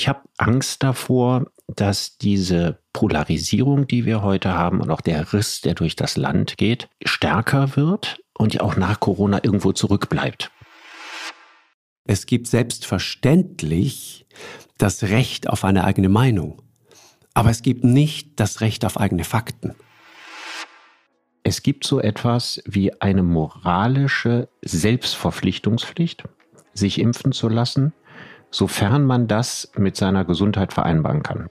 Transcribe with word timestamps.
ich 0.00 0.08
habe 0.08 0.22
Angst 0.38 0.82
davor, 0.82 1.44
dass 1.66 2.16
diese 2.16 2.78
Polarisierung, 2.94 3.86
die 3.86 4.06
wir 4.06 4.22
heute 4.22 4.54
haben 4.54 4.80
und 4.80 4.90
auch 4.90 5.02
der 5.02 5.34
Riss, 5.34 5.60
der 5.60 5.74
durch 5.74 5.94
das 5.94 6.16
Land 6.16 6.56
geht, 6.56 6.88
stärker 7.04 7.76
wird 7.76 8.18
und 8.32 8.54
ja 8.54 8.62
auch 8.62 8.76
nach 8.76 8.98
Corona 8.98 9.44
irgendwo 9.44 9.72
zurückbleibt. 9.72 10.52
Es 12.06 12.24
gibt 12.24 12.46
selbstverständlich 12.46 14.24
das 14.78 15.02
Recht 15.02 15.50
auf 15.50 15.66
eine 15.66 15.84
eigene 15.84 16.08
Meinung, 16.08 16.62
aber 17.34 17.50
es 17.50 17.60
gibt 17.60 17.84
nicht 17.84 18.40
das 18.40 18.62
Recht 18.62 18.86
auf 18.86 18.98
eigene 18.98 19.24
Fakten. 19.24 19.74
Es 21.42 21.62
gibt 21.62 21.84
so 21.84 22.00
etwas 22.00 22.62
wie 22.64 23.02
eine 23.02 23.22
moralische 23.22 24.48
Selbstverpflichtungspflicht, 24.62 26.24
sich 26.72 26.98
impfen 26.98 27.32
zu 27.32 27.50
lassen, 27.50 27.92
sofern 28.50 29.04
man 29.04 29.28
das 29.28 29.70
mit 29.76 29.96
seiner 29.96 30.24
Gesundheit 30.24 30.72
vereinbaren 30.72 31.22
kann. 31.22 31.48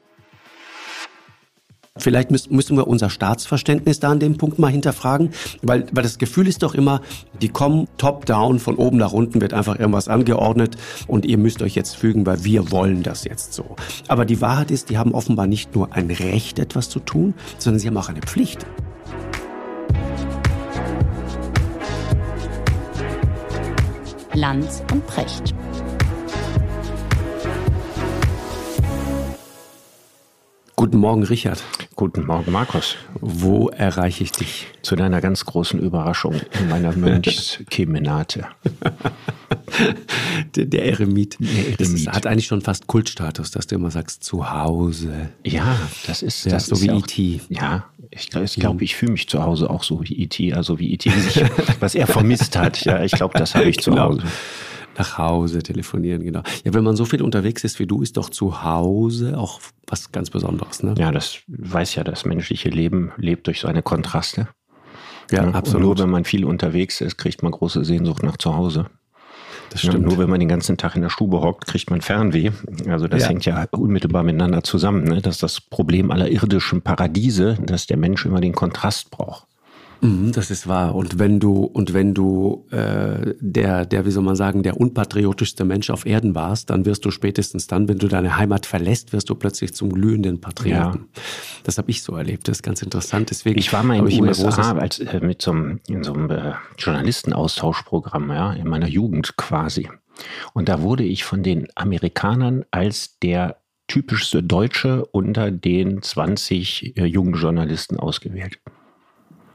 Vielleicht 1.99 2.31
müssen 2.31 2.77
wir 2.77 2.87
unser 2.87 3.09
Staatsverständnis 3.09 3.99
da 3.99 4.11
an 4.11 4.19
dem 4.19 4.37
Punkt 4.37 4.57
mal 4.57 4.71
hinterfragen, 4.71 5.31
weil, 5.61 5.85
weil 5.91 6.03
das 6.03 6.17
Gefühl 6.17 6.47
ist 6.47 6.63
doch 6.63 6.73
immer, 6.73 7.01
die 7.41 7.49
kommen 7.49 7.87
top-down, 7.97 8.59
von 8.59 8.75
oben 8.75 8.97
nach 8.97 9.11
unten 9.11 9.41
wird 9.41 9.53
einfach 9.53 9.77
irgendwas 9.77 10.07
angeordnet 10.07 10.77
und 11.07 11.25
ihr 11.25 11.37
müsst 11.37 11.61
euch 11.61 11.75
jetzt 11.75 11.97
fügen, 11.97 12.25
weil 12.25 12.43
wir 12.45 12.71
wollen 12.71 13.03
das 13.03 13.25
jetzt 13.25 13.53
so. 13.53 13.75
Aber 14.07 14.25
die 14.25 14.39
Wahrheit 14.39 14.71
ist, 14.71 14.89
die 14.89 14.97
haben 14.97 15.13
offenbar 15.13 15.47
nicht 15.47 15.75
nur 15.75 15.93
ein 15.93 16.09
Recht, 16.09 16.59
etwas 16.59 16.89
zu 16.89 16.99
tun, 16.99 17.33
sondern 17.57 17.79
sie 17.79 17.87
haben 17.87 17.97
auch 17.97 18.09
eine 18.09 18.21
Pflicht. 18.21 18.65
Lanz 24.33 24.83
und 24.93 25.05
Precht. 25.05 25.53
Guten 30.79 30.99
Morgen, 30.99 31.23
Richard. 31.23 31.61
Guten 31.97 32.25
Morgen, 32.25 32.53
Markus. 32.53 32.95
Wo 33.19 33.67
erreiche 33.67 34.23
ich 34.23 34.31
dich? 34.31 34.67
Zu 34.81 34.95
deiner 34.95 35.19
ganz 35.19 35.43
großen 35.43 35.77
Überraschung 35.77 36.35
in 36.57 36.69
meiner 36.69 36.93
Mönchskemenate. 36.95 38.45
der, 40.55 40.65
der, 40.65 40.85
Eremit. 40.85 41.35
Der 41.37 41.49
Eremit. 41.49 41.81
Das 41.81 41.89
ist, 41.89 42.07
hat 42.07 42.25
eigentlich 42.25 42.47
schon 42.47 42.61
fast 42.61 42.87
Kultstatus, 42.87 43.51
dass 43.51 43.67
du 43.67 43.75
immer 43.75 43.91
sagst, 43.91 44.23
zu 44.23 44.49
Hause. 44.49 45.31
Ja, 45.45 45.77
das 46.07 46.21
ist 46.21 46.45
ja, 46.45 46.53
das 46.53 46.67
so 46.67 46.75
ist 46.75 46.83
wie 46.83 46.91
E.T. 46.91 47.41
Ja, 47.49 47.83
ich 48.09 48.29
glaube, 48.29 48.45
ich, 48.45 48.55
glaub, 48.55 48.81
ich 48.81 48.95
fühle 48.95 49.11
mich 49.11 49.27
zu 49.27 49.43
Hause 49.43 49.69
auch 49.69 49.83
so 49.83 50.01
wie 50.01 50.13
E.T., 50.13 50.53
also 50.53 50.79
wie 50.79 50.93
E.T., 50.93 51.11
was 51.81 51.93
er 51.93 52.07
vermisst 52.07 52.57
hat. 52.57 52.85
Ja, 52.85 53.03
ich 53.03 53.11
glaube, 53.11 53.37
das 53.37 53.53
habe 53.53 53.65
ich 53.65 53.79
zu 53.79 53.89
genau. 53.89 54.11
Hause 54.11 54.23
nach 54.99 55.17
Hause 55.17 55.63
telefonieren, 55.63 56.23
genau. 56.23 56.41
Ja, 56.63 56.73
wenn 56.73 56.83
man 56.83 56.95
so 56.95 57.05
viel 57.05 57.21
unterwegs 57.21 57.63
ist 57.63 57.79
wie 57.79 57.87
du, 57.87 58.01
ist 58.01 58.17
doch 58.17 58.29
zu 58.29 58.63
Hause 58.63 59.37
auch 59.37 59.59
was 59.87 60.11
ganz 60.11 60.29
Besonderes, 60.29 60.83
ne? 60.83 60.93
Ja, 60.97 61.11
das 61.11 61.39
weiß 61.47 61.95
ja, 61.95 62.03
das 62.03 62.25
menschliche 62.25 62.69
Leben 62.69 63.11
lebt 63.17 63.47
durch 63.47 63.61
seine 63.61 63.81
Kontraste. 63.81 64.49
Ja, 65.31 65.43
ja 65.43 65.51
absolut. 65.51 65.81
nur 65.81 65.99
wenn 65.99 66.09
man 66.09 66.25
viel 66.25 66.45
unterwegs 66.45 67.01
ist, 67.01 67.17
kriegt 67.17 67.41
man 67.43 67.51
große 67.51 67.83
Sehnsucht 67.85 68.23
nach 68.23 68.37
zu 68.37 68.55
Hause. 68.55 68.87
Das 69.69 69.81
stimmt. 69.81 69.95
Ja, 69.95 69.99
nur 70.01 70.17
wenn 70.17 70.29
man 70.29 70.39
den 70.39 70.49
ganzen 70.49 70.77
Tag 70.77 70.95
in 70.95 71.01
der 71.01 71.09
Stube 71.09 71.41
hockt, 71.41 71.67
kriegt 71.67 71.89
man 71.91 72.01
Fernweh. 72.01 72.51
Also 72.87 73.07
das 73.07 73.23
ja. 73.23 73.27
hängt 73.29 73.45
ja 73.45 73.67
unmittelbar 73.71 74.23
miteinander 74.23 74.63
zusammen. 74.63 75.03
Ne? 75.03 75.21
Das 75.21 75.35
ist 75.35 75.43
das 75.43 75.61
Problem 75.61 76.11
aller 76.11 76.29
irdischen 76.29 76.81
Paradiese, 76.81 77.57
dass 77.61 77.85
der 77.85 77.97
Mensch 77.97 78.25
immer 78.25 78.41
den 78.41 78.53
Kontrast 78.53 79.11
braucht. 79.11 79.45
Mhm, 80.01 80.31
das 80.31 80.49
ist 80.49 80.67
wahr. 80.67 80.95
Und 80.95 81.19
wenn 81.19 81.39
du 81.39 81.63
und 81.63 81.93
wenn 81.93 82.13
du 82.13 82.65
äh, 82.71 83.33
der 83.39 83.85
der 83.85 84.05
wie 84.05 84.11
soll 84.11 84.23
man 84.23 84.35
sagen 84.35 84.63
der 84.63 84.79
unpatriotischste 84.79 85.65
Mensch 85.65 85.89
auf 85.89 86.05
Erden 86.05 86.35
warst, 86.35 86.69
dann 86.69 86.85
wirst 86.85 87.05
du 87.05 87.11
spätestens 87.11 87.67
dann, 87.67 87.87
wenn 87.87 87.97
du 87.97 88.07
deine 88.07 88.37
Heimat 88.37 88.65
verlässt, 88.65 89.11
wirst 89.13 89.29
du 89.29 89.35
plötzlich 89.35 89.73
zum 89.73 89.91
glühenden 89.91 90.39
Patrioten. 90.39 91.07
Ja. 91.15 91.21
Das 91.63 91.77
habe 91.77 91.91
ich 91.91 92.03
so 92.03 92.15
erlebt. 92.15 92.47
Das 92.47 92.57
ist 92.57 92.63
ganz 92.63 92.81
interessant. 92.81 93.29
Deswegen 93.29 93.59
ich 93.59 93.73
war 93.73 93.83
mal 93.83 93.97
in 93.97 94.05
den 94.05 94.23
USA 94.23 94.71
als, 94.77 94.99
äh, 94.99 95.19
mit 95.21 95.41
so 95.41 95.51
einem 95.51 95.79
in 95.87 96.03
so 96.03 96.13
einem 96.13 96.29
äh, 96.29 96.53
Journalistenaustauschprogramm 96.77 98.29
ja 98.29 98.53
in 98.53 98.67
meiner 98.67 98.87
Jugend 98.87 99.35
quasi. 99.37 99.89
Und 100.53 100.69
da 100.69 100.81
wurde 100.81 101.03
ich 101.03 101.23
von 101.23 101.43
den 101.43 101.67
Amerikanern 101.75 102.65
als 102.71 103.19
der 103.19 103.57
typischste 103.87 104.43
Deutsche 104.43 105.05
unter 105.05 105.51
den 105.51 106.01
20 106.01 106.97
äh, 106.97 107.05
jungen 107.05 107.33
Journalisten 107.33 107.97
ausgewählt. 107.97 108.59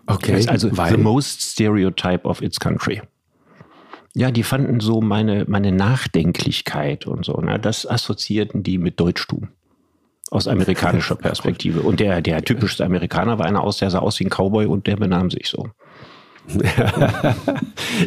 Okay. 0.06 0.46
Also 0.48 0.76
weil? 0.76 0.90
the 0.90 0.98
most 0.98 1.40
stereotype 1.40 2.24
of 2.24 2.42
its 2.42 2.60
country. 2.60 3.02
Ja, 4.14 4.30
die 4.30 4.44
fanden 4.44 4.80
so 4.80 5.00
meine, 5.00 5.44
meine 5.48 5.72
Nachdenklichkeit 5.72 7.06
und 7.06 7.24
so. 7.24 7.40
Ne? 7.40 7.58
Das 7.58 7.88
assoziierten 7.88 8.62
die 8.62 8.78
mit 8.78 9.00
Deutschtum. 9.00 9.48
Aus 10.30 10.46
amerikanischer 10.46 11.16
Perspektive. 11.16 11.80
Und 11.80 12.00
der, 12.00 12.22
der 12.22 12.42
typischste 12.44 12.84
Amerikaner 12.84 13.38
war 13.38 13.46
einer 13.46 13.62
aus, 13.62 13.78
der 13.78 13.90
sah 13.90 13.98
aus 13.98 14.20
wie 14.20 14.24
ein 14.24 14.30
Cowboy 14.30 14.66
und 14.66 14.86
der 14.86 14.96
benahm 14.96 15.30
sich 15.30 15.48
so. 15.48 15.68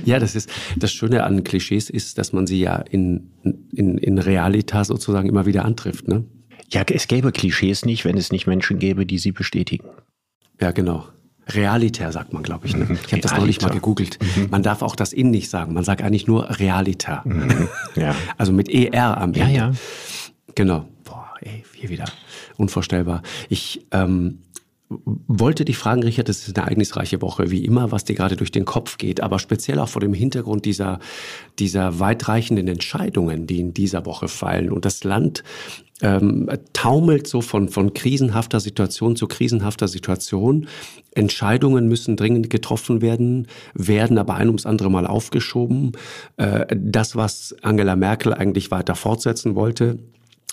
ja, 0.06 0.20
das 0.20 0.36
ist 0.36 0.50
das 0.76 0.92
Schöne 0.92 1.24
an 1.24 1.44
Klischees 1.44 1.90
ist, 1.90 2.20
dass 2.20 2.34
man 2.34 2.46
sie 2.46 2.60
ja 2.60 2.76
in, 2.76 3.32
in, 3.74 3.98
in 3.98 4.20
Realita 4.20 4.84
sozusagen 4.84 5.28
immer 5.28 5.48
wieder 5.48 5.66
antrifft, 5.66 6.08
ne? 6.08 6.24
Ja, 6.70 6.84
es 6.84 7.08
gäbe 7.08 7.32
Klischees 7.32 7.86
nicht, 7.86 8.06
wenn 8.06 8.18
es 8.18 8.32
nicht 8.32 8.46
Menschen 8.46 8.78
gäbe, 8.78 9.06
die 9.06 9.18
sie 9.18 9.32
bestätigen. 9.32 9.88
Ja, 10.60 10.72
genau. 10.72 11.08
Realitär 11.50 12.12
sagt 12.12 12.34
man, 12.34 12.44
glaube 12.44 12.68
ich. 12.68 12.76
Ne? 12.76 12.98
Ich 13.06 13.12
habe 13.14 13.22
das 13.22 13.38
neulich 13.38 13.62
mal 13.62 13.70
gegoogelt. 13.70 14.20
Mhm. 14.36 14.48
Man 14.50 14.64
darf 14.64 14.82
auch 14.82 14.96
das 14.96 15.14
in 15.14 15.32
nicht 15.32 15.50
sagen. 15.50 15.74
Man 15.74 15.84
sagt 15.84 16.02
eigentlich 16.02 16.28
nur 16.28 16.60
Realitär. 16.60 17.22
Mhm. 17.26 17.70
Ja. 17.96 18.16
Also 18.38 18.52
mit 18.52 18.70
ER 18.70 19.18
am 19.18 19.34
Ende. 19.34 19.40
Ja, 19.40 19.48
ja. 19.48 19.72
Genau. 20.56 20.86
Boah, 21.04 21.30
ey, 21.42 21.64
hier 21.74 21.90
wieder. 21.90 22.06
Unvorstellbar. 22.58 23.22
Ich 23.50 23.86
ähm, 23.92 24.40
wollte 24.90 25.66
dich 25.66 25.78
fragen, 25.78 26.04
Richard, 26.04 26.30
das 26.30 26.48
ist 26.48 26.58
eine 26.58 26.66
ereignisreiche 26.66 27.22
Woche, 27.22 27.52
wie 27.52 27.66
immer, 27.66 27.92
was 27.92 28.06
dir 28.06 28.16
gerade 28.16 28.38
durch 28.38 28.52
den 28.52 28.66
Kopf 28.66 28.98
geht, 28.98 29.22
aber 29.22 29.38
speziell 29.40 29.80
auch 29.80 29.90
vor 29.90 30.00
dem 30.00 30.14
Hintergrund 30.14 30.66
dieser, 30.66 31.00
dieser 31.60 32.00
weitreichenden 32.00 32.68
Entscheidungen, 32.68 33.48
die 33.48 33.60
in 33.60 33.74
dieser 33.74 34.06
Woche 34.06 34.30
fallen. 34.30 34.72
Und 34.72 34.86
das 34.86 35.04
Land 35.04 35.44
ähm, 36.02 36.50
taumelt 36.74 37.28
so 37.28 37.42
von, 37.42 37.70
von 37.70 37.94
krisenhafter 37.94 38.60
Situation 38.60 39.16
zu 39.16 39.28
krisenhafter 39.28 39.88
Situation. 39.88 40.68
Entscheidungen 41.14 41.88
müssen 41.88 42.16
dringend 42.16 42.50
getroffen 42.50 43.02
werden, 43.02 43.48
werden 43.74 44.18
aber 44.18 44.36
ein 44.36 44.48
ums 44.48 44.66
andere 44.66 44.90
Mal 44.90 45.08
aufgeschoben. 45.08 45.94
Äh, 46.38 46.66
das, 46.78 47.16
was 47.16 47.56
Angela 47.62 47.96
Merkel 47.96 48.34
eigentlich 48.34 48.72
weiter 48.72 48.96
fortsetzen 48.96 49.56
wollte, 49.56 50.00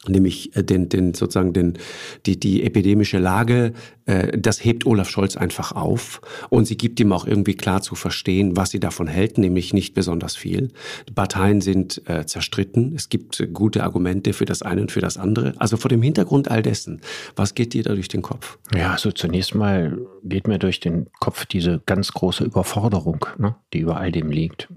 nämlich 0.08 0.56
äh, 0.56 0.62
den, 0.62 0.88
den 0.88 1.14
sozusagen 1.14 1.52
den, 1.52 1.78
die, 2.26 2.38
die 2.38 2.62
epidemische 2.62 3.18
Lage, 3.18 3.72
äh, 4.06 4.38
das 4.38 4.64
hebt 4.64 4.86
Olaf 4.86 5.08
Scholz 5.08 5.36
einfach 5.36 5.72
auf 5.72 6.20
und 6.50 6.66
sie 6.66 6.76
gibt 6.76 7.00
ihm 7.00 7.12
auch 7.12 7.26
irgendwie 7.26 7.54
klar 7.54 7.82
zu 7.82 7.94
verstehen, 7.94 8.56
was 8.56 8.70
sie 8.70 8.80
davon 8.80 9.06
hält, 9.06 9.38
nämlich 9.38 9.72
nicht 9.72 9.94
besonders 9.94 10.36
viel. 10.36 10.70
Die 11.08 11.12
Parteien 11.12 11.60
sind 11.60 12.02
äh, 12.08 12.26
zerstritten, 12.26 12.94
es 12.94 13.08
gibt 13.08 13.42
gute 13.52 13.84
Argumente 13.84 14.32
für 14.32 14.44
das 14.44 14.62
eine 14.62 14.82
und 14.82 14.92
für 14.92 15.00
das 15.00 15.16
andere. 15.16 15.54
Also 15.58 15.76
vor 15.76 15.88
dem 15.88 16.02
Hintergrund 16.02 16.50
all 16.50 16.62
dessen, 16.62 17.00
was 17.36 17.54
geht 17.54 17.72
dir 17.72 17.82
da 17.82 17.94
durch 17.94 18.08
den 18.08 18.22
Kopf? 18.22 18.58
Ja, 18.74 18.92
also 18.92 19.12
zunächst 19.12 19.54
mal 19.54 19.98
geht 20.22 20.48
mir 20.48 20.58
durch 20.58 20.80
den 20.80 21.06
Kopf 21.20 21.46
diese 21.46 21.80
ganz 21.86 22.12
große 22.12 22.44
Überforderung, 22.44 23.26
ne, 23.38 23.56
die 23.72 23.80
über 23.80 23.98
all 23.98 24.12
dem 24.12 24.30
liegt. 24.30 24.68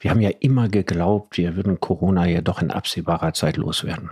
Wir 0.00 0.10
haben 0.10 0.20
ja 0.20 0.30
immer 0.40 0.68
geglaubt, 0.68 1.36
wir 1.36 1.56
würden 1.56 1.80
Corona 1.80 2.26
ja 2.26 2.40
doch 2.40 2.62
in 2.62 2.70
absehbarer 2.70 3.34
Zeit 3.34 3.56
loswerden. 3.56 4.10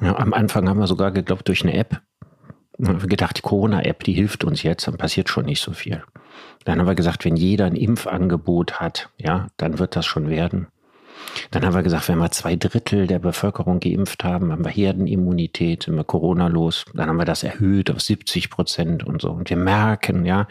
Ja, 0.00 0.16
am 0.16 0.32
Anfang 0.32 0.68
haben 0.68 0.78
wir 0.78 0.86
sogar 0.86 1.10
geglaubt, 1.10 1.48
durch 1.48 1.62
eine 1.62 1.74
App. 1.74 2.00
Haben 2.84 3.02
wir 3.02 3.08
gedacht, 3.08 3.38
die 3.38 3.42
Corona-App, 3.42 4.04
die 4.04 4.12
hilft 4.12 4.44
uns 4.44 4.62
jetzt, 4.62 4.86
dann 4.86 4.96
passiert 4.96 5.28
schon 5.28 5.46
nicht 5.46 5.60
so 5.60 5.72
viel. 5.72 6.02
Dann 6.64 6.78
haben 6.78 6.86
wir 6.86 6.94
gesagt, 6.94 7.24
wenn 7.24 7.36
jeder 7.36 7.66
ein 7.66 7.74
Impfangebot 7.74 8.80
hat, 8.80 9.10
ja, 9.16 9.48
dann 9.56 9.78
wird 9.78 9.96
das 9.96 10.06
schon 10.06 10.28
werden. 10.28 10.68
Dann 11.50 11.64
haben 11.64 11.74
wir 11.74 11.82
gesagt, 11.82 12.08
wenn 12.08 12.18
wir 12.18 12.30
zwei 12.30 12.56
Drittel 12.56 13.06
der 13.06 13.18
Bevölkerung 13.18 13.80
geimpft 13.80 14.22
haben, 14.22 14.52
haben 14.52 14.64
wir 14.64 14.70
Herdenimmunität, 14.70 15.84
sind 15.84 15.96
wir 15.96 16.04
Corona 16.04 16.46
los. 16.46 16.84
Dann 16.94 17.08
haben 17.08 17.18
wir 17.18 17.24
das 17.24 17.42
erhöht 17.42 17.90
auf 17.90 18.00
70 18.00 18.50
Prozent 18.50 19.04
und 19.04 19.20
so. 19.20 19.30
Und 19.30 19.50
wir 19.50 19.56
merken, 19.56 20.24
ja, 20.24 20.46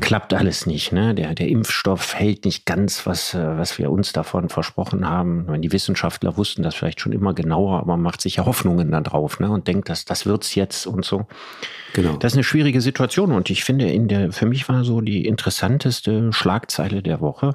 klappt 0.00 0.34
alles 0.34 0.66
nicht. 0.66 0.92
Ne? 0.92 1.14
Der, 1.14 1.34
der 1.34 1.48
Impfstoff 1.48 2.14
hält 2.14 2.44
nicht 2.44 2.66
ganz, 2.66 3.06
was, 3.06 3.34
äh, 3.34 3.58
was 3.58 3.78
wir 3.78 3.90
uns 3.90 4.12
davon 4.12 4.48
versprochen 4.48 5.08
haben. 5.08 5.60
Die 5.60 5.72
Wissenschaftler 5.72 6.36
wussten 6.36 6.62
das 6.62 6.74
vielleicht 6.74 7.00
schon 7.00 7.12
immer 7.12 7.34
genauer, 7.34 7.78
aber 7.78 7.92
man 7.96 8.02
macht 8.02 8.20
sich 8.20 8.36
ja 8.36 8.46
Hoffnungen 8.46 8.90
da 8.90 9.00
drauf 9.00 9.38
ne? 9.38 9.50
und 9.50 9.68
denkt, 9.68 9.88
dass 9.88 10.04
das 10.04 10.26
wird's 10.26 10.54
jetzt 10.54 10.86
und 10.86 11.04
so. 11.04 11.26
Genau. 11.92 12.16
Das 12.16 12.32
ist 12.32 12.36
eine 12.36 12.44
schwierige 12.44 12.80
Situation 12.80 13.32
und 13.32 13.50
ich 13.50 13.64
finde, 13.64 13.90
in 13.90 14.08
der, 14.08 14.32
für 14.32 14.46
mich 14.46 14.68
war 14.68 14.84
so 14.84 15.00
die 15.00 15.26
interessanteste 15.26 16.32
Schlagzeile 16.32 17.02
der 17.02 17.20
Woche 17.20 17.54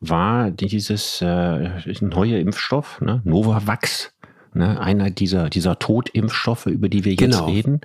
war 0.00 0.50
dieses 0.50 1.20
äh, 1.22 1.70
neue 2.00 2.38
Impfstoff, 2.38 3.00
ne? 3.00 3.22
Novavax 3.24 4.13
ne, 4.54 4.80
einer 4.80 5.10
dieser, 5.10 5.50
dieser 5.50 5.78
Totimpfstoffe, 5.78 6.66
über 6.66 6.88
die 6.88 7.04
wir 7.04 7.12
jetzt 7.12 7.20
genau. 7.20 7.46
reden, 7.46 7.80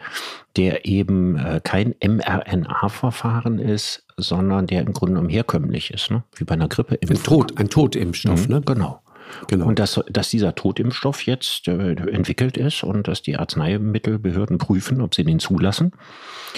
der 0.55 0.85
eben 0.85 1.37
äh, 1.37 1.61
kein 1.63 1.95
mRNA-Verfahren 2.03 3.59
ist, 3.59 4.05
sondern 4.17 4.67
der 4.67 4.81
im 4.81 4.93
Grunde 4.93 5.13
genommen 5.13 5.29
herkömmlich 5.29 5.91
ist, 5.91 6.11
ne? 6.11 6.23
wie 6.35 6.43
bei 6.43 6.53
einer 6.53 6.67
Grippe. 6.67 6.99
Ein, 7.01 7.23
Tod, 7.23 7.57
ein 7.57 7.69
Totimpfstoff, 7.69 8.47
mhm, 8.47 8.55
ne? 8.55 8.61
Genau. 8.61 9.01
Genau. 9.47 9.65
Und 9.65 9.79
dass, 9.79 9.99
dass 10.09 10.29
dieser 10.29 10.55
Totimpfstoff 10.55 11.21
jetzt 11.25 11.67
äh, 11.67 11.93
entwickelt 11.93 12.57
ist 12.57 12.83
und 12.83 13.07
dass 13.07 13.21
die 13.21 13.37
Arzneimittelbehörden 13.37 14.57
prüfen, 14.57 15.01
ob 15.01 15.15
sie 15.15 15.23
den 15.23 15.39
zulassen. 15.39 15.91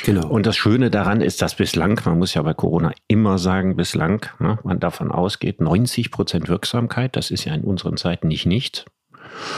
Genau. 0.03 0.27
Und 0.27 0.45
das 0.45 0.57
Schöne 0.57 0.89
daran 0.89 1.21
ist, 1.21 1.41
dass 1.41 1.55
bislang, 1.55 1.99
man 2.05 2.17
muss 2.17 2.33
ja 2.33 2.41
bei 2.41 2.53
Corona 2.53 2.93
immer 3.07 3.37
sagen, 3.37 3.75
bislang, 3.75 4.25
ne, 4.39 4.57
man 4.63 4.79
davon 4.79 5.11
ausgeht, 5.11 5.59
90 5.59 6.11
Prozent 6.11 6.47
Wirksamkeit, 6.49 7.15
das 7.15 7.31
ist 7.31 7.45
ja 7.45 7.53
in 7.53 7.63
unseren 7.63 7.97
Zeiten 7.97 8.27
nicht 8.27 8.45
nichts. 8.45 8.85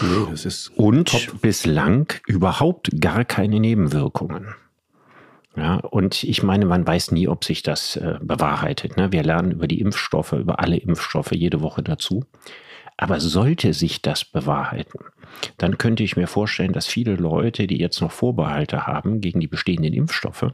Nee, 0.01 0.27
das 0.31 0.45
ist 0.45 0.69
und 0.75 1.09
top. 1.09 1.41
bislang 1.41 2.13
überhaupt 2.27 2.89
gar 2.99 3.25
keine 3.25 3.59
Nebenwirkungen. 3.59 4.55
Ja, 5.55 5.75
und 5.75 6.23
ich 6.23 6.41
meine, 6.41 6.65
man 6.65 6.85
weiß 6.85 7.11
nie, 7.11 7.27
ob 7.27 7.43
sich 7.43 7.61
das 7.61 7.95
äh, 7.95 8.17
bewahrheitet. 8.21 8.97
Ne? 8.97 9.11
Wir 9.11 9.21
lernen 9.23 9.51
über 9.51 9.67
die 9.67 9.81
Impfstoffe, 9.81 10.33
über 10.33 10.59
alle 10.59 10.77
Impfstoffe 10.77 11.31
jede 11.31 11.61
Woche 11.61 11.83
dazu. 11.83 12.25
Aber 12.97 13.19
sollte 13.19 13.73
sich 13.73 14.01
das 14.01 14.23
bewahrheiten, 14.23 14.99
dann 15.57 15.77
könnte 15.77 16.03
ich 16.03 16.15
mir 16.15 16.27
vorstellen, 16.27 16.73
dass 16.73 16.85
viele 16.85 17.15
Leute, 17.15 17.65
die 17.67 17.79
jetzt 17.79 18.01
noch 18.01 18.11
Vorbehalte 18.11 18.85
haben 18.85 19.19
gegen 19.19 19.39
die 19.39 19.47
bestehenden 19.47 19.93
Impfstoffe, 19.93 20.53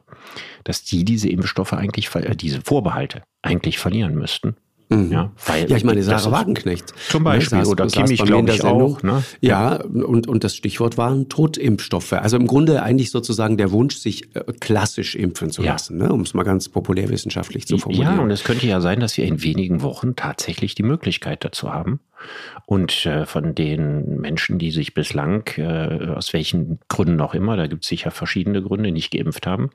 dass 0.64 0.84
die 0.84 1.04
diese 1.06 1.30
Impfstoffe 1.30 1.74
eigentlich, 1.74 2.14
äh, 2.16 2.36
diese 2.36 2.62
Vorbehalte 2.62 3.24
eigentlich 3.42 3.78
verlieren 3.78 4.16
müssten 4.16 4.56
Mhm. 4.90 5.12
Ja, 5.12 5.32
weil 5.46 5.70
ja, 5.70 5.78
ich 5.78 5.84
meine, 5.84 6.02
Sarah 6.02 6.32
Wagenknecht. 6.32 6.94
Zum 7.10 7.24
Beispiel, 7.24 7.60
ne, 7.60 7.68
oder 7.68 7.86
Kimmich, 7.86 8.24
glaube 8.24 8.52
ich, 8.52 8.64
auch. 8.64 9.04
Ne? 9.04 9.24
Ja, 9.40 9.76
und, 9.84 10.28
und 10.28 10.44
das 10.44 10.56
Stichwort 10.56 10.98
waren 10.98 11.30
Totimpfstoffe. 11.30 12.14
Also 12.14 12.38
im 12.38 12.48
Grunde 12.48 12.82
eigentlich 12.82 13.12
sozusagen 13.12 13.58
der 13.58 13.72
Wunsch, 13.72 13.98
sich 13.98 14.36
äh, 14.36 14.44
klassisch 14.60 15.16
impfen 15.16 15.52
zu 15.52 15.62
lassen, 15.62 16.00
ja. 16.00 16.08
ne? 16.08 16.14
um 16.14 16.22
es 16.22 16.34
mal 16.34 16.42
ganz 16.42 16.70
populärwissenschaftlich 16.70 17.68
zu 17.68 17.78
formulieren. 17.78 18.18
Ja, 18.18 18.24
und 18.24 18.32
es 18.32 18.44
könnte 18.44 18.66
ja 18.66 18.82
sein, 18.82 19.00
dass 19.00 19.16
wir 19.16 19.26
in 19.26 19.44
wenigen 19.44 19.84
Wochen 19.84 20.16
tatsächlich 20.16 20.74
die 20.74 20.84
Möglichkeit 20.84 21.46
dazu 21.46 21.72
haben. 21.72 22.00
Und 22.66 23.06
äh, 23.06 23.28
von 23.28 23.54
den 23.54 24.20
Menschen, 24.20 24.58
die 24.58 24.72
sich 24.72 24.96
bislang, 24.96 25.48
äh, 25.58 26.08
aus 26.16 26.34
welchen 26.34 26.80
Gründen 26.88 27.22
auch 27.22 27.36
immer, 27.36 27.58
da 27.58 27.68
gibt 27.68 27.84
es 27.84 27.90
sicher 27.90 28.10
verschiedene 28.10 28.64
Gründe, 28.64 28.92
nicht 28.92 29.12
geimpft 29.12 29.46
haben, 29.46 29.70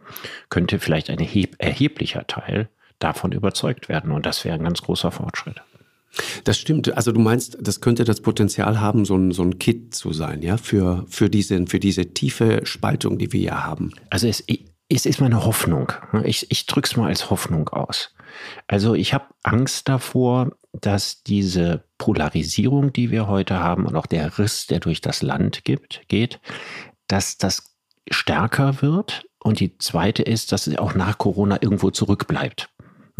könnte 0.49 0.81
vielleicht 0.81 1.09
ein 1.09 1.21
erheblicher 1.59 2.27
Teil 2.27 2.69
davon 2.99 3.33
überzeugt 3.33 3.89
werden. 3.89 4.11
Und 4.11 4.27
das 4.27 4.45
wäre 4.45 4.57
ein 4.57 4.65
ganz 4.65 4.83
großer 4.83 5.11
Fortschritt. 5.11 5.61
Das 6.45 6.59
stimmt. 6.59 6.97
Also 6.97 7.13
du 7.13 7.21
meinst, 7.21 7.59
das 7.61 7.81
könnte 7.81 8.05
das 8.05 8.21
Potenzial 8.21 8.81
haben, 8.81 9.05
so 9.05 9.17
ein, 9.17 9.33
so 9.33 9.43
ein 9.43 9.59
Kit 9.59 9.95
zu 9.95 10.13
sein, 10.13 10.43
ja, 10.43 10.57
für, 10.57 11.05
für, 11.09 11.29
diese, 11.29 11.67
für 11.67 11.81
diese 11.81 12.15
tiefe 12.15 12.61
Spaltung, 12.65 13.19
die 13.19 13.33
wir 13.33 13.41
ja 13.41 13.65
haben. 13.65 13.93
Also 14.11 14.29
es, 14.29 14.45
es 14.89 15.07
ist 15.07 15.21
meine 15.21 15.45
Hoffnung. 15.45 15.93
Ich, 16.25 16.51
ich 16.51 16.67
drücke 16.67 16.87
es 16.87 16.97
mal 16.97 17.09
als 17.09 17.31
Hoffnung 17.31 17.69
aus. 17.71 18.15
Also 18.67 18.95
ich 18.95 19.15
habe 19.15 19.27
Angst 19.43 19.89
davor, 19.89 20.53
dass 20.73 21.23
diese 21.23 21.85
Polarisierung, 21.99 22.93
die 22.93 23.11
wir 23.11 23.29
heute 23.29 23.61
haben 23.61 23.87
und 23.87 23.97
auch 23.97 24.07
der 24.07 24.39
Riss, 24.39 24.67
der 24.67 24.81
durch 24.81 25.01
das 25.01 25.23
Land 25.23 25.65
gibt, 25.65 26.03
geht, 26.09 26.41
dass 27.07 27.39
das 27.39 27.77
stärker 28.11 28.83
wird. 28.83 29.25
Und 29.43 29.61
die 29.61 29.77
zweite 29.79 30.23
ist, 30.23 30.53
dass 30.53 30.67
es 30.67 30.79
auch 30.79 30.95
nach 30.95 31.19
Corona 31.19 31.59
irgendwo 31.61 31.91
zurückbleibt. 31.91 32.71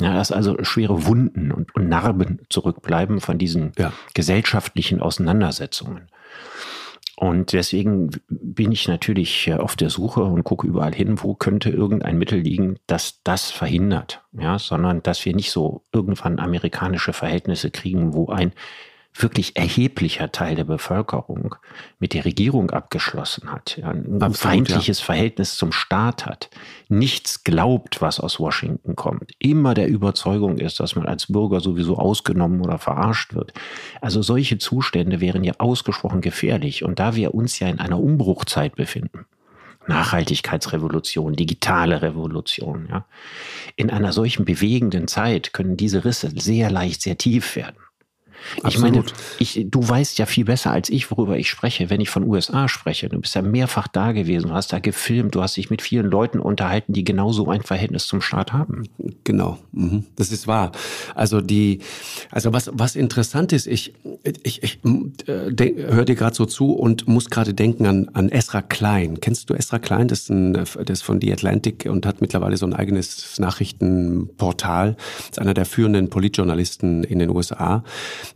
Ja, 0.01 0.15
dass 0.15 0.33
also 0.33 0.57
schwere 0.65 1.07
Wunden 1.07 1.53
und, 1.53 1.75
und 1.75 1.89
Narben 1.89 2.41
zurückbleiben 2.49 3.21
von 3.21 3.39
diesen 3.39 3.73
ja. 3.79 3.93
gesellschaftlichen 4.13 5.01
Auseinandersetzungen. 5.01 6.09
Und 7.17 7.53
deswegen 7.53 8.11
bin 8.29 8.73
ich 8.73 8.89
natürlich 8.89 9.53
auf 9.53 9.77
der 9.77 9.89
Suche 9.89 10.25
und 10.25 10.43
gucke 10.43 10.67
überall 10.67 10.93
hin, 10.93 11.23
wo 11.23 11.35
könnte 11.35 11.71
irgendein 11.71 12.19
Mittel 12.19 12.41
liegen, 12.41 12.81
das 12.89 13.21
das 13.23 13.53
verhindert. 13.53 14.23
Ja, 14.33 14.59
sondern 14.59 15.01
dass 15.03 15.25
wir 15.25 15.35
nicht 15.35 15.53
so 15.53 15.83
irgendwann 15.93 16.41
amerikanische 16.41 17.13
Verhältnisse 17.13 17.71
kriegen, 17.71 18.15
wo 18.15 18.31
ein 18.31 18.53
wirklich 19.17 19.57
erheblicher 19.57 20.33
Teil 20.33 20.57
der 20.57 20.65
Bevölkerung 20.65 21.55
mit 22.01 22.15
der 22.15 22.25
Regierung 22.25 22.71
abgeschlossen 22.71 23.51
hat, 23.53 23.77
ja, 23.77 23.89
ein 23.89 24.15
Absolut, 24.15 24.37
feindliches 24.37 24.99
ja. 24.99 25.05
Verhältnis 25.05 25.57
zum 25.57 25.71
Staat 25.71 26.27
hat, 26.27 26.51
nichts 26.89 27.45
glaubt, 27.45 28.01
was 28.03 28.19
aus 28.19 28.41
Washington 28.41 28.97
kommt, 28.97 29.31
immer 29.39 29.75
der 29.75 29.89
Überzeugung 29.89 30.59
ist, 30.59 30.81
dass 30.81 30.97
man 30.97 31.07
als 31.07 31.29
Bürger 31.29 31.61
sowieso 31.61 31.97
ausgenommen 31.97 32.61
oder 32.61 32.79
verarscht 32.79 33.35
wird. 33.35 33.53
Also 34.01 34.21
solche 34.21 34.59
Zustände 34.59 35.21
wären 35.21 35.45
ja 35.45 35.55
ausgesprochen 35.59 36.21
gefährlich. 36.21 36.85
Und 36.85 36.99
da 36.99 37.15
wir 37.15 37.35
uns 37.35 37.61
ja 37.61 37.69
in 37.69 37.79
einer 37.79 38.01
Umbruchzeit 38.01 38.75
befinden, 38.75 39.27
Nachhaltigkeitsrevolution, 39.87 41.35
digitale 41.35 42.03
Revolution, 42.03 42.89
ja, 42.91 43.07
in 43.77 43.91
einer 43.91 44.13
solchen 44.13 44.45
bewegenden 44.45 45.09
Zeit 45.09 45.53
können 45.53 45.77
diese 45.77 46.05
Risse 46.05 46.31
sehr 46.35 46.71
leicht 46.71 47.03
sehr 47.03 47.19
tief 47.19 47.55
werden. 47.55 47.77
Ich 48.67 48.79
meine, 48.79 49.05
ich, 49.39 49.67
du 49.69 49.87
weißt 49.87 50.19
ja 50.19 50.27
viel 50.27 50.45
besser 50.45 50.71
als 50.71 50.91
ich, 50.91 51.11
worüber 51.11 51.39
ich 51.39 51.49
spreche, 51.49 51.91
wenn 51.91 52.01
ich 52.01 52.11
von 52.11 52.25
USA 52.25 52.69
spreche. 52.69 53.09
Du 53.09 53.21
bist 53.21 53.35
ja 53.35 53.43
mehrfach 53.43 53.89
da 53.89 54.13
gewesen, 54.13 54.49
du 54.49 54.55
hast 54.55 54.73
da 54.73 54.79
gefilmt, 54.79 55.35
du 55.35 55.43
hast 55.43 55.57
dich 55.57 55.71
mit 55.71 55.83
vielen 55.83 56.11
Leuten 56.11 56.41
unterhalten, 56.41 56.93
die 56.93 57.05
genauso 57.05 57.49
ein 57.49 57.63
Verhältnis 57.63 58.07
zum 58.07 58.21
Staat 58.21 58.53
haben. 58.53 58.89
Genau, 59.25 59.59
mhm. 59.73 60.05
das 60.17 60.33
ist 60.33 60.47
wahr. 60.47 60.73
Also 61.15 61.41
die, 61.41 61.81
also 62.31 62.53
was, 62.53 62.71
was 62.73 62.97
interessant 62.97 63.53
ist, 63.53 63.67
ich, 63.67 63.95
ich, 64.43 64.63
ich 64.63 64.79
äh, 65.27 65.91
höre 65.91 66.05
dir 66.05 66.15
gerade 66.15 66.35
so 66.35 66.47
zu 66.47 66.73
und 66.73 67.09
muss 67.09 67.31
gerade 67.31 67.55
denken 67.55 67.87
an, 67.87 68.11
an 68.13 68.29
Esra 68.29 68.63
Klein. 68.63 69.21
Kennst 69.21 69.51
du 69.51 69.55
Esra 69.55 69.79
Klein? 69.79 70.09
Das 70.09 70.21
ist, 70.21 70.31
ein, 70.31 70.53
das 70.53 70.75
ist 70.75 71.03
von 71.03 71.21
The 71.21 71.33
Atlantic 71.33 71.87
und 71.87 72.07
hat 72.07 72.21
mittlerweile 72.21 72.57
so 72.57 72.67
ein 72.67 72.75
eigenes 72.75 73.39
Nachrichtenportal. 73.39 74.97
Das 75.19 75.31
ist 75.31 75.39
einer 75.39 75.55
der 75.55 75.67
führenden 75.67 76.11
Politjournalisten 76.11 77.05
in 77.05 77.19
den 77.19 77.31
USA. 77.31 77.85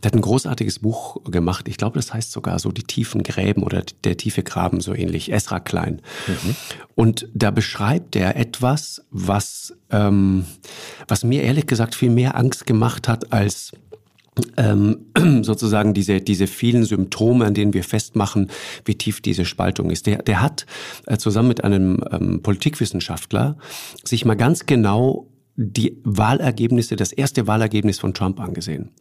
Der 0.01 0.11
hat 0.11 0.15
ein 0.15 0.21
großartiges 0.21 0.79
Buch 0.79 1.23
gemacht. 1.25 1.67
Ich 1.67 1.77
glaube, 1.77 1.97
das 1.97 2.13
heißt 2.13 2.31
sogar 2.31 2.59
so 2.59 2.71
die 2.71 2.83
tiefen 2.83 3.23
Gräben 3.23 3.63
oder 3.63 3.83
der 4.03 4.17
tiefe 4.17 4.43
Graben 4.43 4.81
so 4.81 4.93
ähnlich. 4.93 5.31
Esra 5.31 5.59
Klein. 5.59 6.01
Mhm. 6.27 6.55
Und 6.95 7.27
da 7.33 7.51
beschreibt 7.51 8.15
er 8.15 8.35
etwas, 8.35 9.05
was, 9.11 9.73
ähm, 9.89 10.45
was 11.07 11.23
mir 11.23 11.43
ehrlich 11.43 11.67
gesagt 11.67 11.95
viel 11.95 12.09
mehr 12.09 12.37
Angst 12.37 12.65
gemacht 12.65 13.07
hat 13.07 13.33
als 13.33 13.71
ähm, 14.57 15.05
sozusagen 15.43 15.93
diese, 15.93 16.21
diese 16.21 16.47
vielen 16.47 16.85
Symptome, 16.85 17.45
an 17.45 17.53
denen 17.53 17.73
wir 17.73 17.83
festmachen, 17.83 18.49
wie 18.85 18.95
tief 18.95 19.21
diese 19.21 19.45
Spaltung 19.45 19.89
ist. 19.89 20.07
Der, 20.07 20.19
der 20.19 20.41
hat 20.41 20.65
äh, 21.05 21.17
zusammen 21.17 21.49
mit 21.49 21.63
einem 21.63 22.03
ähm, 22.11 22.41
Politikwissenschaftler 22.41 23.57
sich 24.03 24.25
mal 24.25 24.35
ganz 24.35 24.65
genau 24.65 25.27
die 25.55 25.97
Wahlergebnisse, 26.03 26.95
das 26.95 27.11
erste 27.11 27.47
Wahlergebnis 27.47 27.99
von 27.99 28.13
Trump 28.13 28.39
angesehen. 28.39 28.91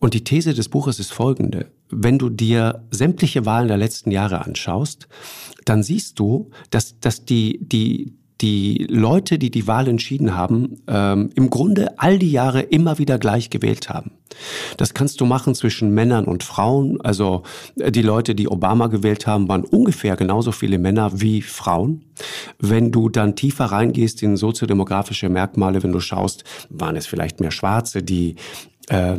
Und 0.00 0.14
die 0.14 0.24
These 0.24 0.54
des 0.54 0.68
Buches 0.68 0.98
ist 0.98 1.12
folgende. 1.12 1.66
Wenn 1.90 2.18
du 2.18 2.28
dir 2.28 2.84
sämtliche 2.90 3.46
Wahlen 3.46 3.68
der 3.68 3.76
letzten 3.76 4.10
Jahre 4.10 4.44
anschaust, 4.44 5.08
dann 5.64 5.82
siehst 5.82 6.18
du, 6.18 6.50
dass, 6.70 6.98
dass 7.00 7.24
die, 7.24 7.58
die, 7.60 8.14
die 8.40 8.86
Leute, 8.90 9.38
die 9.38 9.50
die 9.50 9.66
Wahl 9.66 9.88
entschieden 9.88 10.34
haben, 10.36 10.82
ähm, 10.88 11.30
im 11.34 11.50
Grunde 11.50 11.98
all 11.98 12.18
die 12.18 12.30
Jahre 12.30 12.60
immer 12.60 12.98
wieder 12.98 13.18
gleich 13.18 13.48
gewählt 13.48 13.88
haben. 13.88 14.12
Das 14.76 14.92
kannst 14.92 15.20
du 15.20 15.24
machen 15.24 15.54
zwischen 15.54 15.94
Männern 15.94 16.24
und 16.24 16.42
Frauen. 16.42 17.00
Also 17.00 17.44
äh, 17.78 17.92
die 17.92 18.02
Leute, 18.02 18.34
die 18.34 18.48
Obama 18.48 18.88
gewählt 18.88 19.26
haben, 19.26 19.48
waren 19.48 19.64
ungefähr 19.64 20.16
genauso 20.16 20.52
viele 20.52 20.78
Männer 20.78 21.20
wie 21.20 21.42
Frauen. 21.42 22.04
Wenn 22.58 22.90
du 22.90 23.08
dann 23.08 23.36
tiefer 23.36 23.66
reingehst 23.66 24.22
in 24.22 24.36
soziodemografische 24.36 25.28
Merkmale, 25.28 25.82
wenn 25.82 25.92
du 25.92 26.00
schaust, 26.00 26.44
waren 26.68 26.96
es 26.96 27.06
vielleicht 27.06 27.40
mehr 27.40 27.52
Schwarze, 27.52 28.02
die 28.02 28.34
äh, 28.88 29.18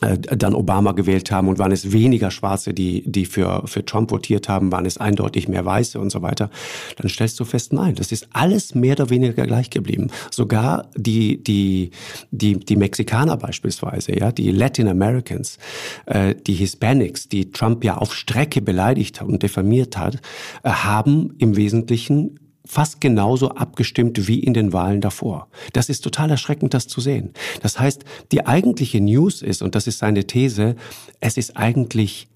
dann 0.00 0.54
Obama 0.54 0.92
gewählt 0.92 1.30
haben 1.30 1.48
und 1.48 1.58
waren 1.58 1.72
es 1.72 1.92
weniger 1.92 2.30
Schwarze, 2.30 2.72
die, 2.72 3.02
die 3.06 3.26
für, 3.26 3.62
für 3.66 3.84
Trump 3.84 4.10
votiert 4.10 4.48
haben, 4.48 4.72
waren 4.72 4.86
es 4.86 4.96
eindeutig 4.98 5.48
mehr 5.48 5.64
Weiße 5.64 6.00
und 6.00 6.10
so 6.10 6.22
weiter, 6.22 6.50
dann 6.96 7.08
stellst 7.08 7.38
du 7.38 7.44
fest, 7.44 7.72
nein, 7.72 7.94
das 7.94 8.10
ist 8.12 8.28
alles 8.32 8.74
mehr 8.74 8.94
oder 8.94 9.10
weniger 9.10 9.46
gleich 9.46 9.68
geblieben. 9.68 10.08
Sogar 10.30 10.90
die, 10.96 11.42
die, 11.42 11.90
die, 12.30 12.58
die 12.58 12.76
Mexikaner 12.76 13.36
beispielsweise, 13.36 14.18
ja, 14.18 14.32
die 14.32 14.50
Latin 14.50 14.88
Americans, 14.88 15.58
äh, 16.06 16.34
die 16.34 16.54
Hispanics, 16.54 17.28
die 17.28 17.50
Trump 17.50 17.84
ja 17.84 17.98
auf 17.98 18.14
Strecke 18.14 18.62
beleidigt 18.62 19.20
und 19.22 19.42
diffamiert 19.42 19.98
hat, 19.98 20.16
äh, 20.62 20.70
haben 20.70 21.34
im 21.38 21.56
Wesentlichen 21.56 22.38
fast 22.70 23.00
genauso 23.00 23.50
abgestimmt 23.50 24.28
wie 24.28 24.38
in 24.38 24.54
den 24.54 24.72
Wahlen 24.72 25.00
davor. 25.00 25.48
Das 25.72 25.88
ist 25.88 26.02
total 26.02 26.30
erschreckend, 26.30 26.72
das 26.72 26.86
zu 26.86 27.00
sehen. 27.00 27.32
Das 27.62 27.80
heißt, 27.80 28.04
die 28.30 28.46
eigentliche 28.46 29.00
News 29.00 29.42
ist, 29.42 29.60
und 29.60 29.74
das 29.74 29.88
ist 29.88 29.98
seine 29.98 30.24
These, 30.24 30.76
es 31.18 31.36
ist 31.36 31.56
eigentlich 31.56 32.28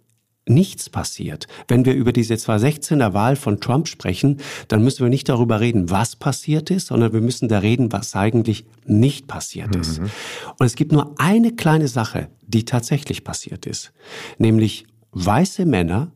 nichts 0.46 0.90
passiert. 0.90 1.46
Wenn 1.68 1.84
wir 1.84 1.94
über 1.94 2.12
diese 2.12 2.34
2016er 2.34 3.14
Wahl 3.14 3.36
von 3.36 3.60
Trump 3.60 3.86
sprechen, 3.86 4.40
dann 4.66 4.82
müssen 4.82 5.04
wir 5.04 5.08
nicht 5.08 5.28
darüber 5.28 5.60
reden, 5.60 5.88
was 5.90 6.16
passiert 6.16 6.68
ist, 6.68 6.88
sondern 6.88 7.12
wir 7.12 7.20
müssen 7.20 7.48
da 7.48 7.60
reden, 7.60 7.92
was 7.92 8.16
eigentlich 8.16 8.66
nicht 8.86 9.28
passiert 9.28 9.74
ist. 9.76 10.00
Mhm. 10.00 10.10
Und 10.58 10.66
es 10.66 10.74
gibt 10.74 10.90
nur 10.90 11.14
eine 11.16 11.52
kleine 11.52 11.86
Sache, 11.86 12.28
die 12.42 12.64
tatsächlich 12.64 13.22
passiert 13.22 13.66
ist, 13.66 13.92
nämlich 14.38 14.84
weiße 15.12 15.64
Männer 15.64 16.10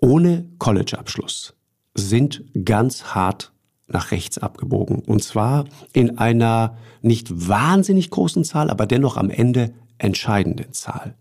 ohne 0.00 0.46
Collegeabschluss 0.58 1.54
sind 1.94 2.44
ganz 2.64 3.14
hart 3.14 3.52
nach 3.86 4.12
rechts 4.12 4.38
abgebogen. 4.38 5.00
Und 5.00 5.22
zwar 5.22 5.64
in 5.92 6.18
einer 6.18 6.76
nicht 7.02 7.48
wahnsinnig 7.48 8.10
großen 8.10 8.44
Zahl, 8.44 8.70
aber 8.70 8.86
dennoch 8.86 9.16
am 9.16 9.30
Ende 9.30 9.72
entscheidenden 9.98 10.72
Zahl. 10.72 11.14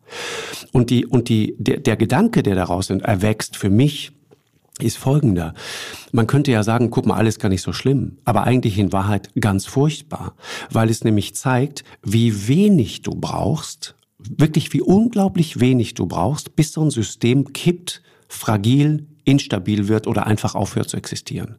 Und 0.72 0.90
die, 0.90 1.06
und 1.06 1.30
die, 1.30 1.56
der, 1.58 1.80
der 1.80 1.98
Gedanke, 1.98 2.44
der 2.44 2.56
daraus 2.56 2.90
erwächst 2.90 3.58
für 3.58 3.70
mich, 3.70 4.12
ist 4.80 4.98
folgender. 4.98 5.54
Man 6.14 6.28
könnte 6.28 6.52
ja 6.52 6.64
sagen, 6.64 6.90
guck 6.90 7.06
mal, 7.06 7.18
alles 7.18 7.40
gar 7.40 7.50
nicht 7.50 7.62
so 7.62 7.74
schlimm, 7.74 8.18
aber 8.24 8.44
eigentlich 8.44 8.78
in 8.78 8.94
Wahrheit 8.94 9.30
ganz 9.40 9.66
furchtbar, 9.66 10.36
weil 10.72 10.90
es 10.90 11.04
nämlich 11.04 11.36
zeigt, 11.36 11.84
wie 12.02 12.48
wenig 12.48 13.02
du 13.02 13.12
brauchst, 13.12 13.96
wirklich 14.18 14.72
wie 14.72 14.82
unglaublich 14.82 15.60
wenig 15.60 15.96
du 15.96 16.06
brauchst, 16.06 16.56
bis 16.56 16.72
so 16.72 16.82
ein 16.82 16.92
System 16.92 17.52
kippt, 17.52 18.02
fragil, 18.30 19.06
instabil 19.30 19.88
wird 19.88 20.08
oder 20.08 20.28
einfach 20.28 20.56
aufhört 20.56 20.90
zu 20.90 20.98
existieren. 20.98 21.58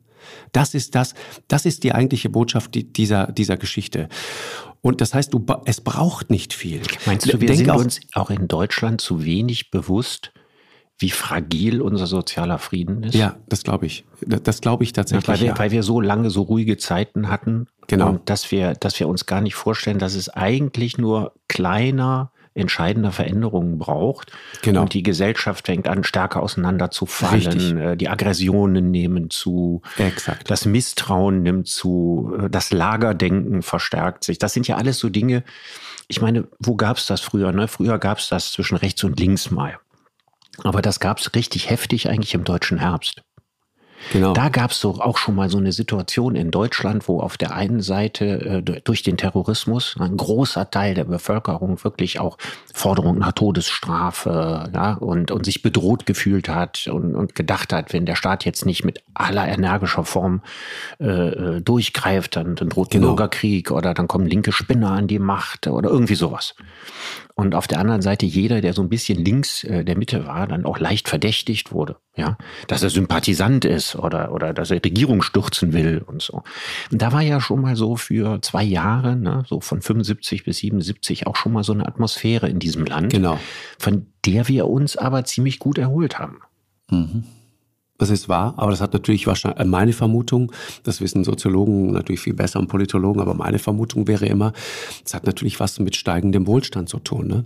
Das 0.53 0.75
ist 0.75 0.95
das, 0.95 1.15
das 1.49 1.65
ist 1.65 1.85
die 1.85 1.93
eigentliche 1.93 2.29
Botschaft 2.29 2.73
dieser, 2.75 3.33
dieser 3.33 3.57
Geschichte. 3.57 4.09
Und 4.83 5.01
das 5.01 5.15
heißt, 5.15 5.33
du, 5.33 5.45
es 5.67 5.81
braucht 5.81 6.31
nicht 6.31 6.53
viel. 6.53 6.83
Meinst 7.07 7.33
du, 7.33 7.41
wir 7.41 7.49
Denk 7.49 7.59
sind 7.59 7.71
uns 7.71 8.01
auch 8.15 8.31
in 8.31 8.49
Deutschland 8.49 9.01
zu 9.01 9.25
wenig 9.25 9.71
bewusst, 9.71 10.33
wie 10.99 11.11
fragil 11.11 11.81
unser 11.81 12.07
sozialer 12.07 12.59
Frieden 12.59 13.03
ist? 13.03 13.15
Ja, 13.15 13.37
das 13.49 13.63
glaube 13.63 13.87
ich. 13.87 14.05
Das 14.27 14.61
glaube 14.61 14.85
ich 14.85 14.93
tatsächlich. 14.93 15.27
Ja, 15.27 15.33
weil, 15.33 15.41
wir, 15.41 15.47
ja. 15.49 15.59
weil 15.59 15.71
wir 15.71 15.83
so 15.83 16.01
lange 16.01 16.29
so 16.31 16.43
ruhige 16.43 16.77
Zeiten 16.77 17.29
hatten. 17.29 17.67
Genau. 17.87 18.11
Und 18.11 18.29
dass 18.29 18.51
wir, 18.51 18.75
dass 18.75 19.01
wir 19.01 19.09
uns 19.09 19.25
gar 19.25 19.41
nicht 19.41 19.55
vorstellen, 19.55 19.99
dass 19.99 20.15
es 20.15 20.29
eigentlich 20.29 20.99
nur 20.99 21.33
kleiner 21.49 22.33
entscheidender 22.55 23.13
Veränderungen 23.13 23.79
braucht. 23.79 24.33
Genau. 24.63 24.83
Und 24.83 24.95
die 24.95 25.03
Gesellschaft 25.03 25.67
fängt 25.67 25.89
an, 25.89 26.05
stärker 26.05 26.43
auseinanderzufallen. 26.43 27.47
Richtig. 27.47 27.75
Äh, 27.75 27.97
die 27.97 28.09
Aggressionen 28.09 28.91
nehmen 28.91 29.31
zu. 29.31 29.83
Exakt. 29.99 30.51
Das 30.51 30.65
Misstrauen 30.65 31.43
nimmt 31.43 31.69
zu. 31.69 32.37
Äh, 32.39 32.51
das 32.51 32.73
Lagerdenken 32.73 33.63
verstärkt 33.63 34.25
sich. 34.25 34.39
Das 34.39 34.53
sind 34.53 34.67
ja 34.67 34.77
alles 34.77 34.99
so 34.99 35.09
Dinge. 35.09 35.45
Ich 36.09 36.21
meine, 36.21 36.49
wo 36.59 36.75
gab 36.75 36.97
es 36.97 37.07
das 37.07 37.21
früher? 37.21 37.53
Ne? 37.53 37.69
Früher 37.69 37.99
gab 37.99 38.19
es 38.19 38.29
das 38.29 38.53
zwischen 38.53 38.77
rechts 38.77 39.05
und 39.05 39.21
links 39.21 39.51
mal. 39.51 39.79
Aber 40.65 40.83
das 40.83 41.01
gab 41.01 41.19
es 41.19 41.35
richtig 41.35 41.71
heftig 41.71 42.09
eigentlich 42.09 42.35
im 42.35 42.45
deutschen 42.45 42.79
Herbst. 42.79 43.23
Genau. 44.13 44.33
Da 44.33 44.49
gab 44.49 44.71
es 44.71 44.81
so 44.81 45.01
auch 45.01 45.19
schon 45.19 45.35
mal 45.35 45.51
so 45.51 45.59
eine 45.59 45.73
Situation 45.73 46.35
in 46.35 46.51
Deutschland, 46.51 47.07
wo 47.09 47.21
auf 47.21 47.37
der 47.37 47.55
einen 47.55 47.81
Seite 47.81 48.63
äh, 48.67 48.81
durch 48.81 49.03
den 49.03 49.17
Terrorismus 49.17 49.97
ein 49.99 50.17
großer 50.17 50.71
Teil 50.71 50.95
der 50.95 51.05
Bevölkerung 51.05 51.83
wirklich 51.85 52.19
auch 52.19 52.39
Forderung 52.73 53.19
nach 53.19 53.33
Todesstrafe 53.33 54.71
ja, 54.75 54.95
und, 54.95 55.31
und 55.31 55.45
sich 55.45 55.63
bedroht 55.63 56.07
gefühlt 56.07 56.49
hat 56.49 56.87
und, 56.87 57.15
und 57.15 57.35
gedacht 57.35 57.73
hat, 57.73 57.93
wenn 57.93 58.07
der 58.07 58.17
Staat 58.17 58.45
jetzt 58.45 58.67
nicht 58.67 58.85
mit 58.85 59.03
aller 59.21 59.49
energischer 59.49 60.05
Form 60.05 60.43
äh, 60.99 61.07
äh 61.07 61.61
durchgreift, 61.61 62.37
dann, 62.37 62.57
dann 62.57 62.69
droht 62.69 62.91
genau. 62.91 63.09
Bürgerkrieg 63.09 63.71
oder 63.71 63.95
dann 63.95 64.09
kommen 64.09 64.27
linke 64.27 64.53
Spinner 64.53 64.91
an 64.91 65.07
die 65.07 65.19
Macht 65.19 65.67
oder 65.67 65.91
irgendwie 65.91 66.15
sowas. 66.15 66.55
Und 67.41 67.55
auf 67.55 67.67
der 67.67 67.79
anderen 67.79 68.03
Seite 68.03 68.27
jeder, 68.27 68.61
der 68.61 68.75
so 68.75 68.83
ein 68.83 68.91
bisschen 68.91 69.25
links 69.25 69.65
äh, 69.65 69.83
der 69.83 69.97
Mitte 69.97 70.27
war, 70.27 70.47
dann 70.47 70.67
auch 70.67 70.79
leicht 70.79 71.09
verdächtigt 71.09 71.73
wurde, 71.73 71.97
ja, 72.15 72.37
dass 72.67 72.83
er 72.83 72.91
Sympathisant 72.91 73.65
ist 73.65 73.97
oder, 73.97 74.33
oder 74.33 74.53
dass 74.53 74.71
er 74.71 74.85
Regierung 74.85 75.23
stürzen 75.23 75.73
will 75.73 76.05
und 76.07 76.21
so. 76.21 76.43
Und 76.93 77.01
da 77.01 77.13
war 77.13 77.23
ja 77.23 77.41
schon 77.41 77.63
mal 77.63 77.77
so 77.77 77.97
für 77.97 78.43
zwei 78.43 78.63
Jahre, 78.63 79.17
ne, 79.17 79.45
so 79.49 79.61
von 79.61 79.81
75 79.81 80.45
bis 80.45 80.59
77 80.59 81.27
auch 81.27 81.37
schon 81.37 81.53
mal 81.53 81.65
so 81.65 81.73
eine 81.73 81.87
Atmosphäre 81.87 82.47
in 82.47 82.59
diesem 82.59 82.85
Land, 82.85 83.11
genau. 83.11 83.41
von 83.79 84.07
der 84.27 84.49
wir 84.49 84.67
uns 84.67 84.99
aber 84.99 85.25
ziemlich 85.25 85.59
gut 85.59 85.79
erholt 85.79 86.19
haben. 86.19 86.41
Mhm. 86.91 87.25
Das 88.01 88.09
ist 88.09 88.31
wahr, 88.31 88.55
aber 88.57 88.71
das 88.71 88.81
hat 88.81 88.95
natürlich 88.95 89.27
wahrscheinlich 89.27 89.61
äh, 89.61 89.67
meine 89.67 89.93
Vermutung, 89.93 90.51
das 90.85 91.03
wissen 91.03 91.23
Soziologen 91.23 91.93
natürlich 91.93 92.23
viel 92.23 92.33
besser 92.33 92.59
und 92.59 92.69
Politologen, 92.69 93.21
aber 93.21 93.35
meine 93.35 93.59
Vermutung 93.59 94.09
wäre 94.09 94.25
immer, 94.25 94.55
es 95.05 95.13
hat 95.13 95.27
natürlich 95.27 95.61
was 95.61 95.79
mit 95.81 95.97
steigendem 95.97 96.47
Wohlstand 96.47 96.89
zu 96.89 96.99
tun. 96.99 97.29
Ne? 97.29 97.45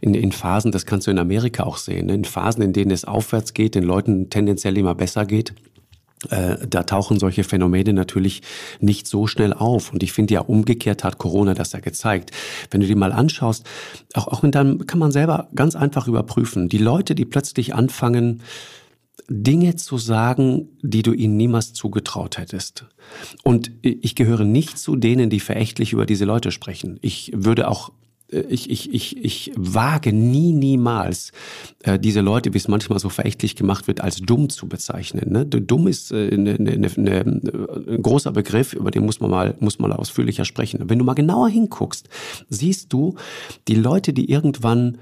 In, 0.00 0.14
in 0.14 0.30
Phasen, 0.30 0.70
das 0.70 0.86
kannst 0.86 1.08
du 1.08 1.10
in 1.10 1.18
Amerika 1.18 1.64
auch 1.64 1.76
sehen, 1.76 2.06
ne? 2.06 2.14
in 2.14 2.24
Phasen, 2.24 2.62
in 2.62 2.72
denen 2.72 2.92
es 2.92 3.04
aufwärts 3.04 3.52
geht, 3.52 3.74
den 3.74 3.82
Leuten 3.82 4.30
tendenziell 4.30 4.78
immer 4.78 4.94
besser 4.94 5.26
geht, 5.26 5.54
äh, 6.30 6.56
da 6.68 6.84
tauchen 6.84 7.18
solche 7.18 7.42
Phänomene 7.42 7.92
natürlich 7.92 8.42
nicht 8.78 9.08
so 9.08 9.26
schnell 9.26 9.52
auf. 9.52 9.92
Und 9.92 10.04
ich 10.04 10.12
finde 10.12 10.34
ja, 10.34 10.40
umgekehrt 10.40 11.02
hat 11.02 11.18
Corona 11.18 11.54
das 11.54 11.72
ja 11.72 11.80
gezeigt. 11.80 12.30
Wenn 12.70 12.80
du 12.80 12.86
dir 12.86 12.96
mal 12.96 13.12
anschaust, 13.12 13.66
auch, 14.14 14.28
auch 14.28 14.44
in 14.44 14.52
deinem, 14.52 14.86
kann 14.86 15.00
man 15.00 15.10
selber 15.10 15.48
ganz 15.56 15.74
einfach 15.74 16.06
überprüfen. 16.06 16.68
Die 16.68 16.78
Leute, 16.78 17.16
die 17.16 17.24
plötzlich 17.24 17.74
anfangen, 17.74 18.40
Dinge 19.28 19.76
zu 19.76 19.98
sagen, 19.98 20.68
die 20.82 21.02
du 21.02 21.12
ihnen 21.12 21.36
niemals 21.36 21.72
zugetraut 21.72 22.38
hättest. 22.38 22.84
Und 23.42 23.70
ich 23.82 24.14
gehöre 24.14 24.44
nicht 24.44 24.78
zu 24.78 24.96
denen, 24.96 25.30
die 25.30 25.40
verächtlich 25.40 25.92
über 25.92 26.06
diese 26.06 26.24
Leute 26.24 26.52
sprechen. 26.52 26.98
Ich 27.02 27.32
würde 27.34 27.68
auch 27.68 27.92
äh, 28.30 28.40
ich, 28.48 28.70
ich, 28.70 28.92
ich, 28.92 29.24
ich 29.24 29.52
wage 29.56 30.12
nie, 30.12 30.52
niemals 30.52 31.32
äh, 31.82 31.98
diese 31.98 32.20
Leute, 32.20 32.52
wie 32.54 32.58
es 32.58 32.68
manchmal 32.68 32.98
so 32.98 33.08
verächtlich 33.08 33.56
gemacht 33.56 33.86
wird, 33.88 34.00
als 34.00 34.16
dumm 34.20 34.48
zu 34.48 34.68
bezeichnen. 34.68 35.32
Ne? 35.32 35.46
Dumm 35.46 35.86
ist 35.88 36.12
äh, 36.12 36.36
ne, 36.36 36.56
ne, 36.58 36.76
ne, 36.78 36.90
ne, 36.96 37.20
ein 37.20 38.02
großer 38.02 38.32
Begriff, 38.32 38.72
über 38.72 38.90
den 38.90 39.04
muss 39.04 39.20
man 39.20 39.30
mal, 39.30 39.54
muss 39.60 39.78
man 39.78 39.92
ausführlicher 39.92 40.44
sprechen. 40.44 40.88
Wenn 40.88 40.98
du 40.98 41.04
mal 41.04 41.14
genauer 41.14 41.48
hinguckst, 41.48 42.08
siehst 42.48 42.92
du, 42.92 43.16
die 43.68 43.74
Leute, 43.74 44.12
die 44.12 44.30
irgendwann 44.30 44.98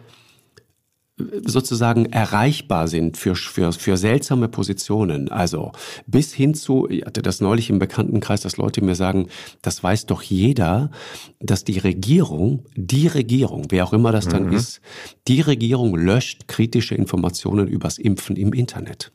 sozusagen 1.16 2.06
erreichbar 2.06 2.88
sind 2.88 3.16
für, 3.16 3.37
für, 3.37 3.73
für 3.73 3.97
seltsame 3.97 4.49
Positionen. 4.49 5.30
Also 5.30 5.71
bis 6.06 6.33
hin 6.33 6.54
zu, 6.54 6.88
ich 6.88 7.04
hatte 7.04 7.23
das 7.23 7.40
neulich 7.40 7.71
im 7.71 7.78
Bekanntenkreis, 7.78 8.40
dass 8.40 8.56
Leute 8.56 8.83
mir 8.83 8.97
sagen, 8.97 9.28
das 9.62 9.83
weiß 9.83 10.06
doch 10.06 10.23
jeder, 10.23 10.90
dass 11.38 11.62
die 11.62 11.78
Regierung, 11.78 12.64
die 12.75 13.06
Regierung, 13.06 13.66
wer 13.68 13.85
auch 13.85 13.92
immer 13.92 14.11
das 14.11 14.26
dann 14.26 14.47
mhm. 14.47 14.54
ist, 14.54 14.80
die 15.28 15.40
Regierung 15.40 15.94
löscht 15.94 16.49
kritische 16.49 16.97
Informationen 16.97 17.68
übers 17.68 17.99
Impfen 17.99 18.35
im 18.35 18.52
Internet. 18.52 19.12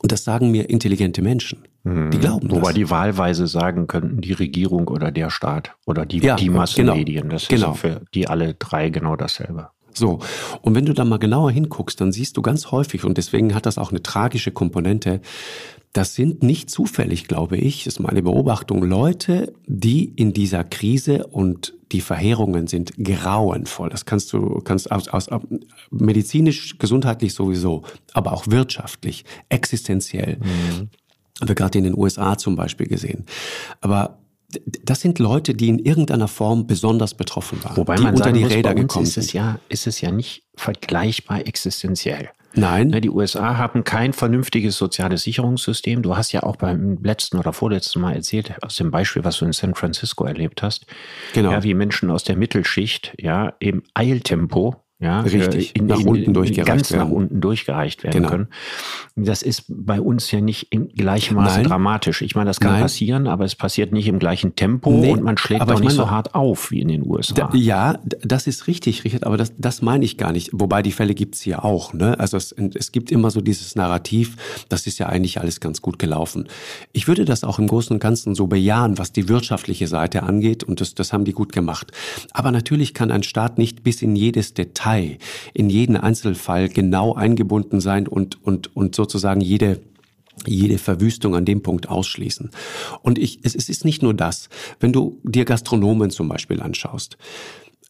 Und 0.00 0.12
das 0.12 0.24
sagen 0.24 0.50
mir 0.50 0.70
intelligente 0.70 1.22
Menschen. 1.22 1.64
Mhm. 1.82 2.10
Die 2.12 2.18
glauben 2.18 2.50
Wobei 2.50 2.68
das. 2.68 2.74
die 2.74 2.88
wahlweise 2.88 3.46
sagen 3.46 3.88
könnten, 3.88 4.20
die 4.20 4.32
Regierung 4.32 4.88
oder 4.88 5.10
der 5.10 5.28
Staat 5.28 5.74
oder 5.86 6.06
die, 6.06 6.18
ja, 6.20 6.36
die 6.36 6.50
Massenmedien. 6.50 7.22
Genau. 7.22 7.32
Das 7.32 7.48
genau. 7.48 7.72
ist 7.72 7.80
für 7.80 8.02
die 8.14 8.26
alle 8.28 8.54
drei 8.54 8.90
genau 8.90 9.16
dasselbe. 9.16 9.70
So, 9.98 10.20
und 10.62 10.74
wenn 10.74 10.86
du 10.86 10.94
da 10.94 11.04
mal 11.04 11.18
genauer 11.18 11.50
hinguckst, 11.50 12.00
dann 12.00 12.12
siehst 12.12 12.36
du 12.36 12.42
ganz 12.42 12.70
häufig, 12.70 13.04
und 13.04 13.18
deswegen 13.18 13.54
hat 13.54 13.66
das 13.66 13.78
auch 13.78 13.90
eine 13.90 14.02
tragische 14.02 14.50
Komponente, 14.50 15.20
das 15.92 16.14
sind 16.14 16.42
nicht 16.42 16.70
zufällig, 16.70 17.28
glaube 17.28 17.56
ich, 17.56 17.86
ist 17.86 17.98
meine 17.98 18.22
Beobachtung, 18.22 18.82
Leute, 18.82 19.52
die 19.66 20.04
in 20.04 20.32
dieser 20.32 20.62
Krise 20.64 21.26
und 21.26 21.74
die 21.92 22.02
Verheerungen 22.02 22.66
sind 22.66 22.92
grauenvoll. 23.02 23.88
Das 23.88 24.04
kannst 24.04 24.32
du, 24.32 24.60
kannst 24.60 24.92
aus, 24.92 25.08
aus 25.08 25.28
medizinisch, 25.90 26.78
gesundheitlich 26.78 27.32
sowieso, 27.32 27.82
aber 28.12 28.32
auch 28.32 28.46
wirtschaftlich, 28.48 29.24
existenziell. 29.48 30.36
Mhm. 30.36 30.90
Haben 31.40 31.48
wir 31.48 31.54
gerade 31.54 31.78
in 31.78 31.84
den 31.84 31.96
USA 31.96 32.36
zum 32.36 32.56
Beispiel 32.56 32.86
gesehen. 32.86 33.24
Aber 33.80 34.18
das 34.82 35.00
sind 35.00 35.18
Leute, 35.18 35.54
die 35.54 35.68
in 35.68 35.78
irgendeiner 35.78 36.28
Form 36.28 36.66
besonders 36.66 37.14
betroffen 37.14 37.62
waren, 37.64 37.76
Wobei 37.76 37.96
die 37.96 38.02
man 38.02 38.14
unter 38.14 38.32
die 38.32 38.40
muss, 38.40 38.52
Räder 38.52 38.74
gekommen 38.74 39.04
ist 39.04 39.18
es 39.18 39.32
Ja, 39.32 39.58
ist 39.68 39.86
es 39.86 40.00
ja 40.00 40.10
nicht 40.10 40.44
vergleichbar 40.56 41.46
existenziell. 41.46 42.30
Nein. 42.54 42.88
Ne, 42.88 43.00
die 43.02 43.10
USA 43.10 43.58
haben 43.58 43.84
kein 43.84 44.14
vernünftiges 44.14 44.78
soziales 44.78 45.22
Sicherungssystem. 45.22 46.02
Du 46.02 46.16
hast 46.16 46.32
ja 46.32 46.42
auch 46.42 46.56
beim 46.56 46.98
letzten 47.02 47.38
oder 47.38 47.52
vorletzten 47.52 48.00
Mal 48.00 48.14
erzählt, 48.14 48.54
aus 48.62 48.76
dem 48.76 48.90
Beispiel, 48.90 49.22
was 49.22 49.38
du 49.38 49.44
in 49.44 49.52
San 49.52 49.74
Francisco 49.74 50.24
erlebt 50.24 50.62
hast, 50.62 50.86
genau. 51.34 51.52
ja, 51.52 51.62
wie 51.62 51.74
Menschen 51.74 52.10
aus 52.10 52.24
der 52.24 52.36
Mittelschicht 52.36 53.14
ja 53.18 53.52
im 53.60 53.82
Eiltempo 53.94 54.76
ja, 55.00 55.20
richtig 55.20 55.76
in, 55.76 55.86
nach 55.86 56.00
in, 56.00 56.08
unten 56.08 56.34
durchgereicht 56.34 56.66
ganz 56.66 56.90
werden. 56.90 57.08
nach 57.08 57.14
unten 57.14 57.40
durchgereicht 57.40 58.02
werden 58.02 58.14
genau. 58.16 58.28
können. 58.30 58.48
Das 59.14 59.42
ist 59.42 59.66
bei 59.68 60.00
uns 60.00 60.32
ja 60.32 60.40
nicht 60.40 60.72
im 60.72 60.88
gleichen 60.88 61.36
Maße 61.36 61.58
Nein. 61.58 61.68
dramatisch. 61.68 62.20
Ich 62.20 62.34
meine, 62.34 62.50
das 62.50 62.58
kann 62.58 62.72
Nein. 62.72 62.82
passieren, 62.82 63.28
aber 63.28 63.44
es 63.44 63.54
passiert 63.54 63.92
nicht 63.92 64.08
im 64.08 64.18
gleichen 64.18 64.56
Tempo 64.56 64.90
nee, 64.90 65.12
und 65.12 65.22
man 65.22 65.38
schlägt 65.38 65.70
auch 65.70 65.78
nicht 65.78 65.92
so 65.92 66.10
hart 66.10 66.34
auf 66.34 66.72
wie 66.72 66.80
in 66.80 66.88
den 66.88 67.06
USA. 67.06 67.32
Da, 67.32 67.50
ja, 67.54 68.00
das 68.22 68.48
ist 68.48 68.66
richtig, 68.66 69.04
Richard, 69.04 69.24
aber 69.24 69.36
das, 69.36 69.52
das 69.56 69.82
meine 69.82 70.04
ich 70.04 70.18
gar 70.18 70.32
nicht. 70.32 70.50
Wobei 70.52 70.82
die 70.82 70.92
Fälle 70.92 71.14
gibt's 71.14 71.40
hier 71.42 71.64
auch. 71.64 71.92
Ne? 71.92 72.18
Also 72.18 72.36
es, 72.36 72.52
es 72.74 72.90
gibt 72.90 73.12
immer 73.12 73.30
so 73.30 73.40
dieses 73.40 73.76
Narrativ, 73.76 74.34
das 74.68 74.88
ist 74.88 74.98
ja 74.98 75.06
eigentlich 75.06 75.40
alles 75.40 75.60
ganz 75.60 75.80
gut 75.80 76.00
gelaufen. 76.00 76.48
Ich 76.90 77.06
würde 77.06 77.24
das 77.24 77.44
auch 77.44 77.60
im 77.60 77.68
Großen 77.68 77.94
und 77.94 78.00
Ganzen 78.00 78.34
so 78.34 78.48
bejahen, 78.48 78.98
was 78.98 79.12
die 79.12 79.28
wirtschaftliche 79.28 79.86
Seite 79.86 80.24
angeht 80.24 80.64
und 80.64 80.80
das, 80.80 80.96
das 80.96 81.12
haben 81.12 81.24
die 81.24 81.32
gut 81.32 81.52
gemacht. 81.52 81.92
Aber 82.32 82.50
natürlich 82.50 82.94
kann 82.94 83.12
ein 83.12 83.22
Staat 83.22 83.58
nicht 83.58 83.84
bis 83.84 84.02
in 84.02 84.16
jedes 84.16 84.54
Detail 84.54 84.87
Detail, 84.88 85.18
in 85.54 85.70
jeden 85.70 85.96
Einzelfall 85.96 86.68
genau 86.68 87.14
eingebunden 87.14 87.80
sein 87.80 88.06
und, 88.06 88.42
und, 88.44 88.74
und 88.76 88.94
sozusagen 88.94 89.40
jede 89.40 89.80
jede 90.46 90.78
Verwüstung 90.78 91.34
an 91.34 91.44
dem 91.44 91.64
Punkt 91.64 91.88
ausschließen. 91.88 92.50
Und 93.02 93.18
ich, 93.18 93.40
es, 93.42 93.56
es 93.56 93.68
ist 93.68 93.84
nicht 93.84 94.04
nur 94.04 94.14
das. 94.14 94.48
Wenn 94.78 94.92
du 94.92 95.20
dir 95.24 95.44
Gastronomen 95.44 96.10
zum 96.10 96.28
Beispiel 96.28 96.62
anschaust, 96.62 97.18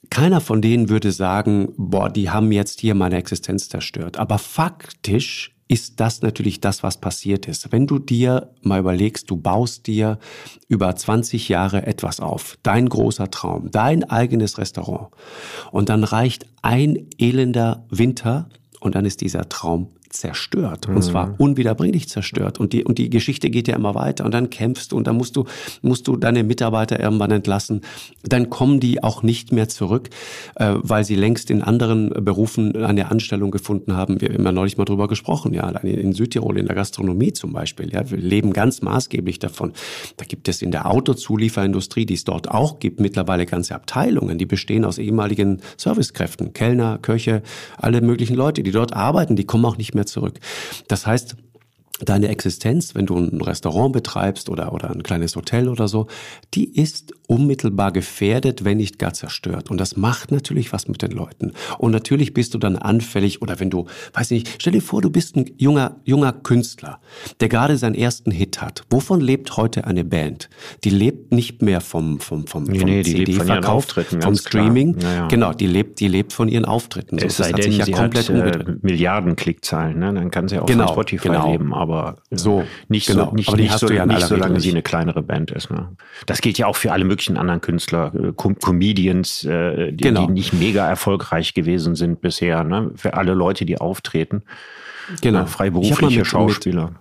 keiner 0.08 0.40
von 0.40 0.62
denen 0.62 0.88
würde 0.88 1.12
sagen, 1.12 1.74
boah, 1.76 2.08
die 2.08 2.30
haben 2.30 2.50
jetzt 2.50 2.80
hier 2.80 2.94
meine 2.94 3.16
Existenz 3.16 3.68
zerstört. 3.68 4.16
Aber 4.16 4.38
faktisch 4.38 5.57
ist 5.68 6.00
das 6.00 6.22
natürlich 6.22 6.60
das, 6.60 6.82
was 6.82 6.96
passiert 6.96 7.46
ist. 7.46 7.70
Wenn 7.70 7.86
du 7.86 7.98
dir 7.98 8.50
mal 8.62 8.80
überlegst, 8.80 9.30
du 9.30 9.36
baust 9.36 9.86
dir 9.86 10.18
über 10.66 10.94
20 10.96 11.48
Jahre 11.48 11.86
etwas 11.86 12.20
auf, 12.20 12.58
dein 12.62 12.88
großer 12.88 13.30
Traum, 13.30 13.70
dein 13.70 14.04
eigenes 14.04 14.58
Restaurant, 14.58 15.08
und 15.70 15.90
dann 15.90 16.04
reicht 16.04 16.46
ein 16.62 17.06
elender 17.18 17.86
Winter 17.90 18.48
und 18.80 18.94
dann 18.94 19.04
ist 19.04 19.20
dieser 19.20 19.48
Traum 19.48 19.88
zerstört. 20.10 20.88
Und 20.88 21.02
zwar 21.02 21.28
mhm. 21.28 21.34
unwiederbringlich 21.38 22.08
zerstört. 22.08 22.58
Und 22.58 22.72
die, 22.72 22.84
und 22.84 22.98
die 22.98 23.10
Geschichte 23.10 23.50
geht 23.50 23.68
ja 23.68 23.76
immer 23.76 23.94
weiter. 23.94 24.24
Und 24.24 24.32
dann 24.32 24.50
kämpfst 24.50 24.92
du 24.92 24.96
und 24.96 25.06
dann 25.06 25.16
musst 25.16 25.36
du, 25.36 25.44
musst 25.82 26.08
du 26.08 26.16
deine 26.16 26.44
Mitarbeiter 26.44 26.98
irgendwann 27.00 27.30
entlassen. 27.30 27.82
Dann 28.22 28.50
kommen 28.50 28.80
die 28.80 29.02
auch 29.02 29.22
nicht 29.22 29.52
mehr 29.52 29.68
zurück, 29.68 30.10
äh, 30.56 30.74
weil 30.76 31.04
sie 31.04 31.14
längst 31.14 31.50
in 31.50 31.62
anderen 31.62 32.10
Berufen 32.10 32.76
eine 32.76 33.10
Anstellung 33.10 33.50
gefunden 33.50 33.94
haben. 33.94 34.20
Wir 34.20 34.30
haben 34.30 34.44
ja 34.44 34.52
neulich 34.52 34.76
mal 34.78 34.84
drüber 34.84 35.08
gesprochen, 35.08 35.54
ja, 35.54 35.68
in 35.68 36.12
Südtirol, 36.12 36.58
in 36.58 36.66
der 36.66 36.74
Gastronomie 36.74 37.32
zum 37.32 37.52
Beispiel. 37.52 37.92
Ja, 37.92 38.10
wir 38.10 38.18
leben 38.18 38.52
ganz 38.52 38.82
maßgeblich 38.82 39.38
davon. 39.38 39.72
Da 40.16 40.24
gibt 40.24 40.48
es 40.48 40.62
in 40.62 40.70
der 40.70 40.90
Autozulieferindustrie, 40.90 42.06
die 42.06 42.14
es 42.14 42.24
dort 42.24 42.50
auch 42.50 42.78
gibt, 42.78 43.00
mittlerweile 43.00 43.46
ganze 43.46 43.74
Abteilungen, 43.74 44.38
die 44.38 44.46
bestehen 44.46 44.84
aus 44.84 44.98
ehemaligen 44.98 45.60
Servicekräften, 45.76 46.52
Kellner, 46.52 46.98
Köche, 46.98 47.42
alle 47.76 48.00
möglichen 48.00 48.36
Leute, 48.36 48.62
die 48.62 48.70
dort 48.70 48.92
arbeiten, 48.92 49.36
die 49.36 49.44
kommen 49.44 49.64
auch 49.64 49.76
nicht 49.76 49.94
mehr 49.94 49.97
mehr 49.98 50.06
zurück. 50.06 50.38
Das 50.88 51.06
heißt, 51.06 51.36
deine 52.04 52.28
Existenz, 52.28 52.94
wenn 52.94 53.06
du 53.06 53.16
ein 53.16 53.40
Restaurant 53.40 53.92
betreibst 53.92 54.48
oder, 54.48 54.72
oder 54.72 54.90
ein 54.90 55.02
kleines 55.02 55.36
Hotel 55.36 55.68
oder 55.68 55.88
so, 55.88 56.06
die 56.54 56.76
ist 56.80 57.12
unmittelbar 57.26 57.92
gefährdet, 57.92 58.64
wenn 58.64 58.78
nicht 58.78 58.98
gar 58.98 59.12
zerstört. 59.12 59.70
Und 59.70 59.78
das 59.78 59.96
macht 59.96 60.30
natürlich 60.30 60.72
was 60.72 60.88
mit 60.88 61.02
den 61.02 61.10
Leuten. 61.10 61.52
Und 61.78 61.90
natürlich 61.90 62.34
bist 62.34 62.54
du 62.54 62.58
dann 62.58 62.76
anfällig 62.76 63.42
oder 63.42 63.60
wenn 63.60 63.70
du, 63.70 63.86
weiß 64.14 64.30
nicht, 64.30 64.48
stell 64.58 64.72
dir 64.72 64.82
vor, 64.82 65.02
du 65.02 65.10
bist 65.10 65.36
ein 65.36 65.50
junger, 65.58 65.96
junger 66.04 66.32
Künstler, 66.32 67.00
der 67.40 67.48
gerade 67.48 67.76
seinen 67.76 67.94
ersten 67.94 68.30
Hit 68.30 68.62
hat. 68.62 68.84
Wovon 68.90 69.20
lebt 69.20 69.56
heute 69.56 69.86
eine 69.86 70.04
Band? 70.04 70.48
Die 70.84 70.90
lebt 70.90 71.32
nicht 71.32 71.62
mehr 71.62 71.80
vom, 71.80 72.20
vom, 72.20 72.46
vom, 72.46 72.64
nee, 72.64 72.78
vom 72.78 72.88
nee, 72.88 73.02
CD-Verkauf, 73.02 73.86
vom 74.20 74.36
Streaming. 74.36 74.98
Ja, 75.00 75.14
ja. 75.14 75.28
Genau, 75.28 75.52
die 75.52 75.66
lebt, 75.66 76.00
die 76.00 76.08
lebt 76.08 76.32
von 76.32 76.48
ihren 76.48 76.64
Auftritten. 76.64 77.18
So, 77.18 77.26
es 77.26 77.36
sei 77.36 77.52
denn, 77.52 77.72
ja 77.72 77.84
sie 77.84 77.92
komplett 77.92 78.30
hat, 78.30 78.68
äh, 78.68 78.74
Milliarden 78.82 79.36
Klickzahlen, 79.36 79.98
ne? 79.98 80.14
dann 80.14 80.30
kann 80.30 80.48
sie 80.48 80.58
auch 80.58 80.66
genau, 80.66 80.86
von 80.86 80.94
Spotify 80.94 81.28
genau. 81.28 81.50
leben, 81.50 81.74
aber 81.74 81.87
so, 82.30 82.64
nicht 82.88 83.06
genau. 83.06 83.26
so, 83.26 83.34
nicht, 83.34 83.54
nicht, 83.56 83.78
so, 83.78 83.88
ja 83.90 84.06
nicht 84.06 84.26
solange 84.26 84.60
sie 84.60 84.70
eine 84.70 84.82
kleinere 84.82 85.22
Band 85.22 85.50
ist. 85.50 85.70
Ne? 85.70 85.88
Das 86.26 86.40
gilt 86.40 86.58
ja 86.58 86.66
auch 86.66 86.76
für 86.76 86.92
alle 86.92 87.04
möglichen 87.04 87.18
möglichen 87.18 87.36
anderen 87.36 87.60
Künstler, 87.60 88.12
äh, 88.14 88.32
Com 88.34 88.58
Comedians, 88.58 89.44
äh, 89.44 89.92
die, 89.92 90.04
genau. 90.04 90.26
die, 90.26 90.32
nicht 90.32 90.52
mega 90.52 90.88
erfolgreich 90.88 91.54
gewesen 91.54 91.94
sind 91.94 92.20
bisher, 92.20 92.64
ne? 92.64 92.90
für 92.94 93.14
alle 93.14 93.34
Leute, 93.34 93.64
die 93.64 93.78
auftreten. 93.78 94.42
Genau. 95.20 95.42
Äh, 95.42 95.46
freiberufliche 95.46 96.20
mit, 96.20 96.26
Schauspieler. 96.26 96.86
Mit 96.86 96.96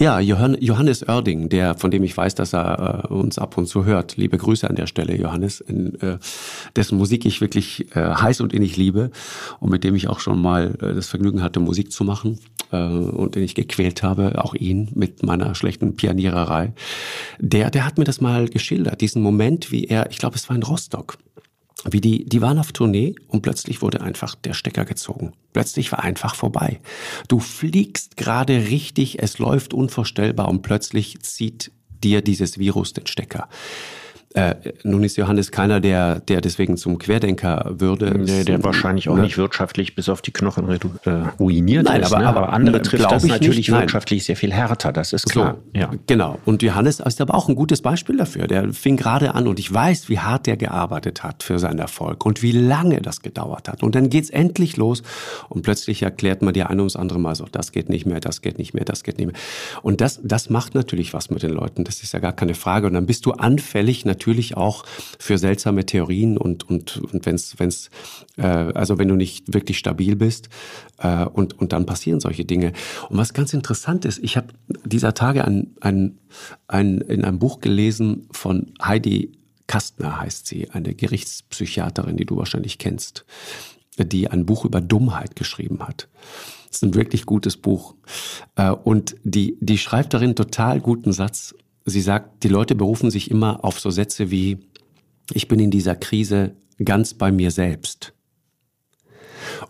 ja, 0.00 0.18
Johannes 0.18 1.06
Oerding, 1.06 1.50
der, 1.50 1.74
von 1.74 1.90
dem 1.90 2.02
ich 2.04 2.16
weiß, 2.16 2.34
dass 2.34 2.54
er 2.54 3.04
äh, 3.04 3.12
uns 3.12 3.38
ab 3.38 3.58
und 3.58 3.66
zu 3.66 3.84
hört. 3.84 4.16
Liebe 4.16 4.38
Grüße 4.38 4.68
an 4.68 4.74
der 4.74 4.86
Stelle, 4.86 5.14
Johannes, 5.14 5.60
in, 5.60 6.00
äh, 6.00 6.16
dessen 6.74 6.96
Musik 6.96 7.26
ich 7.26 7.42
wirklich 7.42 7.94
äh, 7.94 8.14
heiß 8.14 8.40
und 8.40 8.54
innig 8.54 8.78
liebe 8.78 9.10
und 9.60 9.70
mit 9.70 9.84
dem 9.84 9.94
ich 9.94 10.08
auch 10.08 10.18
schon 10.18 10.40
mal 10.40 10.74
äh, 10.80 10.94
das 10.94 11.08
Vergnügen 11.08 11.42
hatte, 11.42 11.60
Musik 11.60 11.92
zu 11.92 12.04
machen 12.04 12.38
äh, 12.72 12.78
und 12.78 13.34
den 13.34 13.42
ich 13.42 13.54
gequält 13.54 14.02
habe, 14.02 14.42
auch 14.42 14.54
ihn 14.54 14.88
mit 14.94 15.22
meiner 15.22 15.54
schlechten 15.54 15.96
Pianiererei. 15.96 16.72
Der, 17.38 17.70
der 17.70 17.84
hat 17.84 17.98
mir 17.98 18.04
das 18.04 18.22
mal 18.22 18.48
geschildert, 18.48 19.02
diesen 19.02 19.20
Moment, 19.20 19.70
wie 19.70 19.84
er, 19.84 20.10
ich 20.10 20.16
glaube, 20.16 20.36
es 20.36 20.48
war 20.48 20.56
in 20.56 20.62
Rostock, 20.62 21.18
wie 21.88 22.00
die, 22.00 22.24
die 22.24 22.40
waren 22.40 22.58
auf 22.58 22.72
Tournee 22.72 23.14
und 23.28 23.42
plötzlich 23.42 23.82
wurde 23.82 24.00
einfach 24.00 24.34
der 24.34 24.54
Stecker 24.54 24.84
gezogen. 24.84 25.32
Plötzlich 25.52 25.90
war 25.92 26.00
einfach 26.00 26.34
vorbei. 26.34 26.80
Du 27.28 27.40
fliegst 27.40 28.16
gerade 28.16 28.68
richtig, 28.68 29.22
es 29.22 29.38
läuft 29.38 29.72
unvorstellbar 29.72 30.48
und 30.48 30.62
plötzlich 30.62 31.20
zieht 31.22 31.72
dir 32.02 32.22
dieses 32.22 32.58
Virus 32.58 32.92
den 32.92 33.06
Stecker. 33.06 33.48
Äh, 34.32 34.54
nun 34.84 35.02
ist 35.02 35.16
Johannes 35.16 35.50
keiner, 35.50 35.80
der, 35.80 36.20
der 36.20 36.40
deswegen 36.40 36.76
zum 36.76 36.98
Querdenker 36.98 37.72
würde. 37.78 38.16
Nee, 38.16 38.44
der 38.44 38.62
wahrscheinlich 38.62 39.08
auch 39.08 39.16
ne? 39.16 39.22
nicht 39.22 39.36
wirtschaftlich 39.36 39.96
bis 39.96 40.08
auf 40.08 40.22
die 40.22 40.30
Knochen 40.30 40.68
äh, 40.70 41.10
ruiniert 41.40 41.86
Nein, 41.86 42.02
ist. 42.02 42.12
Aber, 42.12 42.22
ne? 42.22 42.28
aber 42.28 42.52
andere 42.52 42.80
trifft 42.80 43.10
das 43.10 43.24
natürlich 43.24 43.68
nicht. 43.68 43.72
wirtschaftlich 43.72 44.24
sehr 44.24 44.36
viel 44.36 44.52
härter, 44.52 44.92
das 44.92 45.12
ist 45.12 45.28
klar. 45.28 45.56
So, 45.74 45.80
ja. 45.80 45.90
Genau. 46.06 46.38
Und 46.44 46.62
Johannes 46.62 47.00
ist 47.00 47.20
aber 47.20 47.34
auch 47.34 47.48
ein 47.48 47.56
gutes 47.56 47.82
Beispiel 47.82 48.18
dafür. 48.18 48.46
Der 48.46 48.72
fing 48.72 48.96
gerade 48.96 49.34
an 49.34 49.48
und 49.48 49.58
ich 49.58 49.72
weiß, 49.72 50.08
wie 50.08 50.20
hart 50.20 50.46
der 50.46 50.56
gearbeitet 50.56 51.24
hat 51.24 51.42
für 51.42 51.58
seinen 51.58 51.80
Erfolg 51.80 52.24
und 52.24 52.40
wie 52.40 52.52
lange 52.52 53.00
das 53.00 53.22
gedauert 53.22 53.68
hat. 53.68 53.82
Und 53.82 53.96
dann 53.96 54.10
geht's 54.10 54.30
endlich 54.30 54.76
los 54.76 55.02
und 55.48 55.62
plötzlich 55.62 56.02
erklärt 56.02 56.40
man 56.40 56.54
dir 56.54 56.70
ein 56.70 56.78
ums 56.78 56.94
andere 56.94 57.18
Mal 57.18 57.34
so, 57.34 57.46
das 57.50 57.72
geht 57.72 57.88
nicht 57.88 58.06
mehr, 58.06 58.20
das 58.20 58.42
geht 58.42 58.58
nicht 58.58 58.74
mehr, 58.74 58.84
das 58.84 59.02
geht 59.02 59.18
nicht 59.18 59.26
mehr. 59.26 59.36
Und 59.82 60.00
das, 60.00 60.20
das 60.22 60.50
macht 60.50 60.76
natürlich 60.76 61.14
was 61.14 61.30
mit 61.30 61.42
den 61.42 61.50
Leuten. 61.50 61.82
Das 61.82 62.04
ist 62.04 62.12
ja 62.12 62.20
gar 62.20 62.32
keine 62.32 62.54
Frage. 62.54 62.86
Und 62.86 62.94
dann 62.94 63.06
bist 63.06 63.26
du 63.26 63.32
anfällig 63.32 64.04
natürlich 64.04 64.19
natürlich 64.20 64.56
auch 64.56 64.84
für 65.18 65.38
seltsame 65.38 65.86
Theorien 65.86 66.36
und, 66.36 66.68
und, 66.68 66.98
und 66.98 67.24
wenn 67.24 67.40
wenn's, 67.56 67.90
äh, 68.36 68.42
also 68.42 68.98
wenn 68.98 69.08
du 69.08 69.16
nicht 69.16 69.52
wirklich 69.52 69.78
stabil 69.78 70.14
bist 70.14 70.50
äh, 70.98 71.24
und, 71.24 71.58
und 71.58 71.72
dann 71.72 71.86
passieren 71.86 72.20
solche 72.20 72.44
Dinge. 72.44 72.72
Und 73.08 73.16
was 73.16 73.32
ganz 73.32 73.54
interessant 73.54 74.04
ist, 74.04 74.18
ich 74.22 74.36
habe 74.36 74.48
dieser 74.84 75.14
Tage 75.14 75.44
ein, 75.44 75.74
ein, 75.80 76.18
ein, 76.68 76.98
in 76.98 77.24
einem 77.24 77.38
Buch 77.38 77.60
gelesen 77.60 78.28
von 78.30 78.74
Heidi 78.82 79.32
Kastner 79.66 80.20
heißt 80.20 80.46
sie, 80.46 80.68
eine 80.70 80.94
Gerichtspsychiaterin, 80.94 82.16
die 82.16 82.26
du 82.26 82.36
wahrscheinlich 82.36 82.78
kennst, 82.78 83.24
die 83.96 84.28
ein 84.28 84.44
Buch 84.44 84.64
über 84.64 84.80
Dummheit 84.80 85.36
geschrieben 85.36 85.86
hat. 85.86 86.08
Das 86.68 86.78
ist 86.78 86.82
ein 86.82 86.94
wirklich 86.94 87.24
gutes 87.24 87.56
Buch. 87.56 87.94
Äh, 88.56 88.70
und 88.70 89.16
die, 89.24 89.56
die 89.60 89.78
schreibt 89.78 90.12
darin 90.12 90.34
total 90.34 90.80
guten 90.80 91.12
Satz 91.12 91.54
sie 91.84 92.00
sagt, 92.00 92.44
die 92.44 92.48
Leute 92.48 92.74
berufen 92.74 93.10
sich 93.10 93.30
immer 93.30 93.64
auf 93.64 93.80
so 93.80 93.90
Sätze 93.90 94.30
wie, 94.30 94.58
ich 95.32 95.48
bin 95.48 95.60
in 95.60 95.70
dieser 95.70 95.94
Krise 95.94 96.56
ganz 96.82 97.14
bei 97.14 97.32
mir 97.32 97.50
selbst. 97.50 98.12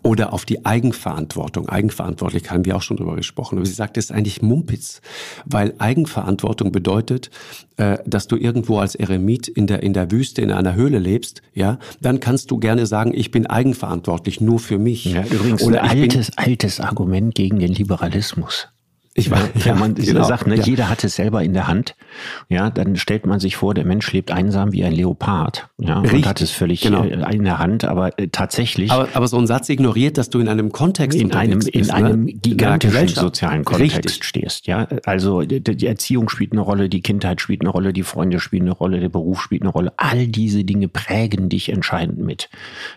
Oder 0.02 0.32
auf 0.32 0.44
die 0.44 0.64
Eigenverantwortung. 0.64 1.68
Eigenverantwortlich 1.68 2.50
haben 2.50 2.64
wir 2.64 2.76
auch 2.76 2.82
schon 2.82 2.96
drüber 2.96 3.16
gesprochen. 3.16 3.56
Aber 3.56 3.66
sie 3.66 3.72
sagt, 3.72 3.96
es 3.96 4.06
ist 4.06 4.12
eigentlich 4.12 4.42
Mumpitz, 4.42 5.00
weil 5.44 5.74
Eigenverantwortung 5.78 6.72
bedeutet, 6.72 7.30
äh, 7.76 7.98
dass 8.06 8.26
du 8.26 8.36
irgendwo 8.36 8.78
als 8.78 8.94
Eremit 8.94 9.48
in 9.48 9.66
der, 9.66 9.82
in 9.82 9.92
der 9.92 10.10
Wüste, 10.10 10.42
in 10.42 10.52
einer 10.52 10.74
Höhle 10.74 10.98
lebst, 10.98 11.42
ja, 11.54 11.78
dann 12.00 12.20
kannst 12.20 12.50
du 12.50 12.58
gerne 12.58 12.86
sagen, 12.86 13.12
ich 13.14 13.30
bin 13.30 13.46
eigenverantwortlich, 13.46 14.40
nur 14.40 14.58
für 14.58 14.78
mich. 14.78 15.04
Ja, 15.04 15.24
übrigens 15.24 15.62
Oder 15.62 15.82
ein 15.82 15.90
altes, 15.90 16.36
altes 16.36 16.80
Argument 16.80 17.34
gegen 17.34 17.58
den 17.58 17.72
Liberalismus. 17.72 18.68
Ich 19.20 19.30
weiß, 19.30 19.50
wenn 19.54 19.78
man 19.78 19.94
genau, 19.94 20.24
sagt, 20.24 20.46
ne, 20.46 20.56
ja. 20.56 20.62
jeder 20.62 20.88
hat 20.88 21.04
es 21.04 21.16
selber 21.16 21.42
in 21.42 21.52
der 21.52 21.68
Hand, 21.68 21.94
ja, 22.48 22.70
dann 22.70 22.96
stellt 22.96 23.26
man 23.26 23.38
sich 23.38 23.56
vor, 23.56 23.74
der 23.74 23.84
Mensch 23.84 24.10
lebt 24.12 24.30
einsam 24.30 24.72
wie 24.72 24.82
ein 24.84 24.92
Leopard, 24.92 25.68
ja, 25.78 26.00
Richtig, 26.00 26.20
und 26.20 26.26
hat 26.26 26.40
es 26.40 26.50
völlig 26.50 26.80
genau. 26.80 27.04
Äh, 27.04 27.34
in 27.34 27.44
der 27.44 27.58
Hand, 27.58 27.84
aber 27.84 28.18
äh, 28.18 28.28
tatsächlich. 28.28 28.90
Aber, 28.90 29.08
aber 29.14 29.28
so 29.28 29.38
ein 29.38 29.46
Satz 29.46 29.68
ignoriert, 29.68 30.18
dass 30.18 30.30
du 30.30 30.40
in 30.40 30.48
einem 30.48 30.72
Kontext 30.72 31.18
in 31.18 31.32
einem 31.32 31.58
bist, 31.58 31.68
in 31.68 31.86
ne? 31.86 31.94
einem 31.94 32.26
gigantischen 32.26 33.08
sozialen 33.08 33.64
Kontext 33.64 33.96
Richtig. 33.96 34.24
stehst, 34.24 34.66
ja. 34.66 34.88
Also 35.04 35.42
die, 35.42 35.60
die 35.60 35.86
Erziehung 35.86 36.28
spielt 36.28 36.52
eine 36.52 36.62
Rolle, 36.62 36.88
die 36.88 37.02
Kindheit 37.02 37.40
spielt 37.40 37.60
eine 37.60 37.70
Rolle, 37.70 37.92
die 37.92 38.02
Freunde 38.02 38.40
spielen 38.40 38.62
eine 38.62 38.72
Rolle, 38.72 39.00
der 39.00 39.10
Beruf 39.10 39.42
spielt 39.42 39.62
eine 39.62 39.70
Rolle. 39.70 39.92
All 39.96 40.26
diese 40.26 40.64
Dinge 40.64 40.88
prägen 40.88 41.48
dich 41.48 41.68
entscheidend 41.68 42.18
mit, 42.18 42.48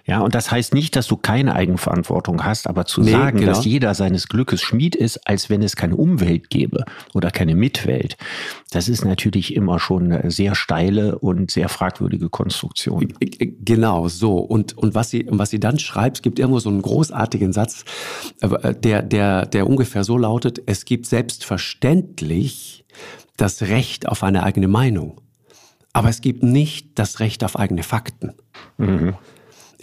ja. 0.05 0.19
Und 0.19 0.35
das 0.35 0.51
heißt 0.51 0.73
nicht, 0.73 0.95
dass 0.95 1.07
du 1.07 1.17
keine 1.17 1.55
Eigenverantwortung 1.55 2.43
hast, 2.45 2.67
aber 2.67 2.85
zu 2.85 3.01
nee, 3.01 3.11
sagen, 3.11 3.39
genau. 3.39 3.51
dass 3.51 3.65
jeder 3.65 3.93
seines 3.93 4.27
Glückes 4.27 4.61
Schmied 4.61 4.95
ist, 4.95 5.27
als 5.27 5.49
wenn 5.49 5.61
es 5.61 5.75
keine 5.75 5.95
Umwelt 5.95 6.12
gäbe 6.17 6.85
oder 7.13 7.31
keine 7.31 7.55
Mitwelt, 7.55 8.17
das 8.71 8.89
ist 8.89 9.05
natürlich 9.05 9.55
immer 9.55 9.79
schon 9.79 10.11
eine 10.11 10.31
sehr 10.31 10.55
steile 10.55 11.19
und 11.19 11.51
sehr 11.51 11.69
fragwürdige 11.69 12.29
Konstruktion. 12.29 13.13
Genau, 13.39 14.07
so. 14.07 14.37
Und, 14.37 14.77
und 14.77 14.95
was 14.95 15.09
sie, 15.09 15.25
was 15.29 15.49
sie 15.49 15.59
dann 15.59 15.79
schreibt, 15.79 16.17
es 16.17 16.21
gibt 16.21 16.39
irgendwo 16.39 16.59
so 16.59 16.69
einen 16.69 16.81
großartigen 16.81 17.53
Satz, 17.53 17.85
äh, 18.41 18.73
der, 18.73 19.01
der, 19.01 19.45
der 19.45 19.67
ungefähr 19.67 20.03
so 20.03 20.17
lautet, 20.17 20.61
es 20.65 20.85
gibt 20.85 21.05
selbstverständlich 21.05 22.85
das 23.37 23.63
Recht 23.63 24.07
auf 24.07 24.23
eine 24.23 24.43
eigene 24.43 24.67
Meinung. 24.67 25.21
Aber 25.93 26.09
es 26.09 26.21
gibt 26.21 26.41
nicht 26.41 26.97
das 26.97 27.19
Recht 27.19 27.43
auf 27.43 27.57
eigene 27.57 27.83
Fakten. 27.83 28.33
Mhm. 28.77 29.13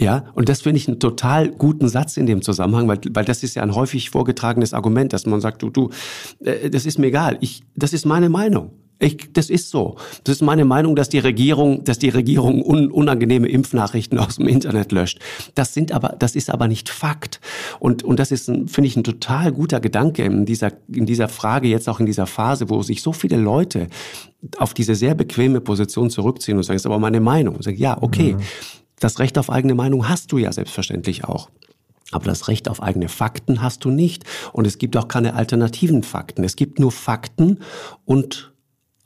Ja, 0.01 0.25
und 0.35 0.49
das 0.49 0.63
finde 0.63 0.79
ich 0.79 0.89
einen 0.89 0.99
total 0.99 1.51
guten 1.51 1.87
Satz 1.87 2.17
in 2.17 2.25
dem 2.25 2.41
Zusammenhang, 2.41 2.89
weil, 2.89 3.01
weil 3.11 3.25
das 3.25 3.43
ist 3.43 3.55
ja 3.55 3.63
ein 3.63 3.75
häufig 3.75 4.09
vorgetragenes 4.09 4.73
Argument, 4.73 5.13
dass 5.13 5.27
man 5.27 5.43
sagt, 5.43 5.63
du, 5.63 5.69
du, 5.69 5.91
äh, 6.43 6.71
das 6.71 6.87
ist 6.87 6.99
mir 6.99 7.09
egal, 7.09 7.37
ich, 7.41 7.63
das 7.77 7.93
ist 7.93 8.07
meine 8.07 8.31
Meinung. 8.31 8.71
Ich, 9.03 9.33
das 9.33 9.49
ist 9.49 9.71
so. 9.71 9.97
Das 10.25 10.37
ist 10.37 10.43
meine 10.43 10.67
Meinung, 10.67 10.95
dass 10.95 11.09
die 11.09 11.19
Regierung, 11.19 11.85
dass 11.85 11.99
die 11.99 12.11
Regierung 12.11 12.63
un, 12.63 12.91
unangenehme 12.91 13.49
Impfnachrichten 13.49 14.19
aus 14.19 14.37
dem 14.37 14.47
Internet 14.47 14.93
löscht. 14.93 15.19
Das 15.55 15.75
sind 15.75 15.93
aber, 15.93 16.17
das 16.19 16.35
ist 16.35 16.51
aber 16.51 16.69
nicht 16.69 16.89
Fakt. 16.89 17.41
Und, 17.79 18.03
und 18.03 18.19
das 18.19 18.31
ist, 18.31 18.47
finde 18.47 18.85
ich, 18.85 18.97
ein 18.97 19.05
total 19.05 19.53
guter 19.53 19.81
Gedanke 19.81 20.23
in 20.25 20.47
dieser, 20.47 20.73
in 20.89 21.07
dieser 21.07 21.29
Frage, 21.29 21.69
jetzt 21.69 21.89
auch 21.89 22.01
in 22.01 22.07
dieser 22.07 22.27
Phase, 22.27 22.69
wo 22.69 22.83
sich 22.83 23.03
so 23.03 23.13
viele 23.13 23.37
Leute 23.37 23.89
auf 24.59 24.73
diese 24.73 24.95
sehr 24.95 25.15
bequeme 25.15 25.61
Position 25.61 26.11
zurückziehen 26.11 26.57
und 26.59 26.65
sagen, 26.65 26.77
das 26.77 26.83
ist 26.83 26.87
aber 26.87 26.99
meine 26.99 27.21
Meinung. 27.21 27.57
Und 27.57 27.65
sagen, 27.65 27.79
ja, 27.79 27.97
okay. 28.01 28.35
Mhm. 28.35 28.43
Das 29.01 29.19
Recht 29.19 29.39
auf 29.39 29.51
eigene 29.51 29.75
Meinung 29.75 30.09
hast 30.09 30.31
du 30.31 30.39
ja 30.39 30.53
selbstverständlich 30.53 31.25
auch. 31.25 31.51
Aber 32.13 32.27
das 32.27 32.49
Recht 32.49 32.69
auf 32.69 32.83
eigene 32.83 33.09
Fakten 33.09 33.63
hast 33.63 33.85
du 33.85 33.91
nicht. 33.91 34.25
Und 34.53 34.67
es 34.67 34.79
gibt 34.79 34.97
auch 34.97 35.09
keine 35.09 35.35
alternativen 35.35 36.03
Fakten. 36.03 36.45
Es 36.45 36.57
gibt 36.57 36.79
nur 36.79 36.93
Fakten 36.93 37.61
und 38.05 38.50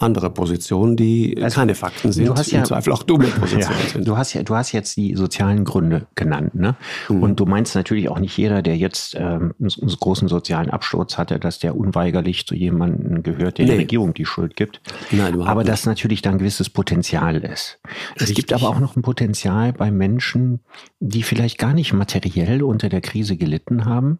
andere 0.04 0.30
Positionen, 0.30 0.96
die 0.96 1.36
also, 1.42 1.56
keine 1.56 1.74
Fakten 1.74 2.12
sind, 2.12 2.28
du 2.28 2.34
hast 2.34 2.52
ja, 2.52 2.60
im 2.60 2.64
Zweifel 2.64 2.92
auch 2.92 3.02
dumme 3.02 3.26
Positionen 3.26 3.80
ja, 3.82 3.88
sind. 3.88 4.06
Du 4.06 4.16
hast 4.16 4.34
ja, 4.34 4.42
du 4.42 4.54
hast 4.54 4.72
jetzt 4.72 4.96
die 4.96 5.14
sozialen 5.14 5.64
Gründe 5.64 6.06
genannt, 6.14 6.54
ne? 6.54 6.76
Mhm. 7.08 7.22
Und 7.22 7.40
du 7.40 7.46
meinst 7.46 7.74
natürlich 7.74 8.08
auch 8.08 8.18
nicht 8.18 8.36
jeder, 8.36 8.62
der 8.62 8.76
jetzt 8.76 9.16
ähm, 9.16 9.54
einen 9.58 9.96
großen 9.98 10.28
sozialen 10.28 10.70
Absturz 10.70 11.18
hatte, 11.18 11.40
dass 11.40 11.58
der 11.58 11.76
unweigerlich 11.76 12.46
zu 12.46 12.54
jemandem 12.54 13.22
gehört, 13.22 13.58
der 13.58 13.64
nee. 13.64 13.72
der 13.72 13.80
Regierung 13.80 14.14
die 14.14 14.26
Schuld 14.26 14.56
gibt. 14.56 14.80
Nein, 15.10 15.40
aber 15.40 15.62
nicht. 15.62 15.72
dass 15.72 15.86
natürlich 15.86 16.22
da 16.22 16.30
ein 16.30 16.38
gewisses 16.38 16.70
Potenzial 16.70 17.36
ist. 17.36 17.80
Richtig. 18.12 18.28
Es 18.30 18.34
gibt 18.34 18.52
aber 18.52 18.68
auch 18.68 18.80
noch 18.80 18.96
ein 18.96 19.02
Potenzial 19.02 19.72
bei 19.72 19.90
Menschen, 19.90 20.60
die 21.00 21.22
vielleicht 21.22 21.58
gar 21.58 21.72
nicht 21.72 21.92
materiell 21.92 22.62
unter 22.62 22.88
der 22.88 23.00
Krise 23.00 23.36
gelitten 23.36 23.86
haben, 23.86 24.18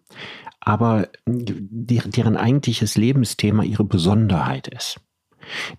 aber 0.61 1.09
deren 1.27 2.37
eigentliches 2.37 2.97
Lebensthema 2.97 3.63
ihre 3.65 3.85
Besonderheit 3.85 4.69
ist 4.69 5.01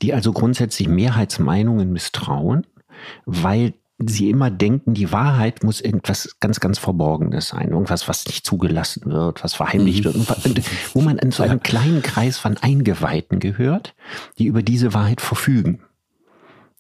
die 0.01 0.13
also 0.13 0.32
grundsätzlich 0.32 0.88
Mehrheitsmeinungen 0.88 1.91
misstrauen, 1.91 2.65
weil 3.25 3.73
sie 3.97 4.30
immer 4.30 4.51
denken, 4.51 4.93
die 4.93 5.12
Wahrheit 5.12 5.63
muss 5.63 5.80
irgendwas 5.80 6.38
ganz, 6.39 6.60
ganz 6.60 6.80
Verborgenes 6.80 7.49
sein. 7.49 7.69
Irgendwas, 7.69 8.08
was 8.10 8.25
nicht 8.25 8.45
zugelassen 8.45 9.12
wird, 9.12 9.43
was 9.43 9.54
verheimlicht 9.54 10.06
mhm. 10.06 10.28
wird. 10.28 10.65
Wo 10.93 11.01
man 11.01 11.17
in 11.17 11.32
so 11.32 11.43
einem 11.43 11.62
kleinen 11.62 12.01
Kreis 12.01 12.38
von 12.38 12.58
Eingeweihten 12.58 13.39
gehört, 13.39 13.95
die 14.38 14.47
über 14.47 14.63
diese 14.63 14.93
Wahrheit 14.93 15.21
verfügen. 15.21 15.80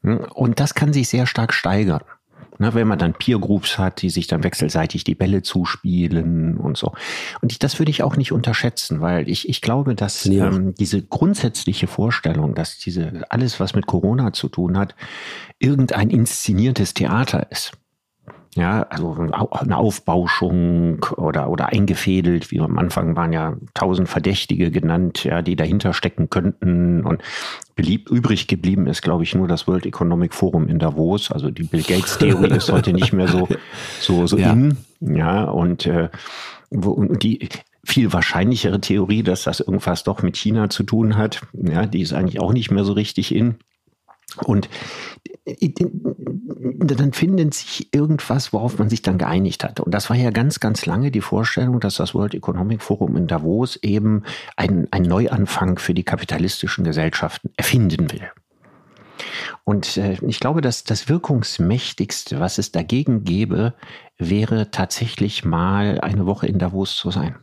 Und 0.01 0.59
das 0.59 0.75
kann 0.75 0.93
sich 0.93 1.07
sehr 1.07 1.25
stark 1.25 1.53
steigern. 1.53 2.03
Ne, 2.57 2.73
wenn 2.73 2.87
man 2.87 2.97
dann 2.97 3.13
Peer 3.13 3.37
Groups 3.37 3.77
hat, 3.77 4.01
die 4.01 4.09
sich 4.09 4.27
dann 4.27 4.43
wechselseitig 4.43 5.03
die 5.03 5.15
Bälle 5.15 5.41
zuspielen 5.41 6.57
und 6.57 6.77
so. 6.77 6.93
Und 7.41 7.51
ich, 7.51 7.59
das 7.59 7.79
würde 7.79 7.89
ich 7.89 8.01
auch 8.01 8.15
nicht 8.15 8.31
unterschätzen, 8.31 9.01
weil 9.01 9.27
ich, 9.27 9.49
ich 9.49 9.61
glaube, 9.61 9.93
dass 9.93 10.23
ja. 10.23 10.47
ähm, 10.47 10.73
diese 10.73 11.01
grundsätzliche 11.01 11.87
Vorstellung, 11.87 12.55
dass 12.55 12.77
diese 12.77 13.23
alles, 13.29 13.59
was 13.59 13.75
mit 13.75 13.87
Corona 13.87 14.31
zu 14.31 14.47
tun 14.47 14.77
hat, 14.77 14.95
irgendein 15.59 16.09
inszeniertes 16.09 16.93
Theater 16.93 17.51
ist. 17.51 17.73
Ja, 18.55 18.83
also 18.83 19.17
eine 19.51 19.75
Aufbauschung 19.75 21.03
oder, 21.17 21.49
oder 21.49 21.67
eingefädelt, 21.73 22.51
wie 22.51 22.61
am 22.61 22.77
Anfang 22.77 23.17
waren 23.17 23.33
ja 23.33 23.57
tausend 23.73 24.07
Verdächtige 24.07 24.71
genannt, 24.71 25.25
ja, 25.25 25.41
die 25.41 25.57
dahinter 25.57 25.93
stecken 25.93 26.29
könnten. 26.29 27.05
Und 27.05 27.21
beliebt, 27.75 28.09
übrig 28.09 28.47
geblieben 28.47 28.87
ist, 28.87 29.01
glaube 29.01 29.23
ich, 29.23 29.35
nur 29.35 29.49
das 29.49 29.67
World 29.67 29.85
Economic 29.85 30.33
Forum 30.33 30.69
in 30.69 30.79
Davos. 30.79 31.31
Also 31.31 31.51
die 31.51 31.63
Bill 31.63 31.83
Gates 31.83 32.17
Theorie 32.17 32.55
ist 32.55 32.71
heute 32.71 32.93
nicht 32.93 33.11
mehr 33.11 33.27
so, 33.27 33.49
so, 33.99 34.25
so 34.25 34.37
ja. 34.39 34.53
in. 34.53 34.77
Ja, 35.01 35.43
und, 35.43 35.85
äh, 35.85 36.07
wo, 36.69 36.91
und 36.91 37.23
die, 37.23 37.49
viel 37.83 38.13
wahrscheinlichere 38.13 38.79
Theorie, 38.79 39.21
dass 39.21 39.43
das 39.43 39.59
irgendwas 39.59 40.05
doch 40.05 40.23
mit 40.23 40.37
China 40.37 40.69
zu 40.69 40.83
tun 40.83 41.17
hat, 41.17 41.41
ja, 41.53 41.85
die 41.85 41.99
ist 41.99 42.13
eigentlich 42.13 42.39
auch 42.39 42.53
nicht 42.53 42.71
mehr 42.71 42.85
so 42.85 42.93
richtig 42.93 43.35
in. 43.35 43.55
Und 44.43 44.69
dann 46.93 47.13
findet 47.13 47.53
sich 47.53 47.93
irgendwas, 47.93 48.53
worauf 48.53 48.77
man 48.77 48.89
sich 48.89 49.01
dann 49.01 49.17
geeinigt 49.17 49.63
hat. 49.63 49.79
Und 49.79 49.91
das 49.93 50.09
war 50.09 50.17
ja 50.17 50.29
ganz, 50.29 50.59
ganz 50.59 50.85
lange 50.85 51.09
die 51.09 51.21
Vorstellung, 51.21 51.79
dass 51.79 51.95
das 51.95 52.13
World 52.13 52.35
Economic 52.35 52.83
Forum 52.83 53.15
in 53.17 53.27
Davos 53.27 53.77
eben 53.77 54.23
einen, 54.55 54.87
einen 54.91 55.07
Neuanfang 55.07 55.79
für 55.79 55.93
die 55.93 56.03
kapitalistischen 56.03 56.83
Gesellschaften 56.83 57.49
erfinden 57.57 58.11
will. 58.11 58.29
Und 59.63 59.97
äh, 59.97 60.17
ich 60.27 60.39
glaube, 60.39 60.61
dass 60.61 60.83
das 60.83 61.09
wirkungsmächtigste, 61.09 62.39
was 62.39 62.57
es 62.57 62.71
dagegen 62.71 63.23
gäbe, 63.23 63.73
wäre 64.17 64.71
tatsächlich 64.71 65.43
mal 65.43 65.99
eine 66.01 66.25
Woche 66.25 66.47
in 66.47 66.59
Davos 66.59 66.95
zu 66.95 67.11
sein. 67.11 67.35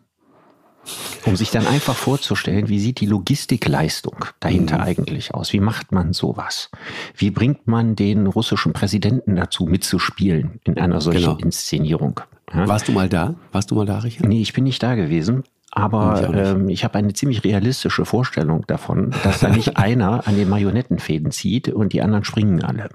Um 1.25 1.37
sich 1.37 1.51
dann 1.51 1.67
einfach 1.67 1.95
vorzustellen, 1.95 2.69
wie 2.69 2.81
sieht 2.81 3.01
die 3.01 3.07
Logistikleistung 3.07 4.25
dahinter 4.41 4.79
mhm. 4.79 4.85
eigentlich 4.85 5.35
aus? 5.35 5.53
Wie 5.53 5.61
macht 5.61 5.93
man 5.93 6.13
sowas? 6.13 6.71
Wie 7.17 7.31
bringt 7.31 7.67
man 7.67 7.95
den 7.95 8.27
russischen 8.27 8.73
Präsidenten 8.73 9.37
dazu, 9.37 9.67
mitzuspielen 9.67 10.61
in 10.65 10.79
einer 10.79 11.01
solchen 11.01 11.21
genau. 11.21 11.37
Inszenierung? 11.37 12.21
Ja? 12.53 12.67
Warst 12.67 12.89
du 12.89 12.93
mal 12.93 13.09
da? 13.09 13.35
Warst 13.53 13.71
du 13.71 13.77
mal 13.77 13.87
da, 13.87 13.99
Richard? 13.99 14.29
Nee, 14.29 14.43
ich 14.43 14.53
bin 14.53 14.65
nicht 14.65 14.83
da 14.83 14.95
gewesen. 14.95 15.45
Aber 15.75 16.21
ich, 16.21 16.37
ähm, 16.37 16.69
ich 16.69 16.85
habe 16.85 16.99
eine 16.99 17.15
ziemlich 17.15 17.45
realistische 17.45 18.05
Vorstellung 18.05 18.67
davon, 18.67 19.15
dass 19.23 19.41
da 19.41 19.49
nicht 19.49 19.77
einer 19.79 20.27
an 20.27 20.37
den 20.37 20.51
Marionettenfäden 20.51 21.31
zieht 21.31 21.69
und 21.71 21.95
die 21.95 22.03
anderen 22.03 22.25
springen 22.25 22.63
alle. 22.63 22.91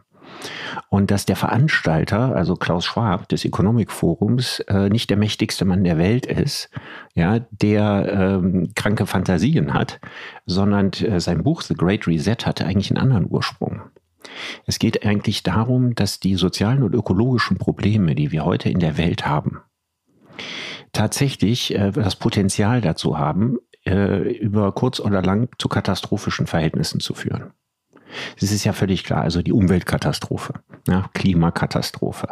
Und 0.90 1.12
dass 1.12 1.26
der 1.26 1.36
Veranstalter, 1.36 2.36
also 2.36 2.56
Klaus 2.56 2.86
Schwab 2.86 3.28
des 3.30 3.46
Economic 3.46 3.92
Forums, 3.92 4.60
äh, 4.68 4.90
nicht 4.90 5.10
der 5.10 5.18
mächtigste 5.18 5.66
Mann 5.66 5.84
der 5.84 5.98
Welt 5.98 6.26
ist, 6.26 6.70
ja, 7.14 7.40
der 7.52 8.40
ähm, 8.42 8.72
kranke 8.76 9.06
Fantasien 9.06 9.74
hat, 9.74 10.00
sondern 10.46 10.92
äh, 10.94 11.20
sein 11.20 11.44
Buch 11.44 11.62
The 11.62 11.74
Great 11.74 12.08
Reset 12.08 12.46
hatte 12.46 12.66
eigentlich 12.66 12.92
einen 12.92 13.02
anderen 13.02 13.28
Ursprung. 13.30 13.82
Es 14.66 14.80
geht 14.80 15.06
eigentlich 15.06 15.44
darum, 15.44 15.96
dass 15.96 16.20
die 16.20 16.36
sozialen 16.36 16.84
und 16.84 16.94
ökologischen 16.94 17.58
Probleme, 17.58 18.16
die 18.16 18.32
wir 18.32 18.46
heute 18.46 18.70
in 18.70 18.80
der 18.80 18.98
Welt 18.98 19.26
haben, 19.26 19.62
tatsächlich 20.94 21.76
äh, 21.76 21.92
das 21.92 22.16
Potenzial 22.16 22.82
dazu 22.82 23.18
haben, 23.18 23.58
äh, 23.86 24.38
über 24.38 24.72
kurz 24.74 25.00
oder 25.00 25.22
lang 25.22 25.50
zu 25.60 25.70
katastrophischen 25.70 26.48
Verhältnissen 26.48 27.00
zu 27.00 27.14
führen. 27.14 27.52
Es 28.42 28.52
ist 28.52 28.64
ja 28.64 28.74
völlig 28.74 29.04
klar, 29.04 29.22
also 29.22 29.42
die 29.42 29.54
Umweltkatastrophe, 29.54 30.54
ja, 30.88 31.10
Klimakatastrophe, 31.14 32.30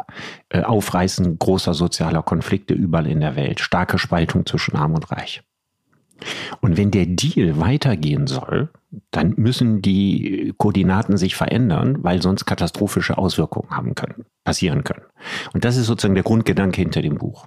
äh, 0.48 0.62
Aufreißen 0.62 1.38
großer 1.38 1.74
sozialer 1.74 2.22
Konflikte 2.22 2.74
überall 2.74 3.06
in 3.06 3.20
der 3.20 3.36
Welt, 3.36 3.60
starke 3.60 3.98
Spaltung 3.98 4.46
zwischen 4.46 4.76
Arm 4.76 4.94
und 4.94 5.10
Reich. 5.10 5.42
Und 6.60 6.76
wenn 6.76 6.90
der 6.90 7.06
Deal 7.06 7.60
weitergehen 7.60 8.26
soll, 8.26 8.70
dann 9.10 9.34
müssen 9.36 9.82
die 9.82 10.54
Koordinaten 10.56 11.16
sich 11.18 11.36
verändern, 11.36 11.98
weil 12.02 12.22
sonst 12.22 12.46
katastrophische 12.46 13.18
Auswirkungen 13.18 13.70
haben 13.70 13.94
können, 13.94 14.24
passieren 14.44 14.84
können. 14.84 15.04
Und 15.52 15.64
das 15.64 15.76
ist 15.76 15.86
sozusagen 15.86 16.14
der 16.14 16.24
Grundgedanke 16.24 16.80
hinter 16.80 17.02
dem 17.02 17.16
Buch. 17.16 17.46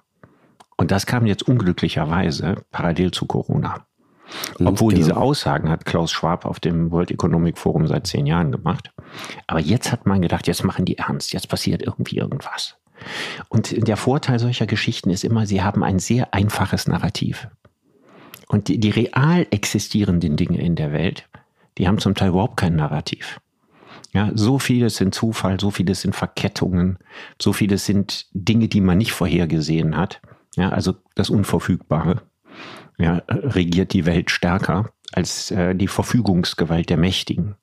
Und 0.78 0.92
das 0.92 1.06
kam 1.06 1.26
jetzt 1.26 1.48
unglücklicherweise 1.48 2.63
parallel 2.72 3.12
zu 3.12 3.26
Corona. 3.26 3.86
Mhm, 4.58 4.68
Obwohl 4.68 4.94
genau. 4.94 5.06
diese 5.06 5.18
Aussagen 5.18 5.70
hat 5.70 5.86
Klaus 5.86 6.12
Schwab 6.12 6.46
auf 6.46 6.60
dem 6.60 6.92
World 6.92 7.12
Economic 7.12 7.58
Forum 7.58 7.88
seit 7.88 8.08
zehn 8.08 8.26
Jahren 8.26 8.52
gemacht. 8.52 8.92
Aber 9.48 9.60
jetzt 9.60 9.92
hat 9.92 10.06
man 10.06 10.22
gedacht, 10.22 10.48
jetzt 10.48 10.63
machen 10.63 10.86
die 10.86 10.98
ernst, 10.98 11.34
jetzt 11.34 11.50
passiert 11.50 11.82
irgendwie 11.82 12.18
irgendwas. 12.18 12.78
Und 13.48 13.88
der 13.88 13.98
Vorteil 13.98 14.39
solcher 14.39 14.65
Geschichten 14.65 15.10
ist 15.10 15.24
immer, 15.24 15.46
sie 15.46 15.63
haben 15.63 15.84
ein 15.84 16.00
sehr 16.00 16.34
einfaches 16.34 16.88
Narrativ. 16.88 17.48
Und 18.48 18.68
die, 18.68 18.80
die 18.80 18.89
real 18.89 19.48
existierenden 19.52 20.36
Dinge 20.36 20.60
in 20.60 20.76
der 20.76 20.92
Welt, 20.92 21.30
die 21.78 21.88
haben 21.88 22.00
zum 22.00 22.15
Teil 22.15 22.30
überhaupt 22.30 22.58
kein 22.58 22.76
Narrativ. 22.76 23.39
Ja, 24.12 24.32
so 24.34 24.58
vieles 24.58 24.96
sind 24.96 25.13
Zufall, 25.13 25.60
so 25.60 25.70
vieles 25.70 26.02
sind 26.02 26.15
Verkettungen, 26.15 26.98
so 27.39 27.54
vieles 27.54 27.86
sind 27.86 28.26
Dinge, 28.34 28.68
die 28.68 28.82
man 28.82 28.98
nicht 28.98 29.12
vorhergesehen 29.12 29.96
hat. 29.96 30.20
Ja, 30.56 30.70
also 30.70 30.96
das 31.13 31.30
Unverfügbare 31.30 32.24
ja, 32.98 33.22
regiert 33.28 33.93
die 33.93 34.06
Welt 34.06 34.32
stärker 34.32 34.91
als 35.12 35.52
äh, 35.52 35.76
die 35.76 35.88
Verfügungsgewalt 35.88 36.89
der 36.89 36.98
Mächtigen. 36.98 37.56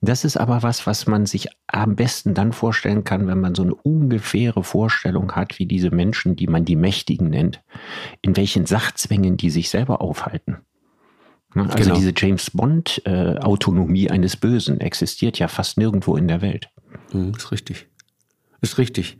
Das 0.00 0.24
ist 0.24 0.36
aber 0.36 0.62
was, 0.62 0.86
was 0.86 1.06
man 1.06 1.26
sich 1.26 1.48
am 1.66 1.96
besten 1.96 2.34
dann 2.34 2.52
vorstellen 2.52 3.04
kann, 3.04 3.26
wenn 3.26 3.40
man 3.40 3.54
so 3.54 3.62
eine 3.62 3.74
ungefähre 3.74 4.64
Vorstellung 4.64 5.32
hat, 5.32 5.58
wie 5.58 5.66
diese 5.66 5.90
Menschen, 5.90 6.36
die 6.36 6.46
man 6.46 6.64
die 6.64 6.76
Mächtigen 6.76 7.28
nennt, 7.28 7.62
in 8.22 8.36
welchen 8.36 8.66
Sachzwängen 8.66 9.36
die 9.36 9.50
sich 9.50 9.70
selber 9.70 10.00
aufhalten. 10.00 10.58
Ne, 11.54 11.64
also 11.64 11.76
genau. 11.76 11.94
diese 11.96 12.12
James 12.16 12.50
Bond-Autonomie 12.50 14.06
äh, 14.06 14.10
eines 14.10 14.36
Bösen 14.36 14.80
existiert 14.80 15.38
ja 15.38 15.48
fast 15.48 15.78
nirgendwo 15.78 16.16
in 16.16 16.28
der 16.28 16.42
Welt. 16.42 16.68
Mhm, 17.12 17.34
ist 17.36 17.50
richtig. 17.50 17.86
Ist 18.62 18.76
richtig. 18.76 19.16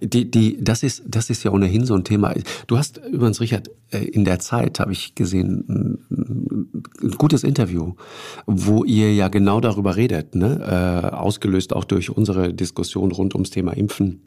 Die, 0.00 0.30
die, 0.30 0.62
das, 0.62 0.84
ist, 0.84 1.02
das 1.06 1.28
ist 1.28 1.42
ja 1.42 1.50
ohnehin 1.50 1.84
so 1.84 1.94
ein 1.94 2.04
Thema. 2.04 2.32
Du 2.68 2.78
hast 2.78 3.00
übrigens, 3.10 3.40
Richard, 3.40 3.70
äh, 3.90 4.04
in 4.04 4.24
der 4.24 4.38
Zeit 4.38 4.78
habe 4.78 4.92
ich 4.92 5.14
gesehen, 5.16 5.98
ein 7.02 7.10
gutes 7.18 7.42
Interview, 7.42 7.94
wo 8.46 8.84
ihr 8.84 9.12
ja 9.12 9.28
genau 9.28 9.60
darüber 9.60 9.96
redet, 9.96 10.36
ne? 10.36 10.60
äh, 10.62 11.14
ausgelöst 11.14 11.74
auch 11.74 11.84
durch 11.84 12.10
unsere 12.10 12.54
Diskussion 12.54 13.10
rund 13.10 13.34
ums 13.34 13.50
Thema 13.50 13.72
Impfen 13.72 14.22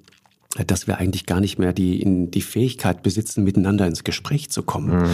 dass 0.66 0.88
wir 0.88 0.98
eigentlich 0.98 1.28
gar 1.28 1.40
nicht 1.40 1.60
mehr 1.60 1.72
die, 1.72 2.02
in 2.02 2.32
die 2.32 2.42
Fähigkeit 2.42 3.04
besitzen, 3.04 3.44
miteinander 3.44 3.86
ins 3.86 4.04
Gespräch 4.04 4.50
zu 4.50 4.64
kommen. 4.64 5.04
Mhm. 5.04 5.10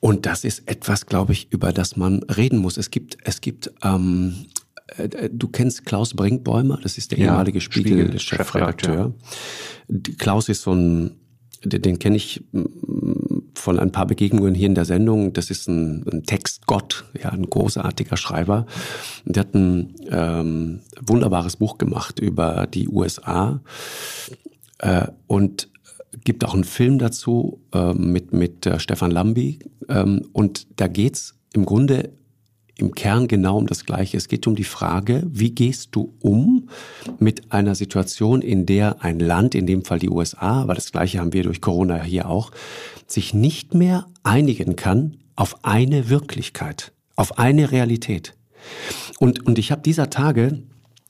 Und 0.00 0.26
das 0.26 0.44
ist 0.44 0.68
etwas, 0.68 1.06
glaube 1.06 1.32
ich, 1.32 1.48
über 1.52 1.72
das 1.72 1.96
man 1.96 2.22
reden 2.24 2.58
muss. 2.58 2.76
Es 2.76 2.90
gibt, 2.90 3.18
es 3.24 3.40
gibt 3.40 3.70
ähm, 3.84 4.34
äh, 4.34 4.46
äh, 4.46 4.55
du 5.32 5.48
kennst 5.48 5.84
Klaus 5.84 6.14
Brinkbäumer, 6.14 6.78
das 6.82 6.96
ist 6.98 7.10
der 7.10 7.18
ja, 7.18 7.26
ehemalige 7.26 7.60
Spiegel-Chefredakteur. 7.60 9.14
Spiegel, 9.88 10.16
Klaus 10.16 10.48
ist 10.48 10.62
so 10.62 10.72
ein, 10.72 11.12
den, 11.64 11.82
den 11.82 11.98
kenne 11.98 12.16
ich 12.16 12.44
mm, 12.52 13.36
von 13.54 13.78
ein 13.78 13.90
paar 13.90 14.06
Begegnungen 14.06 14.54
hier 14.54 14.66
in 14.66 14.74
der 14.74 14.84
Sendung. 14.84 15.32
Das 15.32 15.50
ist 15.50 15.68
ein, 15.68 16.06
ein 16.08 16.22
Textgott, 16.22 17.04
ja, 17.20 17.30
ein 17.30 17.48
großartiger 17.48 18.16
Schreiber. 18.16 18.66
Der 19.24 19.40
hat 19.40 19.54
ein 19.54 19.94
ähm, 20.08 20.80
wunderbares 21.00 21.56
Buch 21.56 21.78
gemacht 21.78 22.20
über 22.20 22.66
die 22.66 22.88
USA. 22.88 23.60
Äh, 24.78 25.08
und 25.26 25.68
gibt 26.24 26.44
auch 26.44 26.54
einen 26.54 26.64
Film 26.64 26.98
dazu 26.98 27.60
äh, 27.72 27.92
mit, 27.92 28.32
mit 28.32 28.66
äh, 28.66 28.78
Stefan 28.78 29.10
Lambi. 29.10 29.58
Ähm, 29.88 30.28
und 30.32 30.66
da 30.80 30.86
geht's 30.86 31.34
im 31.52 31.64
Grunde 31.64 32.12
im 32.78 32.94
Kern 32.94 33.26
genau 33.26 33.56
um 33.56 33.66
das 33.66 33.84
Gleiche. 33.86 34.16
Es 34.16 34.28
geht 34.28 34.46
um 34.46 34.54
die 34.54 34.64
Frage, 34.64 35.22
wie 35.26 35.50
gehst 35.50 35.88
du 35.92 36.14
um 36.20 36.68
mit 37.18 37.52
einer 37.52 37.74
Situation, 37.74 38.42
in 38.42 38.66
der 38.66 39.02
ein 39.02 39.18
Land, 39.18 39.54
in 39.54 39.66
dem 39.66 39.84
Fall 39.84 39.98
die 39.98 40.10
USA, 40.10 40.62
aber 40.62 40.74
das 40.74 40.92
Gleiche 40.92 41.20
haben 41.20 41.32
wir 41.32 41.42
durch 41.42 41.60
Corona 41.60 42.02
hier 42.02 42.28
auch, 42.28 42.50
sich 43.06 43.32
nicht 43.32 43.74
mehr 43.74 44.06
einigen 44.22 44.76
kann 44.76 45.16
auf 45.36 45.64
eine 45.64 46.08
Wirklichkeit, 46.08 46.92
auf 47.14 47.38
eine 47.38 47.72
Realität. 47.72 48.34
Und, 49.18 49.46
und 49.46 49.58
ich 49.58 49.72
habe 49.72 49.82
dieser 49.82 50.10
Tage 50.10 50.62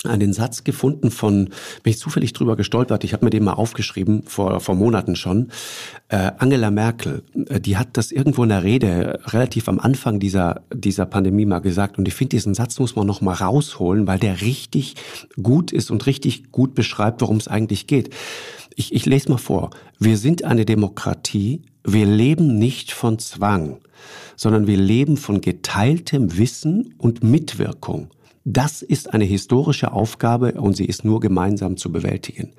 einen 0.06 0.32
Satz 0.32 0.64
gefunden 0.64 1.10
von, 1.10 1.46
bin 1.82 1.90
ich 1.90 1.98
zufällig 1.98 2.32
drüber 2.32 2.56
gestolpert, 2.56 3.04
ich 3.04 3.12
habe 3.12 3.24
mir 3.24 3.30
den 3.30 3.44
mal 3.44 3.54
aufgeschrieben, 3.54 4.22
vor, 4.24 4.60
vor 4.60 4.74
Monaten 4.74 5.16
schon, 5.16 5.48
äh, 6.08 6.32
Angela 6.38 6.70
Merkel, 6.70 7.22
äh, 7.48 7.60
die 7.60 7.76
hat 7.76 7.96
das 7.96 8.12
irgendwo 8.12 8.42
in 8.42 8.50
der 8.50 8.64
Rede 8.64 9.20
relativ 9.26 9.68
am 9.68 9.78
Anfang 9.78 10.20
dieser, 10.20 10.62
dieser 10.72 11.06
Pandemie 11.06 11.46
mal 11.46 11.60
gesagt 11.60 11.98
und 11.98 12.08
ich 12.08 12.14
finde, 12.14 12.36
diesen 12.36 12.54
Satz 12.54 12.78
muss 12.78 12.96
man 12.96 13.06
noch 13.06 13.20
mal 13.20 13.34
rausholen, 13.34 14.06
weil 14.06 14.18
der 14.18 14.40
richtig 14.40 14.94
gut 15.42 15.72
ist 15.72 15.90
und 15.90 16.06
richtig 16.06 16.52
gut 16.52 16.74
beschreibt, 16.74 17.20
worum 17.20 17.36
es 17.36 17.48
eigentlich 17.48 17.86
geht. 17.86 18.14
Ich, 18.74 18.94
ich 18.94 19.06
lese 19.06 19.30
mal 19.30 19.38
vor. 19.38 19.70
Wir 19.98 20.18
sind 20.18 20.44
eine 20.44 20.66
Demokratie, 20.66 21.62
wir 21.82 22.04
leben 22.04 22.58
nicht 22.58 22.92
von 22.92 23.18
Zwang, 23.18 23.78
sondern 24.36 24.66
wir 24.66 24.76
leben 24.76 25.16
von 25.16 25.40
geteiltem 25.40 26.36
Wissen 26.36 26.94
und 26.98 27.24
Mitwirkung. 27.24 28.10
Das 28.48 28.80
ist 28.80 29.12
eine 29.12 29.24
historische 29.24 29.90
Aufgabe 29.90 30.52
und 30.52 30.76
sie 30.76 30.84
ist 30.84 31.04
nur 31.04 31.18
gemeinsam 31.18 31.76
zu 31.76 31.90
bewältigen. 31.90 32.52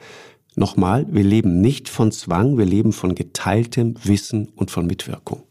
Nochmal, 0.54 1.06
wir 1.10 1.24
leben 1.24 1.62
nicht 1.62 1.88
von 1.88 2.12
Zwang, 2.12 2.58
wir 2.58 2.66
leben 2.66 2.92
von 2.92 3.16
geteiltem 3.16 3.96
Wissen 4.04 4.50
und 4.58 4.70
von 4.70 4.86
Mitwirkung. 4.86 5.44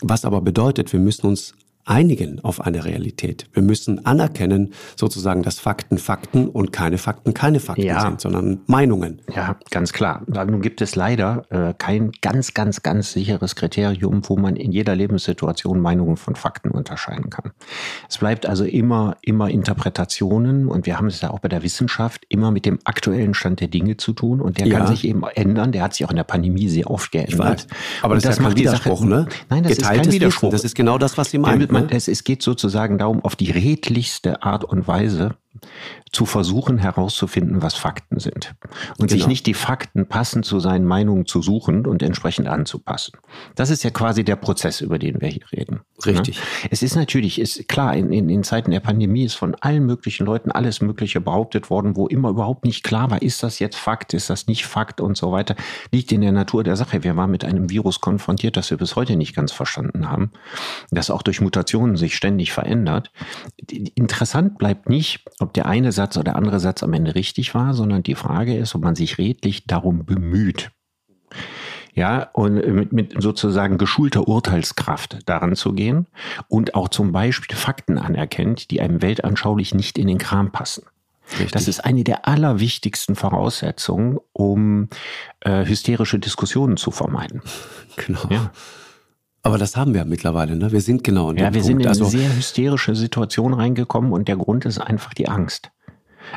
Was 0.00 0.24
aber 0.24 0.40
bedeutet, 0.40 0.92
wir 0.92 0.98
müssen 0.98 1.28
uns 1.28 1.54
einigen 1.84 2.40
auf 2.40 2.60
eine 2.60 2.84
Realität. 2.84 3.46
Wir 3.52 3.62
müssen 3.62 4.04
anerkennen, 4.06 4.72
sozusagen, 4.96 5.42
dass 5.42 5.58
Fakten 5.58 5.98
Fakten 5.98 6.48
und 6.48 6.72
keine 6.72 6.98
Fakten 6.98 7.34
keine 7.34 7.60
Fakten 7.60 7.84
ja. 7.84 8.00
sind, 8.00 8.20
sondern 8.20 8.60
Meinungen. 8.66 9.20
Ja, 9.34 9.56
ganz 9.70 9.92
klar. 9.92 10.22
Nun 10.26 10.60
gibt 10.62 10.80
es 10.80 10.96
leider 10.96 11.44
äh, 11.50 11.74
kein 11.76 12.12
ganz, 12.22 12.54
ganz, 12.54 12.82
ganz 12.82 13.12
sicheres 13.12 13.54
Kriterium, 13.56 14.22
wo 14.28 14.36
man 14.36 14.56
in 14.56 14.72
jeder 14.72 14.94
Lebenssituation 14.94 15.80
Meinungen 15.80 16.16
von 16.16 16.36
Fakten 16.36 16.70
unterscheiden 16.70 17.30
kann. 17.30 17.52
Es 18.08 18.18
bleibt 18.18 18.46
also 18.46 18.64
immer, 18.64 19.16
immer 19.22 19.50
Interpretationen 19.50 20.68
und 20.68 20.86
wir 20.86 20.96
haben 20.96 21.08
es 21.08 21.20
ja 21.20 21.30
auch 21.30 21.40
bei 21.40 21.48
der 21.48 21.62
Wissenschaft 21.62 22.24
immer 22.28 22.50
mit 22.50 22.64
dem 22.64 22.78
aktuellen 22.84 23.34
Stand 23.34 23.60
der 23.60 23.68
Dinge 23.68 23.96
zu 23.96 24.12
tun 24.12 24.40
und 24.40 24.58
der 24.58 24.66
ja. 24.66 24.78
kann 24.78 24.86
sich 24.86 25.04
eben 25.06 25.22
ändern. 25.34 25.72
Der 25.72 25.82
hat 25.82 25.94
sich 25.94 26.06
auch 26.06 26.10
in 26.10 26.16
der 26.16 26.24
Pandemie 26.24 26.68
sehr 26.68 26.90
oft 26.90 27.12
geändert. 27.12 27.66
Aber 28.02 28.14
das, 28.14 28.24
das, 28.24 28.38
kein 28.38 28.56
Widerspruch, 28.56 29.00
Sache, 29.00 29.08
ne? 29.08 29.26
Nein, 29.50 29.62
das 29.62 29.76
Geteiltes 29.76 30.06
ist 30.06 30.10
kein 30.10 30.12
Widerspruch. 30.12 30.48
Wissen, 30.48 30.52
das 30.52 30.64
ist 30.64 30.74
genau 30.74 30.98
das, 30.98 31.18
was 31.18 31.30
Sie 31.30 31.38
meinen 31.38 31.73
man, 31.74 31.90
es, 31.90 32.08
es 32.08 32.24
geht 32.24 32.42
sozusagen 32.42 32.98
darum, 32.98 33.24
auf 33.24 33.36
die 33.36 33.50
redlichste 33.50 34.42
Art 34.42 34.64
und 34.64 34.88
Weise 34.88 35.36
zu 36.12 36.26
versuchen 36.26 36.78
herauszufinden, 36.78 37.62
was 37.62 37.74
Fakten 37.74 38.20
sind. 38.20 38.54
Und 38.98 39.08
genau. 39.08 39.18
sich 39.18 39.26
nicht 39.26 39.46
die 39.46 39.54
Fakten 39.54 40.06
passend 40.06 40.44
zu 40.44 40.60
seinen 40.60 40.84
Meinungen 40.84 41.26
zu 41.26 41.42
suchen 41.42 41.86
und 41.86 42.02
entsprechend 42.02 42.48
anzupassen. 42.48 43.18
Das 43.54 43.70
ist 43.70 43.82
ja 43.82 43.90
quasi 43.90 44.24
der 44.24 44.36
Prozess, 44.36 44.80
über 44.80 44.98
den 44.98 45.20
wir 45.20 45.28
hier 45.28 45.50
reden. 45.52 45.80
Ne? 46.06 46.12
Richtig. 46.12 46.40
Es 46.70 46.82
ist 46.82 46.96
natürlich, 46.96 47.40
ist 47.40 47.68
klar, 47.68 47.96
in, 47.96 48.12
in, 48.12 48.28
in 48.28 48.42
Zeiten 48.42 48.70
der 48.70 48.80
Pandemie 48.80 49.24
ist 49.24 49.34
von 49.34 49.54
allen 49.56 49.86
möglichen 49.86 50.26
Leuten 50.26 50.50
alles 50.50 50.80
Mögliche 50.80 51.20
behauptet 51.20 51.70
worden, 51.70 51.96
wo 51.96 52.06
immer 52.06 52.30
überhaupt 52.30 52.64
nicht 52.64 52.84
klar 52.84 53.10
war, 53.10 53.22
ist 53.22 53.42
das 53.42 53.58
jetzt 53.58 53.76
Fakt, 53.76 54.14
ist 54.14 54.30
das 54.30 54.46
nicht 54.46 54.66
Fakt 54.66 55.00
und 55.00 55.16
so 55.16 55.32
weiter. 55.32 55.56
Liegt 55.92 56.12
in 56.12 56.20
der 56.20 56.32
Natur 56.32 56.64
der 56.64 56.76
Sache. 56.76 57.04
Wir 57.04 57.16
waren 57.16 57.30
mit 57.30 57.44
einem 57.44 57.70
Virus 57.70 58.00
konfrontiert, 58.00 58.56
das 58.56 58.70
wir 58.70 58.78
bis 58.78 58.96
heute 58.96 59.16
nicht 59.16 59.34
ganz 59.34 59.52
verstanden 59.52 60.10
haben, 60.10 60.32
das 60.90 61.10
auch 61.10 61.22
durch 61.22 61.40
Mutationen 61.40 61.96
sich 61.96 62.16
ständig 62.16 62.52
verändert. 62.52 63.10
Interessant 63.94 64.58
bleibt 64.58 64.88
nicht, 64.88 65.24
ob 65.44 65.54
der 65.54 65.66
eine 65.66 65.92
Satz 65.92 66.16
oder 66.16 66.24
der 66.24 66.36
andere 66.36 66.58
Satz 66.58 66.82
am 66.82 66.92
Ende 66.92 67.14
richtig 67.14 67.54
war, 67.54 67.74
sondern 67.74 68.02
die 68.02 68.14
Frage 68.14 68.56
ist, 68.56 68.74
ob 68.74 68.82
man 68.82 68.96
sich 68.96 69.18
redlich 69.18 69.66
darum 69.66 70.04
bemüht. 70.04 70.70
Ja, 71.94 72.28
und 72.32 72.54
mit, 72.54 72.92
mit 72.92 73.22
sozusagen 73.22 73.78
geschulter 73.78 74.26
Urteilskraft 74.26 75.18
daran 75.26 75.54
zu 75.54 75.72
gehen 75.72 76.08
und 76.48 76.74
auch 76.74 76.88
zum 76.88 77.12
Beispiel 77.12 77.56
Fakten 77.56 77.98
anerkennt, 77.98 78.72
die 78.72 78.80
einem 78.80 79.00
weltanschaulich 79.00 79.74
nicht 79.74 79.96
in 79.96 80.08
den 80.08 80.18
Kram 80.18 80.50
passen. 80.50 80.84
Richtig. 81.32 81.52
Das 81.52 81.68
ist 81.68 81.84
eine 81.84 82.02
der 82.02 82.26
allerwichtigsten 82.26 83.14
Voraussetzungen, 83.14 84.18
um 84.32 84.88
äh, 85.40 85.64
hysterische 85.64 86.18
Diskussionen 86.18 86.76
zu 86.76 86.90
vermeiden. 86.90 87.42
Genau. 87.96 88.26
Ja. 88.28 88.50
Aber 89.44 89.58
das 89.58 89.76
haben 89.76 89.92
wir 89.92 90.06
mittlerweile, 90.06 90.56
ne? 90.56 90.72
Wir 90.72 90.80
sind 90.80 91.04
genau 91.04 91.30
in 91.30 91.36
Ja, 91.36 91.44
wir 91.44 91.60
Punkt. 91.60 91.66
sind 91.66 91.80
in 91.80 91.86
also, 91.86 92.04
eine 92.04 92.10
sehr 92.10 92.34
hysterische 92.34 92.96
Situation 92.96 93.52
reingekommen 93.52 94.12
und 94.12 94.26
der 94.26 94.36
Grund 94.36 94.64
ist 94.64 94.78
einfach 94.78 95.12
die 95.12 95.28
Angst. 95.28 95.70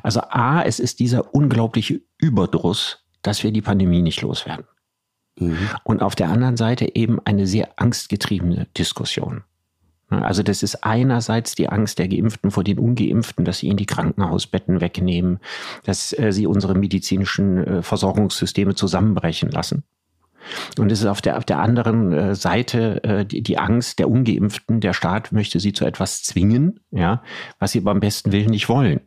Also 0.03 0.19
A, 0.21 0.61
es 0.61 0.79
ist 0.79 0.99
dieser 0.99 1.33
unglaubliche 1.33 2.01
Überdruss, 2.17 3.05
dass 3.21 3.43
wir 3.43 3.51
die 3.51 3.61
Pandemie 3.61 4.01
nicht 4.01 4.21
loswerden. 4.21 4.65
Mhm. 5.39 5.57
Und 5.85 6.01
auf 6.01 6.15
der 6.15 6.29
anderen 6.29 6.57
Seite 6.57 6.95
eben 6.95 7.19
eine 7.23 7.47
sehr 7.47 7.79
angstgetriebene 7.79 8.67
Diskussion. 8.77 9.43
Also 10.09 10.43
das 10.43 10.61
ist 10.61 10.83
einerseits 10.83 11.55
die 11.55 11.69
Angst 11.69 11.99
der 11.99 12.09
Geimpften 12.09 12.51
vor 12.51 12.65
den 12.65 12.77
Ungeimpften, 12.77 13.45
dass 13.45 13.59
sie 13.59 13.67
ihnen 13.67 13.77
die 13.77 13.85
Krankenhausbetten 13.85 14.81
wegnehmen, 14.81 15.39
dass 15.85 16.11
äh, 16.17 16.33
sie 16.33 16.45
unsere 16.45 16.75
medizinischen 16.75 17.63
äh, 17.63 17.83
Versorgungssysteme 17.83 18.75
zusammenbrechen 18.75 19.49
lassen. 19.49 19.83
Und 20.77 20.91
es 20.91 20.99
ist 20.99 21.05
auf 21.05 21.21
der, 21.21 21.37
auf 21.37 21.45
der 21.45 21.59
anderen 21.59 22.13
äh, 22.13 22.35
Seite 22.35 23.03
äh, 23.03 23.25
die, 23.25 23.41
die 23.41 23.57
Angst 23.57 23.99
der 23.99 24.09
Ungeimpften. 24.09 24.79
Der 24.79 24.93
Staat 24.93 25.31
möchte 25.31 25.59
sie 25.59 25.73
zu 25.73 25.85
etwas 25.85 26.23
zwingen, 26.23 26.79
ja, 26.91 27.21
was 27.59 27.71
sie 27.71 27.81
beim 27.81 27.99
besten 27.99 28.31
Willen 28.31 28.49
nicht 28.49 28.69
wollen. 28.69 29.01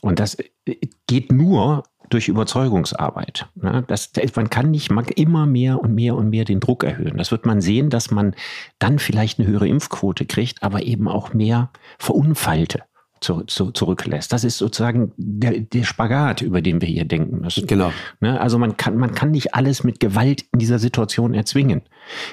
Und 0.00 0.18
das 0.18 0.36
äh, 0.66 0.76
geht 1.06 1.32
nur 1.32 1.84
durch 2.10 2.28
Überzeugungsarbeit. 2.28 3.46
Ne? 3.56 3.84
Das, 3.88 4.12
man 4.36 4.50
kann 4.50 4.70
nicht 4.70 4.90
man 4.90 5.06
immer 5.06 5.46
mehr 5.46 5.80
und 5.80 5.94
mehr 5.94 6.14
und 6.14 6.30
mehr 6.30 6.44
den 6.44 6.60
Druck 6.60 6.84
erhöhen. 6.84 7.16
Das 7.16 7.30
wird 7.30 7.46
man 7.46 7.60
sehen, 7.60 7.90
dass 7.90 8.10
man 8.10 8.34
dann 8.78 8.98
vielleicht 8.98 9.38
eine 9.38 9.48
höhere 9.48 9.66
Impfquote 9.66 10.24
kriegt, 10.24 10.62
aber 10.62 10.82
eben 10.82 11.08
auch 11.08 11.34
mehr 11.34 11.70
Verunfallte 11.98 12.82
zu, 13.20 13.42
zu, 13.42 13.70
zurücklässt. 13.70 14.32
Das 14.32 14.44
ist 14.44 14.58
sozusagen 14.58 15.12
der, 15.16 15.60
der 15.60 15.84
Spagat, 15.84 16.42
über 16.42 16.60
den 16.60 16.80
wir 16.80 16.88
hier 16.88 17.04
denken 17.04 17.40
müssen. 17.40 17.66
Genau. 17.66 17.92
Ne? 18.20 18.40
Also 18.40 18.58
man 18.58 18.76
kann, 18.76 18.96
man 18.96 19.14
kann 19.14 19.30
nicht 19.30 19.54
alles 19.54 19.84
mit 19.84 20.00
Gewalt 20.00 20.44
in 20.52 20.58
dieser 20.58 20.78
Situation 20.78 21.34
erzwingen. 21.34 21.82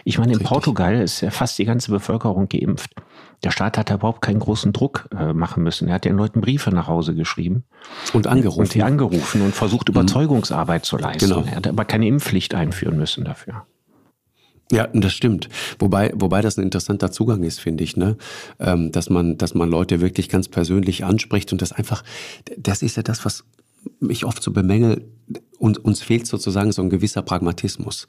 Ich 0.04 0.18
meine, 0.18 0.34
in 0.34 0.38
Richtig. 0.38 0.50
Portugal 0.50 1.02
ist 1.02 1.22
ja 1.22 1.32
fast 1.32 1.58
die 1.58 1.66
ganze 1.66 1.92
Bevölkerung 1.92 2.50
geimpft. 2.50 2.92
Der 3.44 3.52
Staat 3.52 3.78
hat 3.78 3.90
da 3.90 3.96
überhaupt 3.96 4.22
keinen 4.22 4.40
großen 4.40 4.72
Druck 4.72 5.10
äh, 5.18 5.34
machen 5.34 5.64
müssen. 5.64 5.88
Er 5.88 5.96
hat 5.96 6.06
den 6.06 6.16
Leuten 6.16 6.42
Briefe 6.42 6.72
nach 6.72 6.88
Hause 6.88 7.14
geschrieben. 7.14 7.64
Und 8.14 8.28
angerufen. 8.28 8.62
Und 8.62 8.74
die 8.74 8.84
angerufen 8.84 9.42
und 9.42 9.54
versucht, 9.54 9.90
mhm. 9.90 9.96
Überzeugungsarbeit 9.96 10.86
zu 10.86 10.98
leisten. 10.98 11.30
Genau. 11.30 11.44
Er 11.46 11.58
hat 11.58 11.68
aber 11.68 11.86
keine 11.86 12.08
Impfpflicht 12.08 12.56
einführen 12.56 12.98
müssen 12.98 13.26
dafür. 13.26 13.66
Ja, 14.72 14.88
das 14.88 15.14
stimmt. 15.14 15.50
Wobei, 15.78 16.12
wobei 16.16 16.42
das 16.42 16.58
ein 16.58 16.64
interessanter 16.64 17.12
Zugang 17.12 17.44
ist, 17.44 17.60
finde 17.60 17.84
ich, 17.84 17.96
ne? 17.96 18.18
Ähm, 18.60 18.92
dass 18.92 19.10
man, 19.10 19.38
dass 19.38 19.54
man 19.54 19.70
Leute 19.70 20.02
wirklich 20.02 20.30
ganz 20.30 20.48
persönlich 20.48 21.04
anspricht 21.06 21.52
und 21.52 21.62
das 21.62 21.72
einfach, 21.72 22.04
das 22.58 22.82
ist 22.82 22.98
ja 22.98 23.04
das, 23.04 23.26
was 23.26 23.44
mich 24.00 24.26
oft 24.26 24.42
so 24.42 24.52
bemängelt. 24.52 25.04
Und 25.58 25.78
uns 25.78 26.02
fehlt 26.02 26.28
sozusagen 26.28 26.74
so 26.74 26.82
ein 26.82 26.90
gewisser 26.90 27.22
Pragmatismus. 27.22 28.08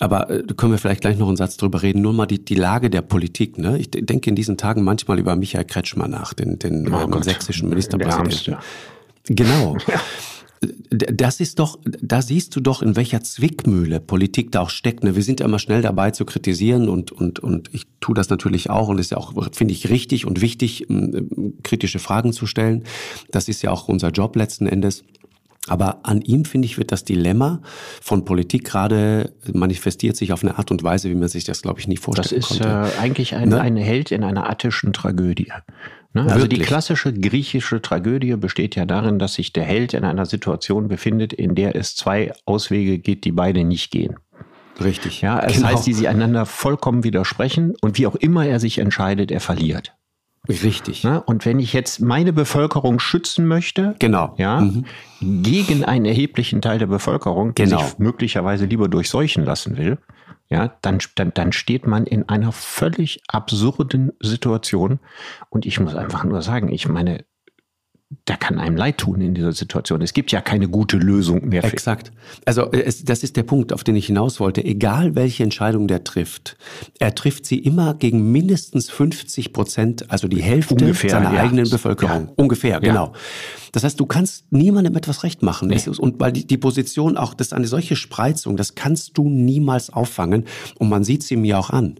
Aber 0.00 0.30
äh, 0.30 0.42
können 0.56 0.72
wir 0.72 0.78
vielleicht 0.78 1.02
gleich 1.02 1.18
noch 1.18 1.28
einen 1.28 1.36
Satz 1.36 1.58
drüber 1.58 1.82
reden. 1.82 2.00
Nur 2.00 2.14
mal 2.14 2.26
die, 2.26 2.42
die 2.42 2.54
Lage 2.54 2.88
der 2.88 3.02
Politik. 3.02 3.58
Ne? 3.58 3.78
Ich 3.78 3.90
denke 3.90 4.30
in 4.30 4.36
diesen 4.36 4.56
Tagen 4.56 4.82
manchmal 4.82 5.18
über 5.18 5.36
Michael 5.36 5.66
Kretschmer 5.66 6.08
nach, 6.08 6.32
den, 6.32 6.58
den 6.58 6.92
oh 6.92 7.02
ähm, 7.02 7.22
sächsischen 7.22 7.68
Ministerpräsidenten. 7.68 8.56
Genau. 9.24 9.76
Das 10.90 11.40
ist 11.40 11.58
doch, 11.58 11.78
da 11.84 12.22
siehst 12.22 12.54
du 12.56 12.60
doch, 12.60 12.82
in 12.82 12.96
welcher 12.96 13.22
Zwickmühle 13.22 14.00
Politik 14.00 14.52
da 14.52 14.60
auch 14.60 14.70
steckt. 14.70 15.04
Ne? 15.04 15.16
Wir 15.16 15.22
sind 15.22 15.40
ja 15.40 15.46
immer 15.46 15.58
schnell 15.58 15.82
dabei 15.82 16.10
zu 16.10 16.24
kritisieren 16.24 16.88
und, 16.88 17.12
und, 17.12 17.40
und 17.40 17.68
ich 17.72 17.86
tue 18.00 18.14
das 18.14 18.28
natürlich 18.28 18.70
auch 18.70 18.88
und 18.88 18.98
ist 18.98 19.10
ja 19.10 19.16
auch, 19.16 19.32
finde 19.52 19.72
ich, 19.72 19.90
richtig 19.90 20.26
und 20.26 20.40
wichtig, 20.40 20.86
kritische 21.62 21.98
Fragen 21.98 22.32
zu 22.32 22.46
stellen. 22.46 22.84
Das 23.30 23.48
ist 23.48 23.62
ja 23.62 23.70
auch 23.70 23.88
unser 23.88 24.10
Job 24.10 24.36
letzten 24.36 24.66
Endes. 24.66 25.04
Aber 25.66 26.00
an 26.02 26.20
ihm, 26.20 26.44
finde 26.44 26.66
ich, 26.66 26.76
wird 26.76 26.92
das 26.92 27.04
Dilemma 27.04 27.62
von 28.02 28.24
Politik 28.24 28.64
gerade 28.64 29.32
manifestiert 29.50 30.16
sich 30.16 30.32
auf 30.32 30.42
eine 30.42 30.58
Art 30.58 30.70
und 30.70 30.82
Weise, 30.82 31.08
wie 31.08 31.14
man 31.14 31.28
sich 31.28 31.44
das, 31.44 31.62
glaube 31.62 31.80
ich, 31.80 31.88
nie 31.88 31.96
vorstellen 31.96 32.42
konnte. 32.42 32.64
Das 32.64 32.90
ist 32.90 32.96
äh, 32.96 33.00
eigentlich 33.00 33.34
ein, 33.34 33.48
ne? 33.48 33.60
ein 33.60 33.76
Held 33.76 34.10
in 34.10 34.24
einer 34.24 34.48
attischen 34.50 34.92
Tragödie. 34.92 35.50
Ne? 36.14 36.26
Also 36.30 36.46
die 36.46 36.60
klassische 36.60 37.12
griechische 37.12 37.82
Tragödie 37.82 38.36
besteht 38.36 38.76
ja 38.76 38.86
darin, 38.86 39.18
dass 39.18 39.34
sich 39.34 39.52
der 39.52 39.64
Held 39.64 39.94
in 39.94 40.04
einer 40.04 40.26
Situation 40.26 40.86
befindet, 40.88 41.32
in 41.32 41.56
der 41.56 41.74
es 41.74 41.96
zwei 41.96 42.32
Auswege 42.46 42.98
gibt, 42.98 43.24
die 43.24 43.32
beide 43.32 43.64
nicht 43.64 43.90
gehen. 43.90 44.14
Richtig. 44.82 45.20
Ja, 45.20 45.40
es 45.40 45.56
genau. 45.56 45.68
heißt, 45.68 45.86
die 45.86 45.92
sie 45.92 46.08
einander 46.08 46.46
vollkommen 46.46 47.04
widersprechen 47.04 47.74
und 47.80 47.98
wie 47.98 48.06
auch 48.06 48.14
immer 48.14 48.46
er 48.46 48.60
sich 48.60 48.78
entscheidet, 48.78 49.30
er 49.30 49.40
verliert. 49.40 49.92
Richtig. 50.48 51.04
Ne? 51.04 51.22
Und 51.22 51.46
wenn 51.46 51.58
ich 51.58 51.72
jetzt 51.72 52.00
meine 52.00 52.32
Bevölkerung 52.32 53.00
schützen 53.00 53.46
möchte, 53.46 53.96
genau. 53.98 54.34
ja, 54.36 54.60
mhm. 54.60 54.84
gegen 55.20 55.84
einen 55.84 56.04
erheblichen 56.04 56.60
Teil 56.60 56.78
der 56.78 56.86
Bevölkerung, 56.86 57.54
genau. 57.54 57.78
die 57.78 57.84
sich 57.84 57.98
möglicherweise 57.98 58.66
lieber 58.66 58.88
durchseuchen 58.88 59.44
lassen 59.44 59.78
will, 59.78 59.98
ja, 60.48 60.76
dann, 60.82 60.98
dann, 61.14 61.32
dann 61.34 61.52
steht 61.52 61.86
man 61.86 62.06
in 62.06 62.28
einer 62.28 62.52
völlig 62.52 63.22
absurden 63.28 64.12
Situation. 64.20 65.00
Und 65.48 65.66
ich 65.66 65.80
muss 65.80 65.94
einfach 65.94 66.24
nur 66.24 66.42
sagen, 66.42 66.70
ich 66.70 66.88
meine, 66.88 67.24
da 68.24 68.36
kann 68.36 68.58
einem 68.58 68.76
leid 68.76 68.98
tun 68.98 69.20
in 69.20 69.34
dieser 69.34 69.52
Situation. 69.52 70.02
Es 70.02 70.12
gibt 70.12 70.32
ja 70.32 70.40
keine 70.40 70.68
gute 70.68 70.96
Lösung 70.96 71.48
mehr. 71.48 71.64
Exakt. 71.64 72.12
Also 72.44 72.70
äh, 72.72 72.82
es, 72.82 73.04
das 73.04 73.22
ist 73.22 73.36
der 73.36 73.42
Punkt, 73.42 73.72
auf 73.72 73.84
den 73.84 73.96
ich 73.96 74.06
hinaus 74.06 74.40
wollte. 74.40 74.64
Egal 74.64 75.14
welche 75.14 75.42
Entscheidung 75.42 75.88
der 75.88 76.04
trifft, 76.04 76.56
er 76.98 77.14
trifft 77.14 77.46
sie 77.46 77.58
immer 77.58 77.94
gegen 77.94 78.32
mindestens 78.32 78.90
50 78.90 79.52
Prozent, 79.52 80.10
also 80.10 80.28
die 80.28 80.42
Hälfte 80.42 80.74
Ungefähr, 80.74 81.10
seiner 81.10 81.34
ja. 81.34 81.40
eigenen 81.40 81.68
Bevölkerung. 81.68 82.26
Ja. 82.28 82.32
Ungefähr, 82.36 82.80
genau. 82.80 83.12
Das 83.74 83.82
heißt, 83.82 83.98
du 83.98 84.06
kannst 84.06 84.52
niemandem 84.52 84.94
etwas 84.94 85.24
recht 85.24 85.42
machen. 85.42 85.66
Nee. 85.66 85.80
Und 85.98 86.20
weil 86.20 86.30
die, 86.30 86.46
die 86.46 86.58
Position 86.58 87.16
auch, 87.16 87.34
das 87.34 87.48
ist 87.48 87.52
eine 87.54 87.66
solche 87.66 87.96
Spreizung, 87.96 88.56
das 88.56 88.76
kannst 88.76 89.18
du 89.18 89.28
niemals 89.28 89.90
auffangen. 89.90 90.44
Und 90.78 90.90
man 90.90 91.02
sieht 91.02 91.24
sie 91.24 91.34
mir 91.34 91.58
auch 91.58 91.70
an. 91.70 91.96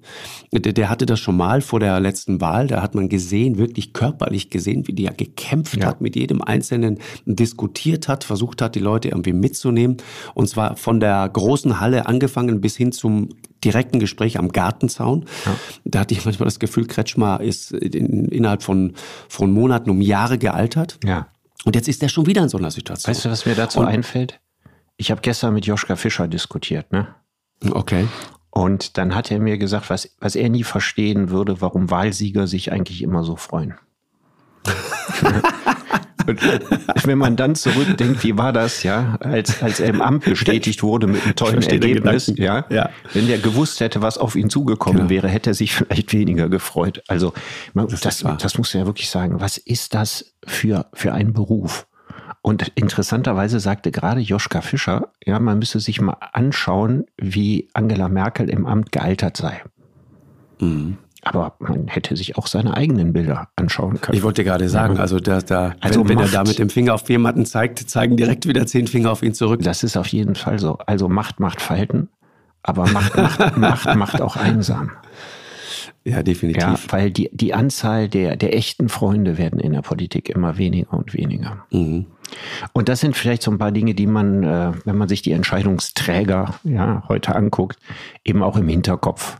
Der, 0.52 0.72
der 0.72 0.88
hatte 0.88 1.04
das 1.04 1.18
schon 1.18 1.36
mal 1.36 1.62
vor 1.62 1.80
der 1.80 1.98
letzten 1.98 2.40
Wahl. 2.40 2.68
Da 2.68 2.80
hat 2.80 2.94
man 2.94 3.08
gesehen, 3.08 3.58
wirklich 3.58 3.92
körperlich 3.92 4.50
gesehen, 4.50 4.86
wie 4.86 4.92
die 4.92 5.02
ja 5.02 5.10
gekämpft 5.10 5.84
hat, 5.84 6.00
mit 6.04 6.14
jedem 6.14 6.40
Einzelnen 6.40 7.00
diskutiert 7.26 8.06
hat, 8.06 8.22
versucht 8.22 8.62
hat, 8.62 8.76
die 8.76 8.80
Leute 8.80 9.08
irgendwie 9.08 9.32
mitzunehmen. 9.32 9.96
Und 10.34 10.48
zwar 10.48 10.76
von 10.76 11.00
der 11.00 11.28
großen 11.28 11.80
Halle 11.80 12.06
angefangen 12.06 12.60
bis 12.60 12.76
hin 12.76 12.92
zum 12.92 13.30
direkten 13.64 13.98
Gespräch 13.98 14.38
am 14.38 14.52
Gartenzaun. 14.52 15.24
Ja. 15.46 15.56
Da 15.84 15.98
hatte 16.00 16.14
ich 16.14 16.24
manchmal 16.24 16.44
das 16.46 16.60
Gefühl, 16.60 16.86
Kretschmer 16.86 17.40
ist 17.40 17.72
in, 17.72 18.26
innerhalb 18.26 18.62
von, 18.62 18.92
von 19.28 19.52
Monaten 19.52 19.90
um 19.90 20.00
Jahre 20.00 20.38
gealtert. 20.38 20.98
Ja. 21.04 21.26
Und 21.64 21.74
jetzt 21.74 21.88
ist 21.88 22.02
er 22.02 22.08
schon 22.08 22.26
wieder 22.26 22.42
in 22.42 22.48
so 22.48 22.58
einer 22.58 22.70
Situation. 22.70 23.10
Weißt 23.10 23.24
du, 23.24 23.30
was 23.30 23.46
mir 23.46 23.54
dazu 23.54 23.80
Und- 23.80 23.86
einfällt? 23.86 24.38
Ich 24.96 25.10
habe 25.10 25.22
gestern 25.22 25.54
mit 25.54 25.66
Joschka 25.66 25.96
Fischer 25.96 26.28
diskutiert, 26.28 26.92
ne? 26.92 27.08
Okay. 27.72 28.06
Und 28.50 28.96
dann 28.96 29.16
hat 29.16 29.32
er 29.32 29.40
mir 29.40 29.58
gesagt, 29.58 29.90
was, 29.90 30.14
was 30.20 30.36
er 30.36 30.48
nie 30.48 30.62
verstehen 30.62 31.30
würde, 31.30 31.60
warum 31.60 31.90
Wahlsieger 31.90 32.46
sich 32.46 32.70
eigentlich 32.70 33.02
immer 33.02 33.24
so 33.24 33.34
freuen. 33.34 33.74
Und 36.26 36.40
wenn 37.06 37.18
man 37.18 37.36
dann 37.36 37.54
zurückdenkt, 37.54 38.24
wie 38.24 38.38
war 38.38 38.52
das, 38.52 38.82
ja, 38.82 39.16
als, 39.20 39.62
als 39.62 39.78
er 39.80 39.88
im 39.90 40.00
Amt 40.00 40.24
bestätigt 40.24 40.82
wurde 40.82 41.06
mit 41.06 41.22
einem 41.22 41.36
tollen 41.36 41.62
Ergebnis, 41.62 42.32
ja, 42.36 42.64
Ja. 42.70 42.88
wenn 43.12 43.26
der 43.26 43.38
gewusst 43.38 43.80
hätte, 43.80 44.00
was 44.00 44.16
auf 44.16 44.34
ihn 44.34 44.48
zugekommen 44.48 44.98
Genau. 45.00 45.10
wäre, 45.10 45.28
hätte 45.28 45.50
er 45.50 45.54
sich 45.54 45.74
vielleicht 45.74 46.12
weniger 46.14 46.48
gefreut. 46.48 47.02
Also 47.08 47.34
man, 47.74 47.88
Das 47.88 48.00
das, 48.00 48.24
das, 48.38 48.56
muss 48.58 48.72
ja 48.72 48.86
wirklich 48.86 49.10
sagen, 49.10 49.40
was 49.40 49.58
ist 49.58 49.92
das 49.94 50.34
für, 50.46 50.86
für 50.94 51.12
ein 51.12 51.34
Beruf? 51.34 51.86
Und 52.40 52.72
interessanterweise 52.74 53.60
sagte 53.60 53.90
gerade 53.90 54.20
Joschka 54.20 54.60
Fischer, 54.62 55.08
ja, 55.24 55.38
man 55.40 55.58
müsse 55.58 55.80
sich 55.80 56.00
mal 56.00 56.16
anschauen, 56.32 57.04
wie 57.18 57.68
Angela 57.74 58.08
Merkel 58.08 58.48
im 58.48 58.66
Amt 58.66 58.92
gealtert 58.92 59.36
sei. 59.36 59.62
Mhm. 60.58 60.96
Aber 61.24 61.56
man 61.58 61.88
hätte 61.88 62.16
sich 62.16 62.36
auch 62.36 62.46
seine 62.46 62.76
eigenen 62.76 63.12
Bilder 63.12 63.48
anschauen 63.56 64.00
können. 64.00 64.16
Ich 64.16 64.22
wollte 64.22 64.44
gerade 64.44 64.68
sagen, 64.68 64.98
also 64.98 65.18
da, 65.18 65.40
da 65.40 65.74
Also 65.80 66.00
wenn, 66.00 66.10
wenn 66.10 66.18
er 66.18 66.28
da 66.28 66.44
mit 66.44 66.58
dem 66.58 66.68
Finger 66.68 66.94
auf 66.94 67.08
jemanden 67.08 67.46
zeigt, 67.46 67.78
zeigen 67.90 68.16
direkt 68.16 68.46
wieder 68.46 68.66
zehn 68.66 68.86
Finger 68.86 69.10
auf 69.10 69.22
ihn 69.22 69.34
zurück. 69.34 69.62
Das 69.62 69.82
ist 69.82 69.96
auf 69.96 70.06
jeden 70.08 70.34
Fall 70.34 70.58
so. 70.58 70.78
Also 70.86 71.08
Macht 71.08 71.40
macht 71.40 71.62
Falten, 71.62 72.08
aber 72.62 72.86
Macht 72.88 73.16
macht, 73.16 73.56
Macht 73.56 73.96
macht 73.96 74.20
auch 74.20 74.36
einsam. 74.36 74.92
Ja, 76.06 76.22
definitiv. 76.22 76.62
Ja, 76.62 76.78
weil 76.90 77.10
die, 77.10 77.30
die 77.32 77.54
Anzahl 77.54 78.08
der, 78.08 78.36
der 78.36 78.54
echten 78.54 78.90
Freunde 78.90 79.38
werden 79.38 79.58
in 79.58 79.72
der 79.72 79.80
Politik 79.80 80.28
immer 80.28 80.58
weniger 80.58 80.92
und 80.92 81.14
weniger. 81.14 81.64
Mhm. 81.70 82.06
Und 82.74 82.90
das 82.90 83.00
sind 83.00 83.16
vielleicht 83.16 83.42
so 83.42 83.50
ein 83.50 83.58
paar 83.58 83.72
Dinge, 83.72 83.94
die 83.94 84.06
man, 84.06 84.42
äh, 84.42 84.72
wenn 84.84 84.98
man 84.98 85.08
sich 85.08 85.22
die 85.22 85.32
Entscheidungsträger 85.32 86.54
ja, 86.64 87.04
heute 87.08 87.34
anguckt, 87.34 87.78
eben 88.22 88.42
auch 88.42 88.58
im 88.58 88.68
Hinterkopf 88.68 89.38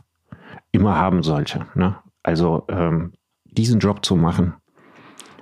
immer 0.75 0.97
haben 0.97 1.23
sollte. 1.23 1.65
Ne? 1.73 1.97
Also 2.23 2.65
ähm, 2.69 3.13
diesen 3.45 3.79
Job 3.79 4.05
zu 4.05 4.15
machen, 4.15 4.55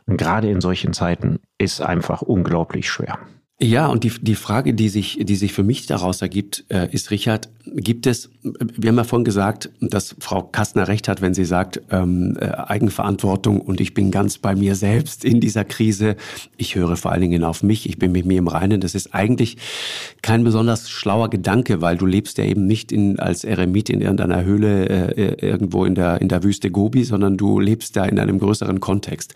gerade 0.08 0.50
in 0.50 0.62
solchen 0.62 0.94
Zeiten, 0.94 1.40
ist 1.58 1.82
einfach 1.82 2.22
unglaublich 2.22 2.90
schwer. 2.90 3.20
Ja, 3.64 3.88
und 3.88 4.04
die, 4.04 4.12
die 4.22 4.36
Frage, 4.36 4.74
die 4.74 4.90
sich, 4.90 5.20
die 5.22 5.38
sich 5.38 5.54
für 5.54 5.64
mich 5.64 5.86
daraus 5.86 6.22
ergibt, 6.22 6.66
äh, 6.68 6.90
ist, 6.92 7.12
Richard, 7.12 7.48
gibt 7.66 8.08
es, 8.08 8.30
wir 8.44 8.90
haben 8.90 8.98
ja 8.98 9.06
vorhin 9.06 9.24
gesagt, 9.24 9.70
dass 9.80 10.18
Frau 10.20 10.44
Kastner 10.44 10.90
recht 10.90 11.08
hat, 11.08 11.22
wenn 11.22 11.34
sie 11.34 11.46
sagt, 11.46 11.82
ähm, 11.90 12.36
äh, 12.42 12.48
Eigenverantwortung 12.48 13.62
und 13.62 13.80
ich 13.80 13.94
bin 13.94 14.12
ganz 14.12 14.38
bei 14.38 14.54
mir 14.54 14.76
selbst 14.76 15.24
in 15.24 15.40
dieser 15.40 15.64
Krise. 15.64 16.18
Ich 16.58 16.76
höre 16.76 16.98
vor 16.98 17.14
allen 17.14 17.22
Dingen 17.22 17.46
auf 17.46 17.64
mich, 17.64 17.88
ich 17.88 17.98
bin 17.98 18.12
mit 18.12 18.26
mir 18.26 18.40
im 18.40 18.50
Reinen. 18.50 18.82
Das 18.82 18.96
ist 18.96 19.16
eigentlich 19.16 19.56
kein 20.22 20.44
besonders 20.44 20.90
schlauer 20.90 21.30
Gedanke, 21.30 21.80
weil 21.80 21.96
du 21.96 22.06
lebst 22.06 22.40
ja 22.40 22.44
eben 22.44 22.68
nicht 22.68 22.92
in, 22.92 23.18
als 23.18 23.46
Eremit 23.46 23.90
in 23.90 24.02
irgendeiner 24.02 24.44
Höhle 24.44 25.16
äh, 25.16 25.48
irgendwo 25.48 25.86
in 25.86 25.96
der, 25.96 26.20
in 26.20 26.28
der 26.28 26.44
Wüste 26.44 26.70
Gobi, 26.70 27.06
sondern 27.06 27.38
du 27.38 27.62
lebst 27.62 27.96
da 27.96 28.04
in 28.04 28.20
einem 28.20 28.40
größeren 28.40 28.82
Kontext. 28.82 29.36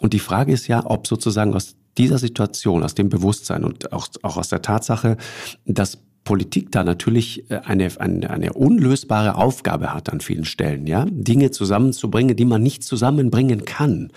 Und 0.00 0.12
die 0.12 0.18
Frage 0.18 0.52
ist 0.52 0.66
ja, 0.66 0.82
ob 0.84 1.06
sozusagen 1.06 1.54
aus 1.54 1.76
dieser 2.00 2.18
Situation, 2.18 2.82
aus 2.82 2.94
dem 2.94 3.10
Bewusstsein 3.10 3.62
und 3.62 3.92
auch, 3.92 4.08
auch 4.22 4.38
aus 4.38 4.48
der 4.48 4.62
Tatsache, 4.62 5.18
dass 5.66 5.98
Politik 6.24 6.72
da 6.72 6.82
natürlich 6.82 7.50
äh, 7.50 7.60
eine, 7.64 7.88
eine, 7.98 8.30
eine 8.30 8.52
unlösbare 8.54 9.36
Aufgabe 9.36 9.92
hat 9.92 10.10
an 10.12 10.20
vielen 10.20 10.44
Stellen, 10.44 10.86
ja, 10.86 11.06
Dinge 11.10 11.50
zusammenzubringen, 11.50 12.36
die 12.36 12.44
man 12.44 12.62
nicht 12.62 12.84
zusammenbringen 12.84 13.64
kann. 13.64 14.10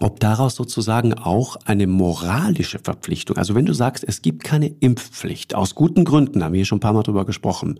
Ob 0.00 0.18
daraus 0.20 0.56
sozusagen 0.56 1.14
auch 1.14 1.56
eine 1.64 1.86
moralische 1.86 2.80
Verpflichtung, 2.80 3.36
also 3.36 3.54
wenn 3.54 3.64
du 3.64 3.72
sagst, 3.72 4.04
es 4.06 4.22
gibt 4.22 4.42
keine 4.42 4.66
Impfpflicht, 4.80 5.54
aus 5.54 5.74
guten 5.74 6.04
Gründen, 6.04 6.42
haben 6.42 6.52
wir 6.52 6.58
hier 6.58 6.66
schon 6.66 6.78
ein 6.78 6.80
paar 6.80 6.92
Mal 6.92 7.04
drüber 7.04 7.24
gesprochen, 7.24 7.78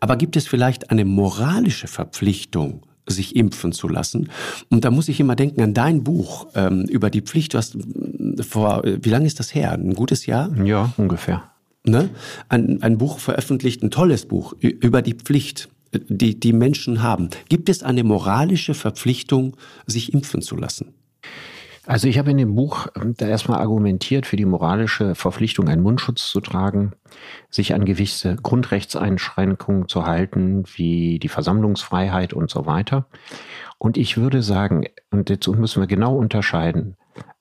aber 0.00 0.16
gibt 0.16 0.36
es 0.36 0.46
vielleicht 0.46 0.90
eine 0.90 1.06
moralische 1.06 1.88
Verpflichtung, 1.88 2.82
sich 3.12 3.36
impfen 3.36 3.72
zu 3.72 3.88
lassen. 3.88 4.30
Und 4.68 4.84
da 4.84 4.90
muss 4.90 5.08
ich 5.08 5.20
immer 5.20 5.36
denken 5.36 5.62
an 5.62 5.74
dein 5.74 6.04
Buch 6.04 6.48
ähm, 6.54 6.84
über 6.84 7.10
die 7.10 7.22
Pflicht. 7.22 7.54
Du 7.54 7.58
hast 7.58 7.76
äh, 7.76 8.42
vor, 8.42 8.84
äh, 8.84 8.98
wie 9.02 9.10
lange 9.10 9.26
ist 9.26 9.40
das 9.40 9.54
her? 9.54 9.72
Ein 9.72 9.94
gutes 9.94 10.26
Jahr? 10.26 10.54
Ja, 10.64 10.92
ungefähr. 10.96 11.44
Ne? 11.84 12.10
Ein, 12.48 12.82
ein 12.82 12.98
Buch 12.98 13.18
veröffentlicht, 13.18 13.82
ein 13.82 13.90
tolles 13.90 14.26
Buch 14.26 14.54
über 14.60 15.02
die 15.02 15.14
Pflicht, 15.14 15.68
äh, 15.92 16.00
die 16.08 16.38
die 16.38 16.52
Menschen 16.52 17.02
haben. 17.02 17.30
Gibt 17.48 17.68
es 17.68 17.82
eine 17.82 18.04
moralische 18.04 18.74
Verpflichtung, 18.74 19.56
sich 19.86 20.12
impfen 20.12 20.42
zu 20.42 20.56
lassen? 20.56 20.94
Also 21.86 22.08
ich 22.08 22.18
habe 22.18 22.30
in 22.30 22.36
dem 22.36 22.54
Buch 22.54 22.88
ähm, 22.94 23.14
da 23.16 23.26
erstmal 23.26 23.60
argumentiert 23.60 24.26
für 24.26 24.36
die 24.36 24.44
moralische 24.44 25.14
Verpflichtung, 25.14 25.68
einen 25.68 25.82
Mundschutz 25.82 26.30
zu 26.30 26.40
tragen, 26.40 26.92
sich 27.48 27.74
an 27.74 27.84
gewisse 27.84 28.36
Grundrechtseinschränkungen 28.36 29.88
zu 29.88 30.06
halten, 30.06 30.64
wie 30.74 31.18
die 31.18 31.28
Versammlungsfreiheit 31.28 32.32
und 32.34 32.50
so 32.50 32.66
weiter. 32.66 33.06
Und 33.78 33.96
ich 33.96 34.18
würde 34.18 34.42
sagen, 34.42 34.84
und 35.10 35.30
dazu 35.30 35.54
müssen 35.54 35.80
wir 35.80 35.86
genau 35.86 36.16
unterscheiden, 36.16 36.96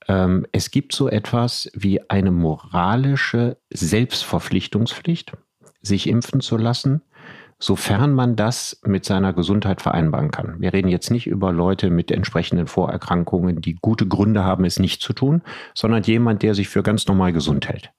ähm, 0.07 0.45
es 0.53 0.71
gibt 0.71 0.93
so 0.93 1.09
etwas 1.09 1.69
wie 1.73 2.09
eine 2.09 2.31
moralische 2.31 3.57
Selbstverpflichtungspflicht, 3.69 5.33
sich 5.81 6.07
impfen 6.07 6.39
zu 6.39 6.55
lassen, 6.55 7.01
sofern 7.59 8.13
man 8.13 8.35
das 8.35 8.79
mit 8.85 9.05
seiner 9.05 9.33
Gesundheit 9.33 9.81
vereinbaren 9.81 10.31
kann. 10.31 10.59
Wir 10.59 10.73
reden 10.73 10.87
jetzt 10.87 11.11
nicht 11.11 11.27
über 11.27 11.51
Leute 11.51 11.89
mit 11.89 12.09
entsprechenden 12.09 12.67
Vorerkrankungen, 12.67 13.61
die 13.61 13.75
gute 13.75 14.07
Gründe 14.07 14.43
haben, 14.43 14.65
es 14.65 14.79
nicht 14.79 15.01
zu 15.01 15.13
tun, 15.13 15.41
sondern 15.73 16.03
jemand, 16.03 16.41
der 16.41 16.55
sich 16.55 16.69
für 16.69 16.83
ganz 16.83 17.05
normal 17.07 17.33
gesund 17.33 17.67
hält. 17.67 17.91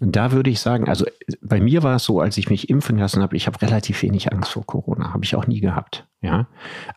Und 0.00 0.16
Da 0.16 0.32
würde 0.32 0.50
ich 0.50 0.60
sagen, 0.60 0.88
also 0.88 1.04
bei 1.42 1.60
mir 1.60 1.82
war 1.82 1.96
es 1.96 2.04
so, 2.04 2.20
als 2.20 2.36
ich 2.38 2.50
mich 2.50 2.68
impfen 2.70 2.98
lassen 2.98 3.22
habe, 3.22 3.36
ich 3.36 3.46
habe 3.46 3.60
relativ 3.62 4.02
wenig 4.02 4.32
Angst 4.32 4.52
vor 4.52 4.66
Corona, 4.66 5.12
habe 5.12 5.24
ich 5.24 5.36
auch 5.36 5.46
nie 5.46 5.60
gehabt, 5.60 6.06
ja. 6.20 6.48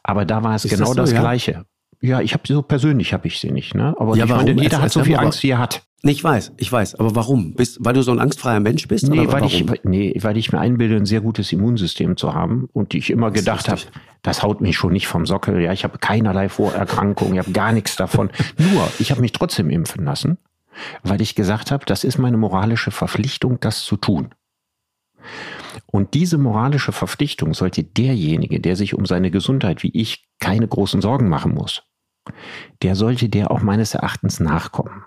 Aber 0.03 0.25
da 0.25 0.43
war 0.43 0.55
es 0.55 0.65
Ist 0.65 0.71
genau 0.71 0.85
das 0.85 0.95
so, 0.95 1.01
das 1.01 1.11
ja? 1.11 1.19
Gleiche. 1.19 1.65
Ja, 2.01 2.19
ich 2.21 2.33
habe 2.33 2.43
so 2.47 2.61
persönlich 2.63 3.13
habe 3.13 3.27
ich 3.27 3.39
sie 3.39 3.51
nicht, 3.51 3.75
ne? 3.75 3.95
Aber 3.99 4.15
Ja, 4.17 4.25
ich 4.25 4.29
warum? 4.31 4.45
meine, 4.45 4.59
jeder 4.61 4.63
Erzähl- 4.73 4.81
hat 4.81 4.91
so 4.91 5.03
viel 5.03 5.15
Angst, 5.17 5.43
wie 5.43 5.49
er 5.51 5.59
hat. 5.59 5.83
Nee, 6.03 6.13
Ich 6.13 6.23
weiß, 6.23 6.53
ich 6.57 6.71
weiß. 6.71 6.95
Aber 6.95 7.13
warum? 7.15 7.53
Bist, 7.53 7.77
weil 7.79 7.93
du 7.93 8.01
so 8.01 8.11
ein 8.11 8.17
angstfreier 8.19 8.59
Mensch 8.59 8.87
bist? 8.87 9.07
Nee, 9.07 9.19
weil 9.27 9.27
warum? 9.43 9.47
ich, 9.47 9.65
nee, 9.83 10.15
weil 10.21 10.35
ich 10.35 10.51
mir 10.51 10.59
einbilde, 10.59 10.95
ein 10.95 11.05
sehr 11.05 11.21
gutes 11.21 11.51
Immunsystem 11.51 12.17
zu 12.17 12.33
haben 12.33 12.67
und 12.73 12.95
ich 12.95 13.11
immer 13.11 13.29
gedacht 13.29 13.69
habe, 13.69 13.81
das 14.23 14.41
haut 14.41 14.61
mich 14.61 14.75
schon 14.77 14.93
nicht 14.93 15.05
vom 15.07 15.27
Sockel. 15.27 15.61
Ja, 15.61 15.71
ich 15.73 15.83
habe 15.83 15.99
keinerlei 15.99 16.49
Vorerkrankungen, 16.49 17.33
ich 17.35 17.39
habe 17.39 17.51
gar 17.51 17.71
nichts 17.71 17.95
davon. 17.97 18.31
Nur, 18.57 18.87
ich 18.97 19.11
habe 19.11 19.21
mich 19.21 19.31
trotzdem 19.31 19.69
impfen 19.69 20.03
lassen, 20.03 20.39
weil 21.03 21.21
ich 21.21 21.35
gesagt 21.35 21.69
habe, 21.69 21.85
das 21.85 22.03
ist 22.03 22.17
meine 22.17 22.37
moralische 22.37 22.89
Verpflichtung, 22.89 23.59
das 23.59 23.83
zu 23.83 23.95
tun. 23.95 24.29
Und 25.85 26.15
diese 26.15 26.39
moralische 26.39 26.91
Verpflichtung 26.93 27.53
sollte 27.53 27.83
derjenige, 27.83 28.59
der 28.59 28.75
sich 28.75 28.95
um 28.95 29.05
seine 29.05 29.29
Gesundheit 29.29 29.83
wie 29.83 29.91
ich 29.93 30.25
keine 30.39 30.67
großen 30.67 30.99
Sorgen 31.01 31.29
machen 31.29 31.53
muss, 31.53 31.83
der 32.81 32.95
sollte 32.95 33.29
der 33.29 33.51
auch 33.51 33.61
meines 33.61 33.93
Erachtens 33.93 34.39
nachkommen. 34.39 35.05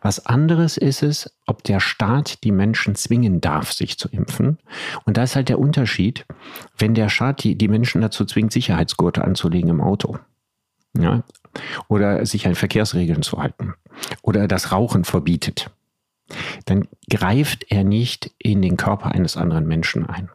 Was 0.00 0.26
anderes 0.26 0.76
ist 0.76 1.02
es, 1.02 1.34
ob 1.46 1.64
der 1.64 1.80
Staat 1.80 2.44
die 2.44 2.52
Menschen 2.52 2.94
zwingen 2.94 3.40
darf, 3.40 3.72
sich 3.72 3.98
zu 3.98 4.08
impfen. 4.08 4.58
Und 5.04 5.16
da 5.16 5.24
ist 5.24 5.34
halt 5.34 5.48
der 5.48 5.58
Unterschied, 5.58 6.24
wenn 6.78 6.94
der 6.94 7.08
Staat 7.08 7.42
die, 7.42 7.56
die 7.56 7.68
Menschen 7.68 8.00
dazu 8.00 8.24
zwingt, 8.24 8.52
Sicherheitsgurte 8.52 9.24
anzulegen 9.24 9.70
im 9.70 9.80
Auto. 9.80 10.18
Ja, 10.96 11.24
oder 11.88 12.24
sich 12.24 12.46
an 12.46 12.54
Verkehrsregeln 12.54 13.22
zu 13.22 13.38
halten 13.38 13.74
oder 14.22 14.48
das 14.48 14.72
Rauchen 14.72 15.04
verbietet, 15.04 15.70
dann 16.64 16.88
greift 17.10 17.66
er 17.70 17.84
nicht 17.84 18.30
in 18.38 18.62
den 18.62 18.76
Körper 18.76 19.12
eines 19.12 19.36
anderen 19.36 19.66
Menschen 19.66 20.06
ein. 20.06 20.30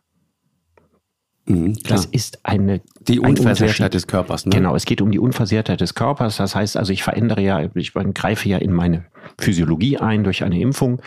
Mhm, 1.52 1.78
das 1.84 2.06
ist 2.06 2.40
eine 2.44 2.82
die 3.02 3.20
Unversehrtheit 3.20 3.94
des 3.94 4.08
Körpers. 4.08 4.46
Ne? 4.46 4.56
Genau, 4.56 4.76
es 4.76 4.86
geht 4.86 5.02
um 5.02 5.12
die 5.12 5.20
Unversehrtheit 5.20 5.82
des 5.82 5.96
Körpers. 5.96 6.38
Das 6.38 6.56
heißt 6.56 6.78
also, 6.78 6.94
ich 6.94 7.04
verändere 7.04 7.42
ja, 7.42 7.70
ich 7.76 7.94
greife 7.94 8.48
ja 8.48 8.58
in 8.58 8.72
meine 8.72 9.06
Physiologie 9.38 9.98
ein 9.98 10.24
durch 10.24 10.44
eine 10.44 10.60
Impfung. 10.60 11.02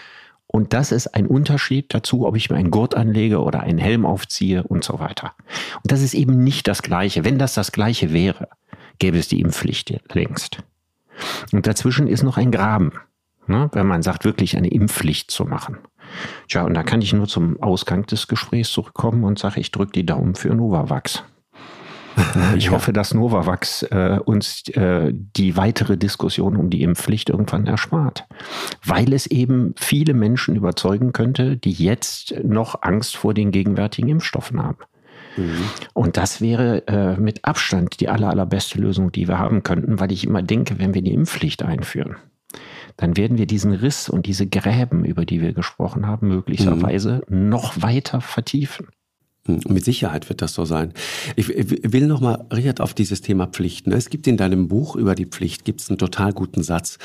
Und 0.46 0.72
das 0.72 0.92
ist 0.92 1.08
ein 1.14 1.26
Unterschied 1.26 1.92
dazu, 1.92 2.26
ob 2.26 2.36
ich 2.36 2.50
mir 2.50 2.56
einen 2.56 2.70
Gurt 2.70 2.94
anlege 2.94 3.42
oder 3.42 3.60
einen 3.60 3.78
Helm 3.78 4.06
aufziehe 4.06 4.62
und 4.62 4.84
so 4.84 5.00
weiter. 5.00 5.32
Und 5.82 5.90
das 5.90 6.00
ist 6.00 6.14
eben 6.14 6.44
nicht 6.44 6.68
das 6.68 6.82
Gleiche. 6.82 7.24
Wenn 7.24 7.38
das 7.38 7.54
das 7.54 7.72
Gleiche 7.72 8.12
wäre, 8.12 8.48
gäbe 8.98 9.18
es 9.18 9.28
die 9.28 9.40
Impfpflicht 9.40 9.98
längst. 10.12 10.58
Und 11.52 11.66
dazwischen 11.66 12.06
ist 12.06 12.22
noch 12.22 12.36
ein 12.36 12.52
Graben, 12.52 12.92
ne, 13.46 13.68
wenn 13.72 13.86
man 13.86 14.02
sagt, 14.02 14.24
wirklich 14.24 14.56
eine 14.56 14.68
Impfpflicht 14.68 15.30
zu 15.30 15.44
machen. 15.44 15.78
Tja, 16.48 16.64
und 16.64 16.74
da 16.74 16.82
kann 16.82 17.02
ich 17.02 17.12
nur 17.12 17.26
zum 17.26 17.62
Ausgang 17.62 18.06
des 18.06 18.28
Gesprächs 18.28 18.72
zurückkommen 18.72 19.24
und 19.24 19.38
sage, 19.38 19.60
ich 19.60 19.70
drücke 19.70 19.92
die 19.92 20.06
Daumen 20.06 20.34
für 20.34 20.54
Novavax. 20.54 21.22
Ich 22.56 22.66
ja. 22.66 22.72
hoffe, 22.72 22.92
dass 22.92 23.14
Novavax 23.14 23.82
äh, 23.84 24.18
uns 24.24 24.68
äh, 24.68 25.12
die 25.12 25.56
weitere 25.56 25.96
Diskussion 25.96 26.56
um 26.56 26.70
die 26.70 26.82
Impfpflicht 26.82 27.30
irgendwann 27.30 27.66
erspart, 27.66 28.26
weil 28.84 29.12
es 29.12 29.26
eben 29.26 29.74
viele 29.76 30.14
Menschen 30.14 30.56
überzeugen 30.56 31.12
könnte, 31.12 31.56
die 31.56 31.72
jetzt 31.72 32.34
noch 32.44 32.82
Angst 32.82 33.16
vor 33.16 33.34
den 33.34 33.50
gegenwärtigen 33.50 34.08
Impfstoffen 34.08 34.62
haben. 34.62 34.78
Mhm. 35.36 35.64
Und 35.92 36.16
das 36.16 36.40
wäre 36.40 36.86
äh, 36.86 37.16
mit 37.16 37.44
Abstand 37.44 38.00
die 38.00 38.08
aller, 38.08 38.30
allerbeste 38.30 38.78
Lösung, 38.78 39.10
die 39.10 39.28
wir 39.28 39.38
haben 39.38 39.62
könnten, 39.62 39.98
weil 40.00 40.12
ich 40.12 40.24
immer 40.24 40.42
denke, 40.42 40.78
wenn 40.78 40.94
wir 40.94 41.02
die 41.02 41.12
Impfpflicht 41.12 41.62
einführen, 41.62 42.16
dann 42.96 43.16
werden 43.16 43.38
wir 43.38 43.46
diesen 43.46 43.72
Riss 43.72 44.08
und 44.08 44.26
diese 44.26 44.46
Gräben, 44.46 45.04
über 45.04 45.24
die 45.24 45.40
wir 45.40 45.52
gesprochen 45.52 46.06
haben, 46.06 46.28
möglicherweise 46.28 47.22
mhm. 47.28 47.48
noch 47.48 47.82
weiter 47.82 48.20
vertiefen. 48.20 48.88
Mit 49.46 49.84
Sicherheit 49.84 50.30
wird 50.30 50.40
das 50.40 50.54
so 50.54 50.64
sein. 50.64 50.94
Ich 51.36 51.48
will 51.48 52.06
noch 52.06 52.22
mal, 52.22 52.46
Richard, 52.50 52.80
auf 52.80 52.94
dieses 52.94 53.20
Thema 53.20 53.46
Pflichten. 53.46 53.92
Es 53.92 54.08
gibt 54.08 54.26
in 54.26 54.38
deinem 54.38 54.68
Buch 54.68 54.96
über 54.96 55.14
die 55.14 55.26
Pflicht 55.26 55.66
gibt's 55.66 55.90
einen 55.90 55.98
total 55.98 56.32
guten 56.32 56.62
Satz, 56.62 56.98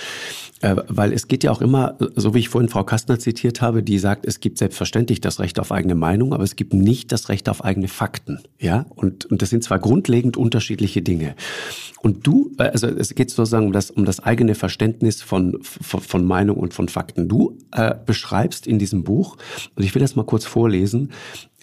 äh, 0.62 0.78
weil 0.88 1.12
es 1.12 1.28
geht 1.28 1.44
ja 1.44 1.52
auch 1.52 1.62
immer, 1.62 1.98
so 2.16 2.34
wie 2.34 2.40
ich 2.40 2.48
vorhin 2.48 2.70
Frau 2.70 2.86
Kastner 2.86 3.20
zitiert 3.20 3.62
habe, 3.62 3.84
die 3.84 4.00
sagt, 4.00 4.26
es 4.26 4.40
gibt 4.40 4.58
selbstverständlich 4.58 5.20
das 5.20 5.42
Recht 5.42 5.60
auf 5.60 5.74
eigene 5.74 5.96
Meinung, 5.96 6.34
aber 6.34 6.46
es 6.46 6.56
gibt 6.56 6.74
nicht 6.74 7.12
das 7.12 7.28
Recht 7.28 7.50
auf 7.50 7.66
eigene 7.66 7.90
Fakten. 7.90 8.40
Ja, 8.58 8.86
und, 8.96 9.26
und 9.26 9.42
das 9.42 9.50
sind 9.50 9.66
zwar 9.66 9.80
grundlegend 9.80 10.38
unterschiedliche 10.38 11.02
Dinge. 11.02 11.36
Und 12.02 12.26
du, 12.26 12.52
also 12.58 12.88
es 12.88 13.14
geht 13.16 13.32
sozusagen 13.32 13.66
um 13.68 13.74
das, 13.74 13.92
um 13.92 14.06
das 14.06 14.22
eigene 14.22 14.56
Verständnis 14.56 15.22
von, 15.22 15.58
von, 15.62 16.00
von 16.00 16.24
Meinung 16.24 16.56
und 16.56 16.74
von 16.74 16.88
Fakten. 16.88 17.28
Du 17.28 17.58
äh, 17.74 17.94
beschreibst 18.06 18.66
in 18.66 18.80
diesem 18.80 19.04
Buch, 19.04 19.36
und 19.76 19.84
ich 19.84 19.94
will 19.94 20.02
das 20.02 20.16
mal 20.16 20.24
kurz 20.24 20.46
vorlesen, 20.46 21.12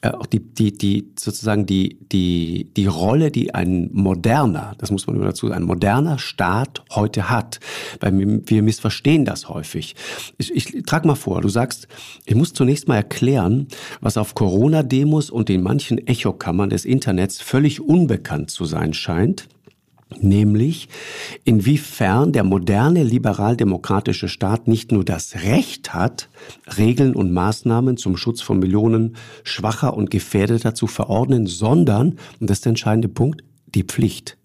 auch 0.02 0.26
die, 0.26 0.40
die, 0.40 0.76
die 0.76 1.12
sozusagen 1.18 1.66
die, 1.66 1.98
die, 2.12 2.70
die 2.76 2.86
Rolle, 2.86 3.30
die 3.30 3.54
ein 3.54 3.90
moderner, 3.92 4.74
das 4.78 4.90
muss 4.90 5.06
man 5.06 5.16
immer 5.16 5.26
dazu 5.26 5.48
sagen, 5.48 5.62
ein 5.62 5.66
moderner 5.66 6.18
Staat 6.18 6.84
heute 6.90 7.30
hat. 7.30 7.60
Weil 8.00 8.42
wir 8.46 8.62
missverstehen 8.62 9.24
das 9.24 9.48
häufig. 9.48 9.96
Ich, 10.38 10.54
ich 10.54 10.82
trag 10.84 11.04
mal 11.04 11.14
vor, 11.14 11.40
du 11.40 11.48
sagst, 11.48 11.88
ich 12.24 12.34
muss 12.34 12.52
zunächst 12.52 12.88
mal 12.88 12.96
erklären, 12.96 13.68
was 14.00 14.16
auf 14.16 14.34
Corona-Demos 14.34 15.30
und 15.30 15.50
in 15.50 15.62
manchen 15.62 16.06
Echokammern 16.06 16.70
des 16.70 16.84
Internets 16.84 17.40
völlig 17.40 17.80
unbekannt 17.80 18.50
zu 18.50 18.64
sein 18.64 18.92
scheint 18.92 19.48
nämlich 20.20 20.88
inwiefern 21.44 22.32
der 22.32 22.44
moderne 22.44 23.02
liberal-demokratische 23.02 24.28
Staat 24.28 24.68
nicht 24.68 24.92
nur 24.92 25.04
das 25.04 25.34
Recht 25.44 25.94
hat, 25.94 26.28
Regeln 26.78 27.14
und 27.14 27.32
Maßnahmen 27.32 27.96
zum 27.96 28.16
Schutz 28.16 28.40
von 28.40 28.58
Millionen 28.58 29.16
schwacher 29.42 29.96
und 29.96 30.10
gefährdeter 30.10 30.74
zu 30.74 30.86
verordnen, 30.86 31.46
sondern, 31.46 32.18
und 32.40 32.48
das 32.48 32.58
ist 32.58 32.66
der 32.66 32.70
entscheidende 32.70 33.08
Punkt, 33.08 33.42
die 33.66 33.82
Pflicht. 33.82 34.36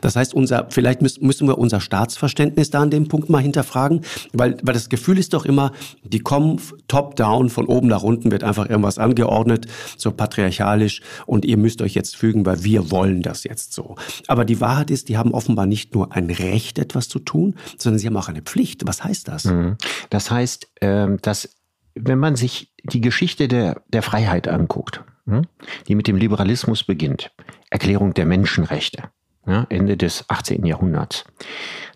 Das 0.00 0.16
heißt, 0.16 0.34
unser, 0.34 0.66
vielleicht 0.70 1.02
müssen 1.02 1.46
wir 1.46 1.58
unser 1.58 1.80
Staatsverständnis 1.80 2.70
da 2.70 2.82
an 2.82 2.90
dem 2.90 3.08
Punkt 3.08 3.30
mal 3.30 3.40
hinterfragen, 3.40 4.02
weil, 4.32 4.56
weil 4.62 4.74
das 4.74 4.88
Gefühl 4.88 5.18
ist 5.18 5.34
doch 5.34 5.44
immer, 5.44 5.72
die 6.02 6.20
kommen 6.20 6.60
top-down, 6.88 7.50
von 7.50 7.66
oben 7.66 7.88
nach 7.88 8.02
unten 8.02 8.30
wird 8.30 8.44
einfach 8.44 8.68
irgendwas 8.68 8.98
angeordnet, 8.98 9.66
so 9.96 10.10
patriarchalisch 10.10 11.02
und 11.26 11.44
ihr 11.44 11.56
müsst 11.56 11.82
euch 11.82 11.94
jetzt 11.94 12.16
fügen, 12.16 12.46
weil 12.46 12.64
wir 12.64 12.90
wollen 12.90 13.22
das 13.22 13.44
jetzt 13.44 13.72
so. 13.72 13.96
Aber 14.26 14.44
die 14.44 14.60
Wahrheit 14.60 14.90
ist, 14.90 15.08
die 15.08 15.16
haben 15.16 15.32
offenbar 15.32 15.66
nicht 15.66 15.94
nur 15.94 16.12
ein 16.12 16.30
Recht, 16.30 16.78
etwas 16.78 17.08
zu 17.08 17.18
tun, 17.18 17.54
sondern 17.78 17.98
sie 17.98 18.06
haben 18.06 18.16
auch 18.16 18.28
eine 18.28 18.42
Pflicht. 18.42 18.86
Was 18.86 19.04
heißt 19.04 19.28
das? 19.28 19.44
Mhm. 19.44 19.76
Das 20.10 20.30
heißt, 20.30 20.68
ähm, 20.80 21.18
dass 21.22 21.48
wenn 21.94 22.18
man 22.18 22.36
sich 22.36 22.72
die 22.82 23.00
Geschichte 23.00 23.48
der, 23.48 23.82
der 23.88 24.02
Freiheit 24.02 24.48
anguckt, 24.48 25.02
hm, 25.26 25.46
die 25.88 25.94
mit 25.94 26.06
dem 26.06 26.16
Liberalismus 26.16 26.84
beginnt, 26.84 27.30
Erklärung 27.70 28.14
der 28.14 28.26
Menschenrechte, 28.26 29.04
ja, 29.46 29.66
Ende 29.68 29.96
des 29.96 30.24
18. 30.28 30.64
Jahrhunderts. 30.64 31.24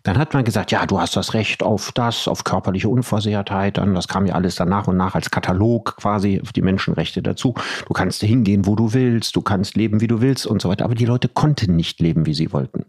Dann 0.03 0.17
hat 0.17 0.33
man 0.33 0.45
gesagt, 0.45 0.71
ja, 0.71 0.87
du 0.87 1.01
hast 1.01 1.17
das 1.17 1.35
Recht 1.35 1.63
auf 1.63 1.93
das, 1.93 2.29
auf 2.29 2.45
körperliche 2.45 2.89
Unversehrtheit, 2.89 3.79
dann, 3.79 3.95
das 3.95 4.09
kam 4.09 4.27
ja 4.27 4.35
alles 4.35 4.55
dann 4.55 4.69
nach 4.69 4.87
und 4.87 4.97
nach 4.97 5.15
als 5.15 5.31
Katalog 5.31 5.97
quasi 5.97 6.41
auf 6.43 6.53
die 6.53 6.63
Menschenrechte 6.63 7.23
dazu. 7.23 7.55
Du 7.87 7.93
kannst 7.93 8.23
hingehen, 8.23 8.67
wo 8.67 8.75
du 8.75 8.93
willst, 8.93 9.37
du 9.37 9.43
kannst 9.43 9.77
leben, 9.77 10.01
wie 10.01 10.07
du 10.07 10.21
willst 10.21 10.47
und 10.47 10.63
so 10.63 10.69
weiter. 10.69 10.85
Aber 10.85 10.95
die 10.95 11.05
Leute 11.05 11.29
konnten 11.29 11.77
nicht 11.77 12.01
leben, 12.01 12.27
wie 12.27 12.35
sie 12.35 12.53
wollten. 12.53 12.87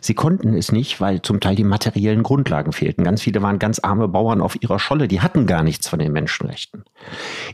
Sie 0.00 0.14
konnten 0.14 0.54
es 0.54 0.72
nicht, 0.72 1.00
weil 1.00 1.22
zum 1.22 1.40
Teil 1.40 1.54
die 1.54 1.64
materiellen 1.64 2.22
Grundlagen 2.22 2.72
fehlten. 2.72 3.04
Ganz 3.04 3.22
viele 3.22 3.42
waren 3.42 3.58
ganz 3.58 3.78
arme 3.78 4.08
Bauern 4.08 4.40
auf 4.40 4.60
ihrer 4.62 4.78
Scholle, 4.78 5.08
die 5.08 5.20
hatten 5.20 5.46
gar 5.46 5.62
nichts 5.62 5.88
von 5.88 5.98
den 5.98 6.12
Menschenrechten. 6.12 6.84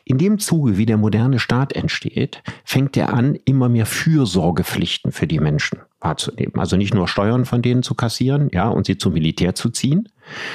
In 0.04 0.18
dem 0.18 0.38
Zuge, 0.38 0.76
wie 0.76 0.86
der 0.86 0.96
moderne 0.96 1.38
Staat 1.38 1.72
entsteht, 1.74 2.42
fängt 2.64 2.96
er 2.96 3.12
an, 3.12 3.38
immer 3.44 3.68
mehr 3.68 3.86
Fürsorgepflichten 3.86 5.12
für 5.12 5.26
die 5.26 5.40
Menschen 5.40 5.80
wahrzunehmen. 6.00 6.54
Also 6.56 6.76
nicht 6.76 6.94
nur 6.94 7.08
Steuern 7.08 7.44
von 7.44 7.62
denen 7.62 7.82
zu 7.82 7.94
kassieren, 7.94 8.50
ja, 8.52 8.68
und 8.68 8.86
sie 8.86 8.98
zum 8.98 9.12
Militär 9.12 9.54
zu 9.54 9.70
ziehen, 9.70 10.08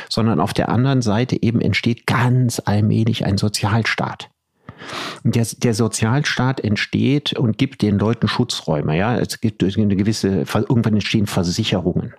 sondern 0.10 0.40
auf 0.40 0.54
der 0.54 0.70
anderen 0.70 1.02
Seite 1.02 1.42
eben 1.42 1.62
entsteht 1.62 2.06
ganz 2.06 2.62
allmählich 2.64 3.26
ein 3.26 3.38
Sozialstaat. 3.38 4.30
Der, 5.24 5.46
der 5.58 5.74
Sozialstaat 5.74 6.60
entsteht 6.60 7.34
und 7.34 7.58
gibt 7.58 7.82
den 7.82 8.00
Leuten 8.00 8.28
Schutzräume. 8.28 8.98
Ja, 8.98 9.18
es 9.18 9.42
gibt 9.42 9.64
eine 9.64 9.96
gewisse, 9.96 10.46
irgendwann 10.54 10.96
entstehen 10.96 11.28
Versicherungen. 11.28 12.14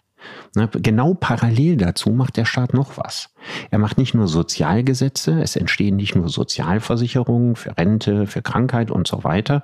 Ne, 0.55 0.69
genau 0.69 1.15
parallel 1.15 1.77
dazu 1.77 2.11
macht 2.11 2.37
der 2.37 2.45
Staat 2.45 2.75
noch 2.75 2.97
was. 2.97 3.31
Er 3.71 3.79
macht 3.79 3.99
nicht 3.99 4.15
nur 4.15 4.29
Sozialgesetze, 4.29 5.43
es 5.43 5.57
entstehen 5.57 5.97
nicht 5.97 6.15
nur 6.15 6.29
Sozialversicherungen 6.29 7.57
für 7.57 7.77
Rente, 7.77 8.27
für 8.27 8.43
Krankheit 8.43 8.91
und 8.91 9.09
so 9.09 9.25
weiter, 9.25 9.63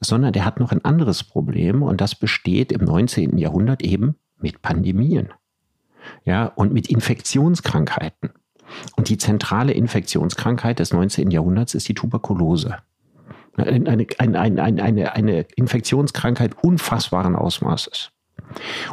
sondern 0.00 0.32
der 0.32 0.44
hat 0.44 0.60
noch 0.60 0.72
ein 0.72 0.84
anderes 0.84 1.24
Problem 1.24 1.82
und 1.82 2.00
das 2.00 2.14
besteht 2.14 2.72
im 2.72 2.84
19. 2.84 3.38
Jahrhundert 3.38 3.82
eben 3.82 4.16
mit 4.38 4.62
Pandemien. 4.62 5.32
Ja, 6.24 6.46
und 6.46 6.72
mit 6.72 6.88
Infektionskrankheiten. 6.88 8.30
Und 8.96 9.08
die 9.08 9.18
zentrale 9.18 9.72
Infektionskrankheit 9.72 10.78
des 10.78 10.92
19. 10.92 11.30
Jahrhunderts 11.30 11.74
ist 11.74 11.88
die 11.88 11.94
Tuberkulose. 11.94 12.76
Eine, 13.56 14.06
eine, 14.18 14.38
eine, 14.38 15.12
eine, 15.12 15.46
Infektionskrankheit 15.56 16.62
unfassbaren 16.62 17.36
Ausmaßes. 17.36 18.10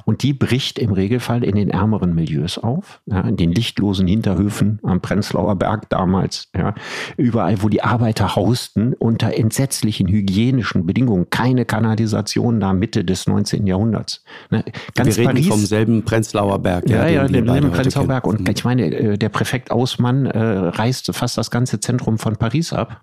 Und 0.05 0.24
die 0.24 0.34
bricht 0.34 0.80
im 0.80 0.91
Regelfall 0.91 1.43
in 1.43 1.55
den 1.55 1.70
ärmeren 1.70 2.14
Milieus 2.14 2.58
auf, 2.58 3.01
ja, 3.05 3.22
in 3.22 3.38
den 3.38 3.51
lichtlosen 3.51 4.08
Hinterhöfen 4.08 4.80
am 4.84 5.01
Prenzlauer 5.01 5.55
Berg 5.55 5.89
damals, 5.89 6.49
ja, 6.55 6.74
überall, 7.18 7.62
wo 7.62 7.70
die 7.70 7.84
Arbeiter 7.84 8.36
hausten, 8.36 8.93
unter 8.93 9.36
entsetzlichen 9.36 10.08
hygienischen 10.08 10.86
Bedingungen, 10.86 11.30
keine 11.30 11.66
Kanalisation 11.66 12.60
da 12.60 12.74
Mitte 12.74 13.03
des 13.03 13.28
19. 13.28 13.68
Jahrhunderts. 13.68 14.24
Ne, 14.49 14.64
ganz 14.95 15.18
Wir 15.18 15.24
reden 15.24 15.36
Paris, 15.36 15.47
vom 15.47 15.66
selben 15.66 16.03
Prenzlauer 16.03 16.60
Berg. 16.60 16.89
Ja, 16.89 17.08
ja, 17.08 17.26
ja 17.26 17.28
dem 17.28 17.72
Prenzlauer 17.72 18.08
Berg. 18.08 18.28
Und 18.28 18.47
ich 18.49 18.64
meine, 18.64 18.86
äh, 18.86 19.18
der 19.18 19.30
Präfekt 19.30 19.72
Ausmann 19.72 20.26
äh, 20.26 20.39
reiste 20.39 21.14
fast 21.14 21.38
das 21.38 21.51
ganze 21.51 21.80
Zentrum 21.80 22.18
von 22.18 22.36
Paris 22.36 22.74
ab, 22.74 23.01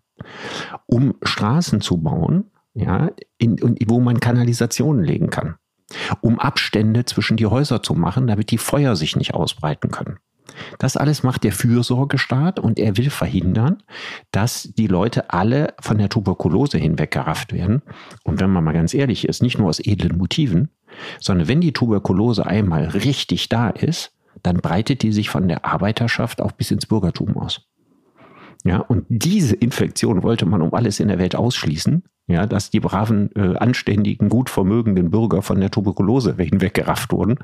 um 0.87 1.15
Straßen 1.23 1.81
zu 1.81 1.99
bauen, 1.99 2.51
ja, 2.75 3.11
in, 3.39 3.57
in, 3.57 3.77
wo 3.87 4.01
man 4.01 4.21
Kanalisationen 4.21 5.05
legen 5.05 5.31
kann 5.31 5.55
um 6.21 6.39
Abstände 6.39 7.05
zwischen 7.05 7.37
die 7.37 7.47
Häuser 7.47 7.83
zu 7.83 7.95
machen, 7.95 8.27
damit 8.27 8.51
die 8.51 8.59
Feuer 8.59 8.97
sich 8.97 9.17
nicht 9.17 9.35
ausbreiten 9.35 9.91
können. 9.91 10.19
Das 10.79 10.97
alles 10.97 11.23
macht 11.23 11.45
der 11.45 11.53
Fürsorgestaat 11.53 12.61
und 12.61 12.79
er 12.79 12.97
will 12.97 13.11
verhindern, 13.11 13.83
dass 14.31 14.71
die 14.77 14.87
Leute 14.87 15.31
alle 15.31 15.75
von 15.81 15.99
der 15.99 16.09
Tuberkulose 16.09 16.79
hinweggerafft 16.79 17.53
werden. 17.53 17.83
Und 18.23 18.41
wenn 18.41 18.51
man 18.51 18.65
mal 18.65 18.73
ganz 18.73 18.95
ehrlich 18.95 19.27
ist, 19.27 19.43
nicht 19.43 19.59
nur 19.59 19.69
aus 19.69 19.81
edlen 19.81 20.17
Motiven, 20.17 20.71
sondern 21.21 21.49
wenn 21.49 21.61
die 21.61 21.73
Tuberkulose 21.73 22.47
einmal 22.47 22.85
richtig 22.85 23.49
da 23.49 23.71
ist, 23.71 24.13
dann 24.43 24.59
breitet 24.59 25.03
die 25.03 25.13
sich 25.13 25.31
von 25.31 25.49
der 25.49 25.65
Arbeiterschaft 25.65 26.41
auch 26.41 26.53
bis 26.53 26.71
ins 26.71 26.87
Bürgertum 26.87 27.37
aus. 27.37 27.67
Ja, 28.67 28.79
und 28.79 29.05
diese 29.11 29.55
Infektion 29.55 30.23
wollte 30.23 30.47
man 30.47 30.63
um 30.63 30.73
alles 30.73 30.99
in 30.99 31.09
der 31.09 31.19
Welt 31.19 31.37
ausschließen, 31.37 32.03
ja, 32.27 32.47
dass 32.47 32.71
die 32.71 32.81
braven, 32.81 33.29
äh, 33.37 33.59
anständigen, 33.59 34.31
gut 34.31 34.49
vermögenden 34.49 35.11
Bürger 35.11 35.43
von 35.43 35.61
der 35.61 35.71
Tuberkulose 35.71 36.35
hinweggerafft 36.39 37.13
wurden. 37.13 37.37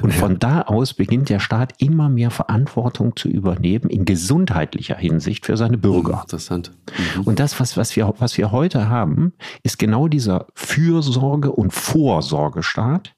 Und 0.00 0.14
von 0.14 0.38
da 0.38 0.62
aus 0.62 0.94
beginnt 0.94 1.28
der 1.28 1.40
Staat 1.40 1.74
immer 1.76 2.08
mehr 2.08 2.30
Verantwortung 2.30 3.14
zu 3.16 3.28
übernehmen 3.28 3.90
in 3.90 4.06
gesundheitlicher 4.06 4.96
Hinsicht 4.96 5.44
für 5.44 5.58
seine 5.58 5.76
Bürger. 5.76 6.14
Mhm, 6.14 6.20
interessant. 6.22 6.72
Mhm. 7.16 7.22
Und 7.24 7.38
das, 7.38 7.60
was, 7.60 7.76
was, 7.76 7.94
wir, 7.94 8.14
was 8.18 8.38
wir 8.38 8.50
heute 8.50 8.88
haben, 8.88 9.34
ist 9.62 9.78
genau 9.78 10.08
dieser 10.08 10.46
Fürsorge- 10.54 11.52
und 11.52 11.74
Vorsorgestaat, 11.74 13.14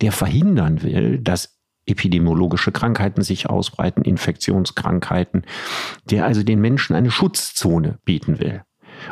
der 0.00 0.10
verhindern 0.10 0.82
will, 0.82 1.18
dass 1.18 1.55
epidemiologische 1.86 2.72
Krankheiten 2.72 3.22
sich 3.22 3.48
ausbreiten, 3.48 4.02
Infektionskrankheiten, 4.02 5.44
der 6.10 6.26
also 6.26 6.42
den 6.42 6.60
Menschen 6.60 6.96
eine 6.96 7.10
Schutzzone 7.10 7.98
bieten 8.04 8.38
will. 8.38 8.62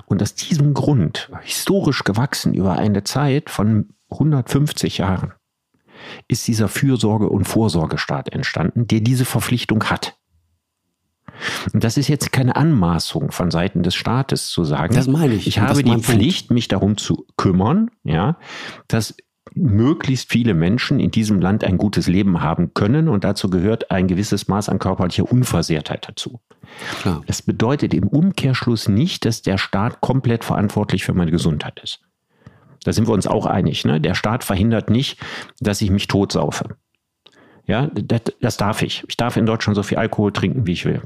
Und 0.06 0.22
aus 0.22 0.34
diesem 0.34 0.74
Grund, 0.74 1.30
historisch 1.42 2.04
gewachsen 2.04 2.54
über 2.54 2.76
eine 2.76 3.04
Zeit 3.04 3.50
von 3.50 3.90
150 4.10 4.98
Jahren, 4.98 5.32
ist 6.28 6.46
dieser 6.48 6.68
Fürsorge- 6.68 7.28
und 7.28 7.44
Vorsorgestaat 7.44 8.32
entstanden, 8.32 8.86
der 8.86 9.00
diese 9.00 9.24
Verpflichtung 9.24 9.84
hat. 9.84 10.16
Und 11.72 11.82
das 11.82 11.96
ist 11.96 12.08
jetzt 12.08 12.32
keine 12.32 12.56
Anmaßung 12.56 13.32
von 13.32 13.50
Seiten 13.50 13.82
des 13.82 13.94
Staates 13.94 14.48
zu 14.48 14.64
sagen. 14.64 14.94
Das 14.94 15.08
meine 15.08 15.34
ich. 15.34 15.46
Ich 15.46 15.58
habe 15.58 15.82
die 15.82 15.98
Pflicht, 15.98 16.50
mich 16.50 16.68
darum 16.68 16.96
zu 16.96 17.26
kümmern, 17.36 17.90
ja, 18.04 18.38
dass 18.86 19.16
möglichst 19.54 20.30
viele 20.30 20.54
Menschen 20.54 20.98
in 20.98 21.10
diesem 21.10 21.40
Land 21.40 21.64
ein 21.64 21.78
gutes 21.78 22.08
Leben 22.08 22.42
haben 22.42 22.74
können 22.74 23.08
und 23.08 23.24
dazu 23.24 23.48
gehört 23.48 23.90
ein 23.90 24.08
gewisses 24.08 24.48
Maß 24.48 24.68
an 24.68 24.78
körperlicher 24.78 25.30
Unversehrtheit 25.30 26.08
dazu. 26.08 26.40
Klar. 27.00 27.22
Das 27.26 27.42
bedeutet 27.42 27.94
im 27.94 28.08
Umkehrschluss 28.08 28.88
nicht, 28.88 29.24
dass 29.24 29.42
der 29.42 29.58
Staat 29.58 30.00
komplett 30.00 30.44
verantwortlich 30.44 31.04
für 31.04 31.14
meine 31.14 31.30
Gesundheit 31.30 31.80
ist. 31.82 32.00
Da 32.82 32.92
sind 32.92 33.06
wir 33.06 33.14
uns 33.14 33.26
auch 33.26 33.46
einig. 33.46 33.84
Ne? 33.84 34.00
Der 34.00 34.14
Staat 34.14 34.44
verhindert 34.44 34.90
nicht, 34.90 35.18
dass 35.60 35.80
ich 35.80 35.90
mich 35.90 36.08
totsaufe. 36.08 36.76
Ja, 37.66 37.86
das, 37.94 38.22
das 38.40 38.56
darf 38.56 38.82
ich. 38.82 39.04
Ich 39.08 39.16
darf 39.16 39.36
in 39.36 39.46
Deutschland 39.46 39.76
so 39.76 39.82
viel 39.82 39.98
Alkohol 39.98 40.32
trinken, 40.32 40.66
wie 40.66 40.72
ich 40.72 40.84
will. 40.84 41.00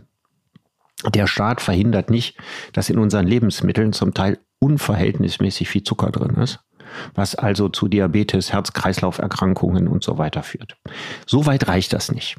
Der 1.14 1.28
Staat 1.28 1.60
verhindert 1.60 2.10
nicht, 2.10 2.36
dass 2.72 2.90
in 2.90 2.98
unseren 2.98 3.26
Lebensmitteln 3.26 3.92
zum 3.92 4.14
Teil 4.14 4.40
unverhältnismäßig 4.58 5.68
viel 5.68 5.84
Zucker 5.84 6.10
drin 6.10 6.34
ist 6.42 6.58
was 7.14 7.34
also 7.34 7.68
zu 7.68 7.88
Diabetes, 7.88 8.52
Herz-Kreislauf-Erkrankungen 8.52 9.88
und 9.88 10.02
so 10.02 10.18
weiter 10.18 10.42
führt. 10.42 10.76
So 11.26 11.46
weit 11.46 11.68
reicht 11.68 11.92
das 11.92 12.12
nicht. 12.12 12.36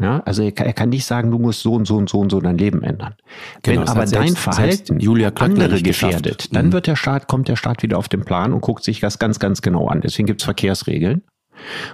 Ja, 0.00 0.20
also 0.24 0.42
er 0.42 0.52
kann, 0.52 0.66
er 0.66 0.72
kann, 0.72 0.88
nicht 0.88 1.04
sagen, 1.04 1.30
du 1.30 1.38
musst 1.38 1.60
so 1.60 1.74
und 1.74 1.86
so 1.86 1.96
und 1.96 2.08
so 2.08 2.18
und 2.18 2.30
so 2.30 2.40
dein 2.40 2.56
Leben 2.56 2.82
ändern. 2.82 3.14
Genau, 3.62 3.82
Wenn 3.82 3.88
aber 3.88 4.06
dein 4.06 4.34
Verhalten 4.36 5.00
Julia 5.00 5.30
andere 5.38 5.82
gefährdet, 5.82 6.54
dann 6.56 6.68
mhm. 6.68 6.72
wird 6.72 6.86
der 6.86 6.96
Staat, 6.96 7.28
kommt 7.28 7.48
der 7.48 7.56
Staat 7.56 7.82
wieder 7.82 7.98
auf 7.98 8.08
den 8.08 8.24
Plan 8.24 8.54
und 8.54 8.62
guckt 8.62 8.84
sich 8.84 9.00
das 9.00 9.18
ganz, 9.18 9.38
ganz 9.38 9.60
genau 9.60 9.88
an. 9.88 10.00
Deswegen 10.00 10.26
gibt 10.26 10.40
es 10.40 10.44
Verkehrsregeln. 10.46 11.22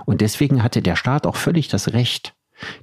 Und 0.06 0.20
deswegen 0.20 0.62
hatte 0.62 0.80
der 0.80 0.94
Staat 0.94 1.26
auch 1.26 1.36
völlig 1.36 1.66
das 1.68 1.92
Recht, 1.92 2.34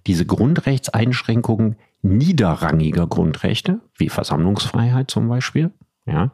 diese 0.06 0.26
Grundrechtseinschränkungen 0.26 1.78
niederrangiger 2.02 3.08
Grundrechte, 3.08 3.80
wie 3.98 4.10
Versammlungsfreiheit 4.10 5.10
zum 5.10 5.28
Beispiel, 5.28 5.72
ja, 6.06 6.32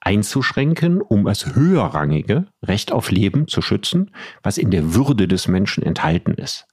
einzuschränken, 0.00 1.00
um 1.00 1.24
das 1.24 1.54
höherrangige 1.54 2.46
Recht 2.62 2.92
auf 2.92 3.10
Leben 3.10 3.48
zu 3.48 3.62
schützen, 3.62 4.10
was 4.42 4.58
in 4.58 4.70
der 4.70 4.94
Würde 4.94 5.28
des 5.28 5.48
Menschen 5.48 5.82
enthalten 5.82 6.32
ist. 6.32 6.66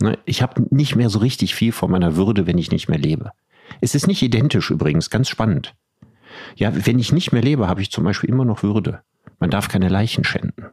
Ne, 0.00 0.18
ich 0.24 0.42
habe 0.42 0.66
nicht 0.70 0.96
mehr 0.96 1.08
so 1.08 1.20
richtig 1.20 1.54
viel 1.54 1.72
von 1.72 1.90
meiner 1.90 2.16
Würde, 2.16 2.46
wenn 2.46 2.58
ich 2.58 2.70
nicht 2.70 2.88
mehr 2.88 2.98
lebe. 2.98 3.30
Es 3.80 3.94
ist 3.94 4.06
nicht 4.06 4.22
identisch 4.22 4.70
übrigens, 4.70 5.10
ganz 5.10 5.28
spannend. 5.28 5.74
Ja, 6.56 6.72
wenn 6.86 6.98
ich 6.98 7.12
nicht 7.12 7.32
mehr 7.32 7.42
lebe, 7.42 7.68
habe 7.68 7.82
ich 7.82 7.90
zum 7.90 8.04
Beispiel 8.04 8.30
immer 8.30 8.44
noch 8.44 8.62
Würde. 8.62 9.02
Man 9.38 9.50
darf 9.50 9.68
keine 9.68 9.88
Leichen 9.88 10.24
schänden. 10.24 10.66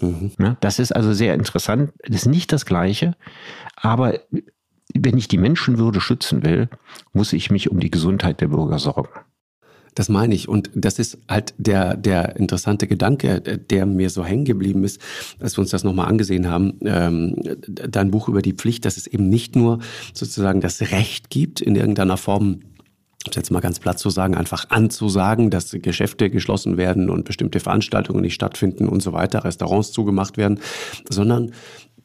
Mhm. 0.00 0.32
Ne, 0.38 0.56
das 0.60 0.78
ist 0.78 0.92
also 0.92 1.12
sehr 1.12 1.34
interessant. 1.34 1.92
Das 2.02 2.16
ist 2.16 2.26
nicht 2.26 2.52
das 2.52 2.66
Gleiche, 2.66 3.14
aber 3.76 4.20
wenn 4.94 5.18
ich 5.18 5.28
die 5.28 5.38
Menschenwürde 5.38 6.00
schützen 6.00 6.44
will, 6.44 6.68
muss 7.12 7.32
ich 7.32 7.50
mich 7.50 7.70
um 7.70 7.80
die 7.80 7.90
Gesundheit 7.90 8.40
der 8.40 8.48
Bürger 8.48 8.78
sorgen. 8.78 9.08
Das 9.96 10.10
meine 10.10 10.34
ich. 10.34 10.46
Und 10.46 10.70
das 10.74 10.98
ist 10.98 11.18
halt 11.26 11.54
der, 11.56 11.96
der 11.96 12.36
interessante 12.36 12.86
Gedanke, 12.86 13.40
der 13.40 13.86
mir 13.86 14.10
so 14.10 14.24
hängen 14.24 14.44
geblieben 14.44 14.84
ist, 14.84 15.00
als 15.40 15.56
wir 15.56 15.62
uns 15.62 15.70
das 15.70 15.84
nochmal 15.84 16.06
angesehen 16.06 16.48
haben. 16.48 16.74
Ähm, 16.82 17.36
dein 17.66 18.10
Buch 18.10 18.28
über 18.28 18.42
die 18.42 18.52
Pflicht, 18.52 18.84
dass 18.84 18.98
es 18.98 19.06
eben 19.06 19.30
nicht 19.30 19.56
nur 19.56 19.80
sozusagen 20.12 20.60
das 20.60 20.82
Recht 20.92 21.30
gibt, 21.30 21.62
in 21.62 21.74
irgendeiner 21.74 22.18
Form 22.18 22.60
um 23.26 23.32
jetzt 23.34 23.50
mal 23.50 23.58
ganz 23.58 23.80
platt 23.80 23.98
zu 23.98 24.08
sagen, 24.08 24.36
einfach 24.36 24.70
anzusagen, 24.70 25.50
dass 25.50 25.72
Geschäfte 25.72 26.30
geschlossen 26.30 26.76
werden 26.76 27.10
und 27.10 27.24
bestimmte 27.24 27.58
Veranstaltungen 27.58 28.20
nicht 28.20 28.34
stattfinden 28.34 28.86
und 28.86 29.02
so 29.02 29.12
weiter, 29.12 29.42
Restaurants 29.42 29.90
zugemacht 29.90 30.36
werden, 30.36 30.60
sondern 31.08 31.50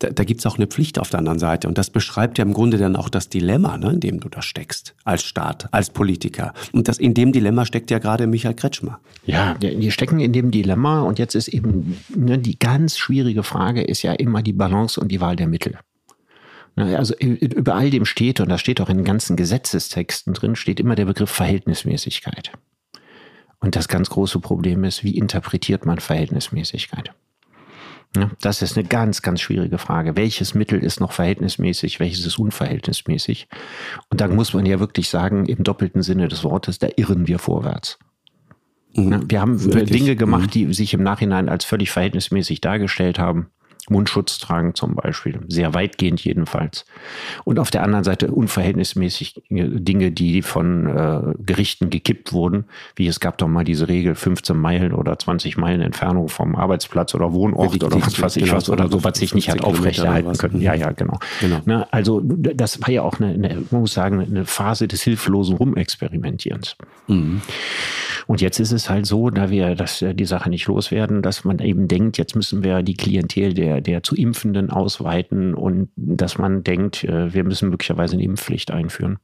da, 0.01 0.09
da 0.09 0.23
gibt 0.23 0.39
es 0.39 0.45
auch 0.45 0.57
eine 0.57 0.67
Pflicht 0.67 0.97
auf 0.99 1.09
der 1.09 1.19
anderen 1.19 1.39
Seite. 1.39 1.67
Und 1.67 1.77
das 1.77 1.89
beschreibt 1.89 2.37
ja 2.37 2.43
im 2.43 2.53
Grunde 2.53 2.77
dann 2.77 2.95
auch 2.95 3.09
das 3.09 3.29
Dilemma, 3.29 3.77
ne, 3.77 3.91
in 3.91 3.99
dem 3.99 4.19
du 4.19 4.29
da 4.29 4.41
steckst, 4.41 4.95
als 5.03 5.23
Staat, 5.23 5.67
als 5.71 5.91
Politiker. 5.91 6.53
Und 6.71 6.87
das, 6.87 6.97
in 6.97 7.13
dem 7.13 7.31
Dilemma 7.31 7.65
steckt 7.65 7.91
ja 7.91 7.99
gerade 7.99 8.27
Michael 8.27 8.55
Kretschmer. 8.55 8.99
Ja, 9.25 9.55
wir 9.59 9.91
stecken 9.91 10.19
in 10.19 10.33
dem 10.33 10.51
Dilemma 10.51 11.01
und 11.01 11.19
jetzt 11.19 11.35
ist 11.35 11.47
eben 11.47 11.97
ne, 12.15 12.39
die 12.39 12.57
ganz 12.57 12.97
schwierige 12.97 13.43
Frage 13.43 13.81
ist 13.83 14.01
ja 14.01 14.13
immer 14.13 14.41
die 14.41 14.53
Balance 14.53 14.99
und 14.99 15.09
die 15.09 15.21
Wahl 15.21 15.35
der 15.35 15.47
Mittel. 15.47 15.77
Ne, 16.75 16.97
also 16.97 17.13
über 17.15 17.75
all 17.75 17.89
dem 17.89 18.05
steht, 18.05 18.39
und 18.39 18.49
das 18.49 18.61
steht 18.61 18.81
auch 18.81 18.89
in 18.89 18.97
den 18.97 19.05
ganzen 19.05 19.35
Gesetzestexten 19.35 20.33
drin, 20.33 20.55
steht 20.55 20.79
immer 20.79 20.95
der 20.95 21.05
Begriff 21.05 21.29
Verhältnismäßigkeit. 21.29 22.51
Und 23.59 23.75
das 23.75 23.87
ganz 23.87 24.09
große 24.09 24.39
Problem 24.39 24.83
ist, 24.83 25.03
wie 25.03 25.15
interpretiert 25.15 25.85
man 25.85 25.99
Verhältnismäßigkeit? 25.99 27.11
Das 28.41 28.61
ist 28.61 28.77
eine 28.77 28.87
ganz, 28.87 29.21
ganz 29.21 29.39
schwierige 29.39 29.77
Frage. 29.77 30.17
Welches 30.17 30.53
Mittel 30.53 30.83
ist 30.83 30.99
noch 30.99 31.13
verhältnismäßig, 31.13 31.99
welches 32.01 32.25
ist 32.25 32.37
unverhältnismäßig? 32.37 33.47
Und 34.09 34.19
da 34.19 34.27
muss 34.27 34.53
man 34.53 34.65
ja 34.65 34.81
wirklich 34.81 35.07
sagen, 35.07 35.45
im 35.45 35.63
doppelten 35.63 36.01
Sinne 36.01 36.27
des 36.27 36.43
Wortes, 36.43 36.77
da 36.77 36.89
irren 36.97 37.27
wir 37.27 37.39
vorwärts. 37.39 37.99
Mhm. 38.95 39.29
Wir 39.29 39.39
haben 39.39 39.63
wirklich? 39.63 39.91
Dinge 39.91 40.17
gemacht, 40.17 40.47
mhm. 40.47 40.51
die 40.51 40.73
sich 40.73 40.93
im 40.93 41.03
Nachhinein 41.03 41.47
als 41.47 41.63
völlig 41.63 41.91
verhältnismäßig 41.91 42.59
dargestellt 42.59 43.17
haben. 43.17 43.49
Mundschutz 43.89 44.37
tragen 44.39 44.75
zum 44.75 44.95
Beispiel, 44.95 45.39
sehr 45.47 45.73
weitgehend 45.73 46.23
jedenfalls. 46.23 46.85
Und 47.43 47.59
auf 47.59 47.71
der 47.71 47.83
anderen 47.83 48.03
Seite 48.03 48.31
unverhältnismäßig 48.31 49.43
Dinge, 49.49 50.11
die 50.11 50.41
von 50.41 50.87
äh, 50.87 51.21
Gerichten 51.43 51.89
gekippt 51.89 52.33
wurden, 52.33 52.65
wie 52.95 53.07
es 53.07 53.19
gab 53.19 53.37
doch 53.37 53.47
mal 53.47 53.63
diese 53.63 53.87
Regel 53.87 54.15
15 54.15 54.57
Meilen 54.57 54.93
oder 54.93 55.17
20 55.17 55.57
Meilen 55.57 55.81
Entfernung 55.81 56.29
vom 56.29 56.55
Arbeitsplatz 56.55 57.15
oder 57.15 57.33
Wohnort 57.33 57.73
die, 57.73 57.83
oder 57.83 58.01
was 58.01 58.21
weiß 58.21 58.37
ich 58.37 58.43
genau, 58.43 58.57
was 58.57 58.69
oder 58.69 58.89
so, 58.89 59.03
was 59.03 59.17
sich 59.17 59.33
nicht 59.33 59.49
hat 59.49 59.63
aufrechterhalten 59.63 60.33
können. 60.37 60.61
Ja, 60.61 60.73
ja, 60.73 60.91
genau. 60.91 61.19
genau. 61.39 61.61
Na, 61.65 61.87
also 61.91 62.21
das 62.21 62.81
war 62.81 62.89
ja 62.89 63.01
auch 63.01 63.19
eine, 63.19 63.33
eine, 63.33 63.63
man 63.71 63.81
muss 63.81 63.93
sagen, 63.93 64.19
eine 64.19 64.45
Phase 64.45 64.87
des 64.87 65.01
hilflosen 65.03 65.55
Rumexperimentierens. 65.55 66.75
Mhm. 67.07 67.41
Und 68.27 68.41
jetzt 68.41 68.59
ist 68.59 68.71
es 68.71 68.89
halt 68.89 69.05
so, 69.05 69.29
da 69.29 69.49
wir 69.49 69.75
das, 69.75 70.03
die 70.13 70.25
Sache 70.25 70.49
nicht 70.49 70.67
loswerden, 70.67 71.21
dass 71.21 71.43
man 71.43 71.59
eben 71.59 71.87
denkt, 71.87 72.17
jetzt 72.17 72.35
müssen 72.35 72.63
wir 72.63 72.83
die 72.83 72.95
Klientel 72.95 73.53
der 73.53 73.70
der, 73.79 74.03
zu 74.03 74.15
Impfenden 74.15 74.69
ausweiten 74.69 75.53
und 75.53 75.89
dass 75.95 76.37
man 76.37 76.63
denkt, 76.63 77.03
äh, 77.03 77.33
wir 77.33 77.43
müssen 77.43 77.69
möglicherweise 77.69 78.15
eine 78.15 78.23
Impfpflicht 78.23 78.71
einführen. 78.71 79.19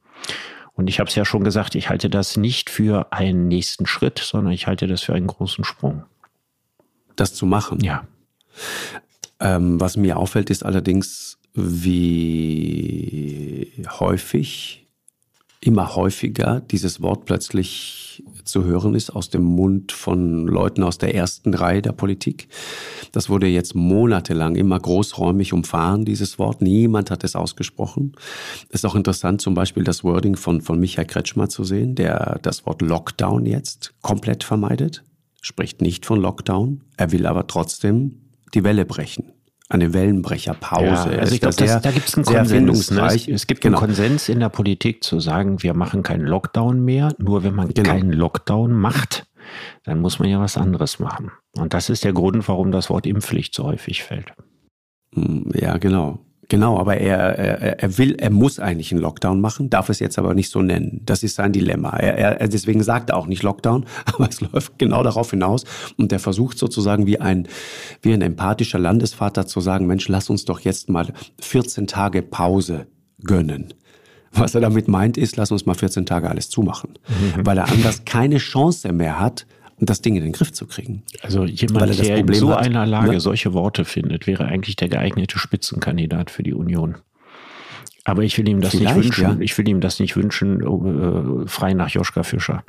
Und 0.72 0.88
ich 0.88 1.00
habe 1.00 1.08
es 1.08 1.16
ja 1.16 1.24
schon 1.24 1.42
gesagt, 1.42 1.74
ich 1.74 1.90
halte 1.90 2.08
das 2.08 2.36
nicht 2.36 2.70
für 2.70 3.12
einen 3.12 3.48
nächsten 3.48 3.86
Schritt, 3.86 4.20
sondern 4.20 4.52
ich 4.52 4.68
halte 4.68 4.86
das 4.86 5.02
für 5.02 5.12
einen 5.12 5.26
großen 5.26 5.64
Sprung. 5.64 6.04
Das 7.16 7.34
zu 7.34 7.46
machen? 7.46 7.80
Ja. 7.80 8.06
Ähm, 9.40 9.80
was 9.80 9.96
mir 9.96 10.16
auffällt, 10.16 10.50
ist 10.50 10.64
allerdings, 10.64 11.38
wie 11.54 13.72
häufig, 13.98 14.86
immer 15.60 15.96
häufiger 15.96 16.60
dieses 16.60 17.02
Wort 17.02 17.24
plötzlich 17.24 18.22
zu 18.48 18.64
hören 18.64 18.94
ist 18.94 19.10
aus 19.10 19.30
dem 19.30 19.42
Mund 19.42 19.92
von 19.92 20.46
Leuten 20.46 20.82
aus 20.82 20.98
der 20.98 21.14
ersten 21.14 21.54
Reihe 21.54 21.82
der 21.82 21.92
Politik. 21.92 22.48
Das 23.12 23.28
wurde 23.28 23.46
jetzt 23.46 23.74
monatelang 23.74 24.56
immer 24.56 24.78
großräumig 24.78 25.52
umfahren, 25.52 26.04
dieses 26.04 26.38
Wort. 26.38 26.62
Niemand 26.62 27.10
hat 27.10 27.24
es 27.24 27.36
ausgesprochen. 27.36 28.12
Es 28.68 28.80
ist 28.80 28.84
auch 28.84 28.94
interessant, 28.94 29.40
zum 29.40 29.54
Beispiel 29.54 29.84
das 29.84 30.04
Wording 30.04 30.36
von, 30.36 30.60
von 30.60 30.80
Michael 30.80 31.06
Kretschmer 31.06 31.48
zu 31.48 31.64
sehen, 31.64 31.94
der 31.94 32.38
das 32.42 32.66
Wort 32.66 32.82
Lockdown 32.82 33.46
jetzt 33.46 33.94
komplett 34.02 34.44
vermeidet, 34.44 35.04
spricht 35.40 35.80
nicht 35.80 36.06
von 36.06 36.20
Lockdown. 36.20 36.82
Er 36.96 37.12
will 37.12 37.26
aber 37.26 37.46
trotzdem 37.46 38.22
die 38.54 38.64
Welle 38.64 38.84
brechen 38.84 39.32
eine 39.68 39.92
Wellenbrecherpause. 39.92 41.12
Ja, 41.12 41.18
also 41.18 41.34
ich 41.34 41.40
glaube, 41.40 41.56
da 41.56 41.90
gibt 41.90 42.08
es 42.08 42.14
einen 42.14 42.24
Konsens. 42.24 42.90
Ne? 42.90 43.06
Es, 43.28 43.46
gibt 43.46 43.60
genau. 43.60 43.78
einen 43.78 43.86
Konsens 43.86 44.28
in 44.28 44.40
der 44.40 44.48
Politik 44.48 45.04
zu 45.04 45.20
sagen, 45.20 45.62
wir 45.62 45.74
machen 45.74 46.02
keinen 46.02 46.24
Lockdown 46.24 46.84
mehr. 46.84 47.14
Nur 47.18 47.44
wenn 47.44 47.54
man 47.54 47.68
genau. 47.68 47.90
keinen 47.90 48.12
Lockdown 48.12 48.72
macht, 48.72 49.26
dann 49.84 50.00
muss 50.00 50.18
man 50.18 50.28
ja 50.28 50.40
was 50.40 50.56
anderes 50.56 50.98
machen. 50.98 51.32
Und 51.56 51.74
das 51.74 51.90
ist 51.90 52.04
der 52.04 52.12
Grund, 52.12 52.48
warum 52.48 52.72
das 52.72 52.88
Wort 52.88 53.06
Impfpflicht 53.06 53.54
so 53.54 53.64
häufig 53.64 54.04
fällt. 54.04 54.32
Hm, 55.14 55.50
ja, 55.54 55.76
genau. 55.76 56.18
Genau, 56.50 56.78
aber 56.78 56.96
er, 56.96 57.18
er, 57.38 57.78
er 57.82 57.98
will, 57.98 58.14
er 58.14 58.30
muss 58.30 58.58
eigentlich 58.58 58.90
einen 58.90 59.02
Lockdown 59.02 59.38
machen, 59.38 59.68
darf 59.68 59.90
es 59.90 59.98
jetzt 59.98 60.18
aber 60.18 60.32
nicht 60.32 60.50
so 60.50 60.62
nennen. 60.62 61.02
Das 61.04 61.22
ist 61.22 61.34
sein 61.34 61.52
Dilemma. 61.52 61.90
Er, 61.90 62.40
er, 62.40 62.48
deswegen 62.48 62.82
sagt 62.82 63.10
er 63.10 63.18
auch 63.18 63.26
nicht 63.26 63.42
Lockdown, 63.42 63.84
aber 64.06 64.28
es 64.30 64.40
läuft 64.40 64.78
genau 64.78 65.02
darauf 65.02 65.30
hinaus. 65.30 65.64
Und 65.98 66.10
er 66.10 66.18
versucht 66.18 66.56
sozusagen 66.56 67.06
wie 67.06 67.20
ein, 67.20 67.48
wie 68.00 68.14
ein 68.14 68.22
empathischer 68.22 68.78
Landesvater 68.78 69.46
zu 69.46 69.60
sagen, 69.60 69.86
Mensch, 69.86 70.08
lass 70.08 70.30
uns 70.30 70.46
doch 70.46 70.60
jetzt 70.60 70.88
mal 70.88 71.12
14 71.40 71.86
Tage 71.86 72.22
Pause 72.22 72.86
gönnen. 73.22 73.74
Was 74.32 74.54
er 74.54 74.62
damit 74.62 74.88
meint, 74.88 75.18
ist, 75.18 75.36
lass 75.36 75.50
uns 75.52 75.66
mal 75.66 75.74
14 75.74 76.06
Tage 76.06 76.30
alles 76.30 76.48
zumachen. 76.48 76.94
Mhm. 77.08 77.46
Weil 77.46 77.58
er 77.58 77.70
anders 77.70 78.04
keine 78.06 78.38
Chance 78.38 78.92
mehr 78.92 79.20
hat, 79.20 79.46
das 79.80 80.00
Ding 80.00 80.16
in 80.16 80.22
den 80.22 80.32
Griff 80.32 80.52
zu 80.52 80.66
kriegen. 80.66 81.02
Also 81.22 81.44
jemand, 81.44 81.98
der 81.98 82.16
in 82.18 82.32
so 82.34 82.50
hat, 82.50 82.64
einer 82.64 82.86
Lage 82.86 83.12
ne? 83.12 83.20
solche 83.20 83.52
Worte 83.54 83.84
findet, 83.84 84.26
wäre 84.26 84.44
eigentlich 84.46 84.76
der 84.76 84.88
geeignete 84.88 85.38
Spitzenkandidat 85.38 86.30
für 86.30 86.42
die 86.42 86.54
Union. 86.54 86.96
Aber 88.04 88.22
ich 88.22 88.38
will 88.38 88.48
ihm 88.48 88.60
das 88.60 88.72
Vielleicht, 88.72 88.96
nicht 88.96 89.04
wünschen. 89.04 89.22
Ja. 89.22 89.36
Ich 89.40 89.56
will 89.58 89.68
ihm 89.68 89.80
das 89.80 90.00
nicht 90.00 90.16
wünschen, 90.16 90.62
äh, 90.62 91.46
frei 91.46 91.74
nach 91.74 91.90
Joschka 91.90 92.22
Fischer. 92.22 92.64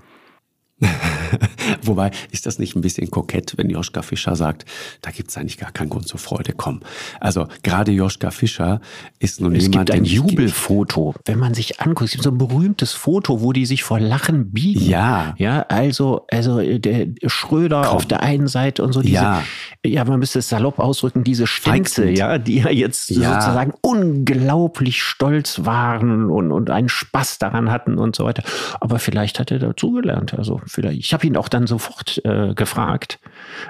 Wobei, 1.83 2.11
ist 2.31 2.45
das 2.45 2.59
nicht 2.59 2.75
ein 2.75 2.81
bisschen 2.81 3.11
kokett, 3.11 3.53
wenn 3.57 3.69
Joschka 3.69 4.01
Fischer 4.01 4.35
sagt, 4.35 4.65
da 5.01 5.11
gibt 5.11 5.29
es 5.29 5.37
eigentlich 5.37 5.57
gar 5.57 5.71
keinen 5.71 5.89
Grund 5.89 6.07
zur 6.07 6.19
Freude, 6.19 6.53
komm. 6.55 6.81
Also 7.19 7.47
gerade 7.63 7.91
Joschka 7.91 8.31
Fischer 8.31 8.81
ist 9.19 9.41
nun 9.41 9.55
es 9.55 9.63
jemand... 9.63 9.89
Es 9.89 9.95
gibt 9.95 10.01
ein 10.01 10.05
Jubelfoto, 10.05 11.15
wenn 11.25 11.39
man 11.39 11.53
sich 11.53 11.81
anguckt, 11.81 12.09
es 12.09 12.11
gibt 12.11 12.23
so 12.23 12.31
ein 12.31 12.37
berühmtes 12.37 12.93
Foto, 12.93 13.41
wo 13.41 13.53
die 13.53 13.65
sich 13.65 13.83
vor 13.83 13.99
Lachen 13.99 14.51
biegen. 14.51 14.81
Ja. 14.81 15.35
Ja, 15.37 15.61
also, 15.69 16.25
also 16.31 16.59
der 16.61 17.07
Schröder 17.27 17.83
komm. 17.83 17.95
auf 17.97 18.05
der 18.05 18.21
einen 18.23 18.47
Seite 18.47 18.83
und 18.83 18.93
so 18.93 19.01
diese, 19.01 19.15
ja, 19.15 19.43
ja 19.85 20.05
man 20.05 20.19
müsste 20.19 20.39
es 20.39 20.49
salopp 20.49 20.79
ausdrücken, 20.79 21.23
diese 21.23 21.47
Stänze, 21.47 22.09
ja, 22.09 22.37
die 22.37 22.57
ja 22.57 22.69
jetzt 22.69 23.09
ja. 23.09 23.41
sozusagen 23.41 23.73
unglaublich 23.81 25.01
stolz 25.01 25.65
waren 25.65 26.29
und, 26.29 26.51
und 26.51 26.69
einen 26.69 26.89
Spaß 26.89 27.39
daran 27.39 27.71
hatten 27.71 27.97
und 27.97 28.15
so 28.15 28.25
weiter. 28.25 28.43
Aber 28.79 28.99
vielleicht 28.99 29.39
hat 29.39 29.51
er 29.51 29.59
dazugelernt, 29.59 30.33
also 30.33 30.61
vielleicht, 30.69 30.99
ich 30.99 31.13
habe 31.13 31.27
ihn 31.27 31.35
auch 31.35 31.49
dann 31.49 31.67
sofort 31.67 32.21
äh, 32.23 32.53
gefragt, 32.53 33.19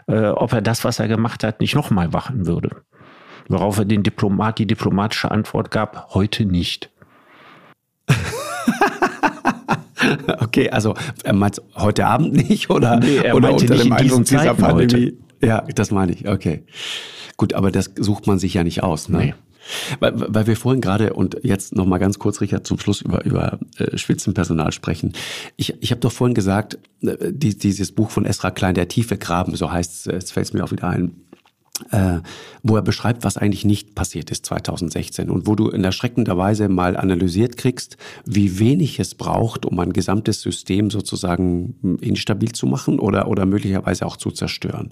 äh, 0.08 0.28
ob 0.28 0.54
er 0.54 0.62
das, 0.62 0.84
was 0.84 1.00
er 1.00 1.08
gemacht 1.08 1.43
hat, 1.43 1.60
nicht 1.62 1.76
nochmal 1.76 2.10
machen 2.10 2.45
würde. 2.45 2.84
Worauf 3.47 3.80
er 3.80 3.86
den 3.86 4.04
Diplomat, 4.04 4.60
die 4.60 4.68
diplomatische 4.68 5.32
Antwort 5.32 5.72
gab, 5.72 6.14
heute 6.14 6.45
nicht. 6.45 6.91
okay, 10.39 10.70
also 10.70 10.93
er 11.24 11.34
meint 11.34 11.62
heute 11.76 12.06
Abend 12.06 12.34
nicht 12.34 12.70
oder, 12.70 12.97
nee, 12.97 13.18
er 13.18 13.36
oder 13.36 13.54
unter 13.54 13.74
nicht 13.74 13.86
dem 13.86 13.93
Eindruck 13.93 14.26
dieser 14.26 14.54
Pandemie? 14.54 15.06
Heute. 15.06 15.14
Ja, 15.41 15.62
das 15.74 15.91
meine 15.91 16.12
ich, 16.12 16.28
okay. 16.28 16.64
Gut, 17.38 17.54
aber 17.54 17.72
das 17.72 17.91
sucht 17.97 18.28
man 18.28 18.38
sich 18.38 18.54
ja 18.54 18.64
nicht 18.64 18.84
aus. 18.84 19.10
Ne? 19.10 19.18
Nee. 19.18 19.34
Weil, 20.00 20.14
weil 20.16 20.48
wir 20.48 20.56
vorhin 20.56 20.82
gerade 20.82 21.14
und 21.14 21.38
jetzt 21.44 21.76
noch 21.76 21.86
mal 21.86 21.98
ganz 21.98 22.20
kurz, 22.20 22.42
Richard, 22.42 22.66
zum 22.66 22.80
Schluss 22.80 23.02
über, 23.02 23.24
über 23.26 23.60
äh, 23.78 23.98
Spitzenpersonal 23.98 24.72
sprechen. 24.72 25.14
Ich, 25.58 25.76
ich 25.82 25.92
habe 25.92 26.02
doch 26.02 26.12
vorhin 26.12 26.34
gesagt, 26.34 26.78
äh, 27.02 27.32
die, 27.32 27.58
dieses 27.58 27.92
Buch 27.92 28.10
von 28.10 28.26
Esra 28.26 28.52
Klein, 28.52 28.76
Der 28.76 28.88
tiefe 28.88 29.18
Graben, 29.18 29.56
so 29.56 29.72
heißt 29.72 29.92
es, 29.94 30.06
jetzt 30.06 30.34
fällt 30.34 30.48
es 30.48 30.54
mir 30.54 30.64
auch 30.64 30.72
wieder 30.72 30.88
ein, 30.88 31.12
äh, 31.92 32.20
wo 32.64 32.76
er 32.76 32.82
beschreibt, 32.82 33.24
was 33.24 33.38
eigentlich 33.38 33.66
nicht 33.66 33.96
passiert 33.96 34.32
ist 34.32 34.46
2016 34.46 35.30
und 35.30 35.48
wo 35.48 35.56
du 35.56 35.70
in 35.70 35.84
erschreckender 35.84 36.38
Weise 36.38 36.70
mal 36.70 36.98
analysiert 36.98 37.58
kriegst, 37.58 37.98
wie 38.26 38.60
wenig 38.60 39.00
es 39.00 39.16
braucht, 39.16 39.66
um 39.66 39.80
ein 39.80 39.94
gesamtes 39.94 40.42
System 40.42 40.90
sozusagen 40.90 41.98
instabil 42.02 42.52
zu 42.52 42.68
machen 42.68 43.00
oder, 43.00 43.28
oder 43.28 43.46
möglicherweise 43.46 44.06
auch 44.06 44.18
zu 44.18 44.32
zerstören. 44.32 44.92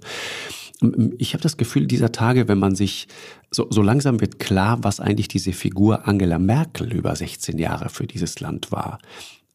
Ich 1.17 1.33
habe 1.33 1.41
das 1.41 1.57
Gefühl 1.57 1.87
dieser 1.87 2.11
Tage, 2.11 2.47
wenn 2.47 2.59
man 2.59 2.75
sich 2.75 3.07
so, 3.49 3.67
so 3.69 3.81
langsam 3.81 4.21
wird 4.21 4.39
klar, 4.39 4.83
was 4.83 4.99
eigentlich 4.99 5.27
diese 5.27 5.53
Figur 5.53 6.07
Angela 6.07 6.37
Merkel 6.37 6.93
über 6.93 7.15
16 7.15 7.57
Jahre 7.57 7.89
für 7.89 8.05
dieses 8.05 8.39
Land 8.39 8.71
war. 8.71 8.99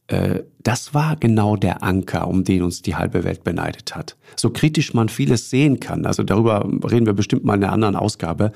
Äh, 0.09 0.43
das 0.63 0.95
war 0.95 1.17
genau 1.17 1.57
der 1.57 1.83
Anker, 1.83 2.29
um 2.29 2.45
den 2.45 2.63
uns 2.63 2.83
die 2.83 2.95
halbe 2.95 3.25
Welt 3.25 3.45
beneidet 3.45 3.97
hat. 3.97 4.17
So 4.37 4.51
kritisch 4.51 4.95
man 4.95 5.09
vieles 5.09 5.51
sehen 5.51 5.81
kann, 5.81 6.07
also 6.07 6.23
darüber 6.23 6.69
reden 6.89 7.07
wir 7.07 7.15
bestimmt 7.15 7.45
mal 7.45 7.57
in 7.57 7.65
einer 7.65 7.73
anderen 7.73 7.97
Ausgabe, 7.97 8.53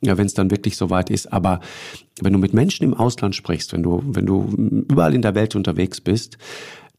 wenn 0.00 0.26
es 0.26 0.34
dann 0.34 0.50
wirklich 0.50 0.76
soweit 0.76 1.10
ist. 1.10 1.32
Aber 1.32 1.60
wenn 2.20 2.32
du 2.32 2.38
mit 2.38 2.54
Menschen 2.54 2.84
im 2.84 2.94
Ausland 2.94 3.34
sprichst, 3.34 3.72
wenn 3.72 3.82
du, 3.82 4.02
wenn 4.06 4.26
du 4.26 4.48
überall 4.88 5.14
in 5.14 5.22
der 5.22 5.34
Welt 5.34 5.54
unterwegs 5.54 6.00
bist, 6.00 6.38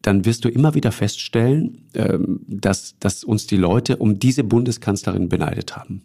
dann 0.02 0.26
wirst 0.26 0.46
du 0.46 0.50
immer 0.50 0.74
wieder 0.74 0.92
feststellen, 0.92 1.90
ähm, 1.94 2.42
dass, 2.48 2.96
dass 3.00 3.24
uns 3.24 3.48
die 3.48 3.58
Leute 3.58 3.98
um 3.98 4.20
diese 4.20 4.44
Bundeskanzlerin 4.44 5.30
beneidet 5.30 5.76
haben. 5.76 6.02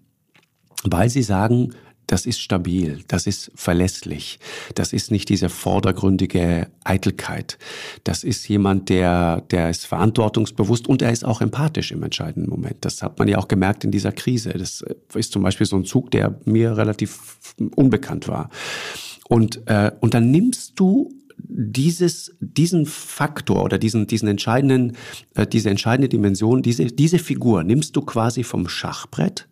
Weil 0.85 1.09
sie 1.09 1.23
sagen, 1.23 1.73
das 2.07 2.25
ist 2.25 2.41
stabil, 2.41 3.03
das 3.09 3.27
ist 3.27 3.51
verlässlich, 3.57 4.39
das 4.77 4.93
ist 4.93 5.11
nicht 5.11 5.29
diese 5.29 5.49
vordergründige 5.49 6.69
Eitelkeit. 6.85 7.59
Das 8.05 8.23
ist 8.23 8.49
jemand, 8.49 8.89
der, 8.91 9.41
der 9.51 9.71
ist 9.71 9.87
verantwortungsbewusst 9.87 10.87
und 10.87 11.03
er 11.03 11.11
ist 11.11 11.25
auch 11.25 11.41
empathisch 11.41 11.91
im 11.91 12.05
entscheidenden 12.05 12.49
Moment. 12.49 12.85
Das 12.85 13.03
hat 13.03 13.19
man 13.19 13.27
ja 13.27 13.39
auch 13.39 13.49
gemerkt 13.49 13.83
in 13.83 13.91
dieser 13.91 14.13
Krise. 14.13 14.51
Das 14.51 14.85
ist 15.15 15.33
zum 15.33 15.43
Beispiel 15.43 15.67
so 15.67 15.77
ein 15.77 15.85
Zug, 15.85 16.13
der 16.13 16.39
mir 16.45 16.77
relativ 16.77 17.39
unbekannt 17.75 18.29
war. 18.29 18.51
Und, 19.29 19.67
äh, 19.67 19.91
und 20.01 20.15
dann 20.15 20.31
nimmst 20.31 20.79
du 20.79 21.13
dieses, 21.49 22.37
diesen 22.41 22.87
Faktor 22.87 23.65
oder 23.65 23.79
diesen, 23.79 24.07
diesen 24.07 24.29
entscheidenden, 24.29 24.97
äh, 25.35 25.47
diese 25.47 25.71
entscheidende 25.71 26.09
Dimension, 26.09 26.63
diese, 26.63 26.87
diese 26.87 27.19
Figur 27.19 27.65
nimmst 27.65 27.97
du 27.97 28.03
quasi 28.03 28.43
vom 28.43 28.69
Schachbrett 28.69 29.49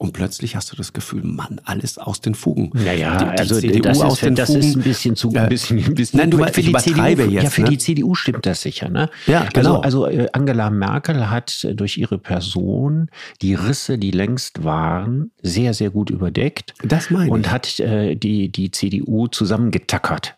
und 0.00 0.12
plötzlich 0.12 0.54
hast 0.54 0.70
du 0.70 0.76
das 0.76 0.92
Gefühl, 0.92 1.24
Mann, 1.24 1.60
alles 1.64 1.98
aus 1.98 2.20
den 2.20 2.36
Fugen. 2.36 2.70
Ja, 2.84 2.92
ja, 2.92 3.16
die, 3.16 3.24
die 3.24 3.30
also 3.40 3.58
CDU 3.58 3.80
das, 3.80 4.00
aus 4.00 4.12
ist, 4.14 4.22
den 4.22 4.34
das 4.36 4.48
Fugen. 4.48 4.60
ist 4.60 4.76
ein 4.76 4.82
bisschen 4.82 5.16
zu, 5.16 5.32
ein 5.34 5.48
bisschen, 5.48 5.84
ein 5.84 5.94
bisschen. 5.96 6.20
Nein, 6.20 6.30
du 6.30 6.38
für 6.38 6.62
die 6.62 6.72
CDU, 6.72 7.02
jetzt, 7.02 7.42
Ja, 7.42 7.50
für 7.50 7.62
ne? 7.62 7.70
die 7.70 7.78
CDU 7.78 8.14
stimmt 8.14 8.46
das 8.46 8.62
sicher, 8.62 8.88
ne? 8.88 9.10
Ja, 9.26 9.40
also, 9.40 9.50
genau. 9.52 9.80
Also, 9.80 10.04
also 10.04 10.28
Angela 10.32 10.70
Merkel 10.70 11.28
hat 11.28 11.66
durch 11.74 11.98
ihre 11.98 12.18
Person 12.18 13.10
die 13.42 13.54
Risse, 13.54 13.98
die 13.98 14.12
längst 14.12 14.62
waren, 14.62 15.32
sehr, 15.42 15.74
sehr 15.74 15.90
gut 15.90 16.10
überdeckt. 16.10 16.74
Das 16.84 17.10
meine 17.10 17.26
ich. 17.26 17.32
Und 17.32 17.50
hat 17.50 17.80
äh, 17.80 18.14
die, 18.14 18.52
die 18.52 18.70
CDU 18.70 19.26
zusammengetackert. 19.26 20.37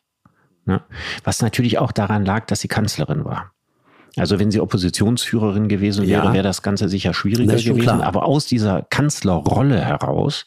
Ne? 0.71 0.81
Was 1.25 1.43
natürlich 1.43 1.79
auch 1.79 1.91
daran 1.91 2.25
lag, 2.25 2.47
dass 2.47 2.61
sie 2.61 2.69
Kanzlerin 2.69 3.25
war. 3.25 3.51
Also 4.17 4.39
wenn 4.39 4.53
sie 4.53 4.61
Oppositionsführerin 4.61 5.67
gewesen 5.67 6.07
wäre, 6.07 6.27
ja. 6.27 6.33
wäre 6.33 6.45
das 6.45 6.63
Ganze 6.63 6.89
sicher 6.89 7.13
schwieriger 7.13 7.57
gewesen. 7.57 7.81
Klar. 7.81 8.05
Aber 8.05 8.25
aus 8.25 8.47
dieser 8.47 8.83
Kanzlerrolle 8.89 9.81
heraus, 9.81 10.47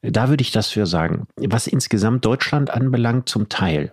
da 0.00 0.30
würde 0.30 0.40
ich 0.40 0.52
das 0.52 0.68
für 0.68 0.86
sagen. 0.86 1.26
Was 1.36 1.66
insgesamt 1.66 2.24
Deutschland 2.24 2.70
anbelangt, 2.70 3.28
zum 3.28 3.50
Teil. 3.50 3.92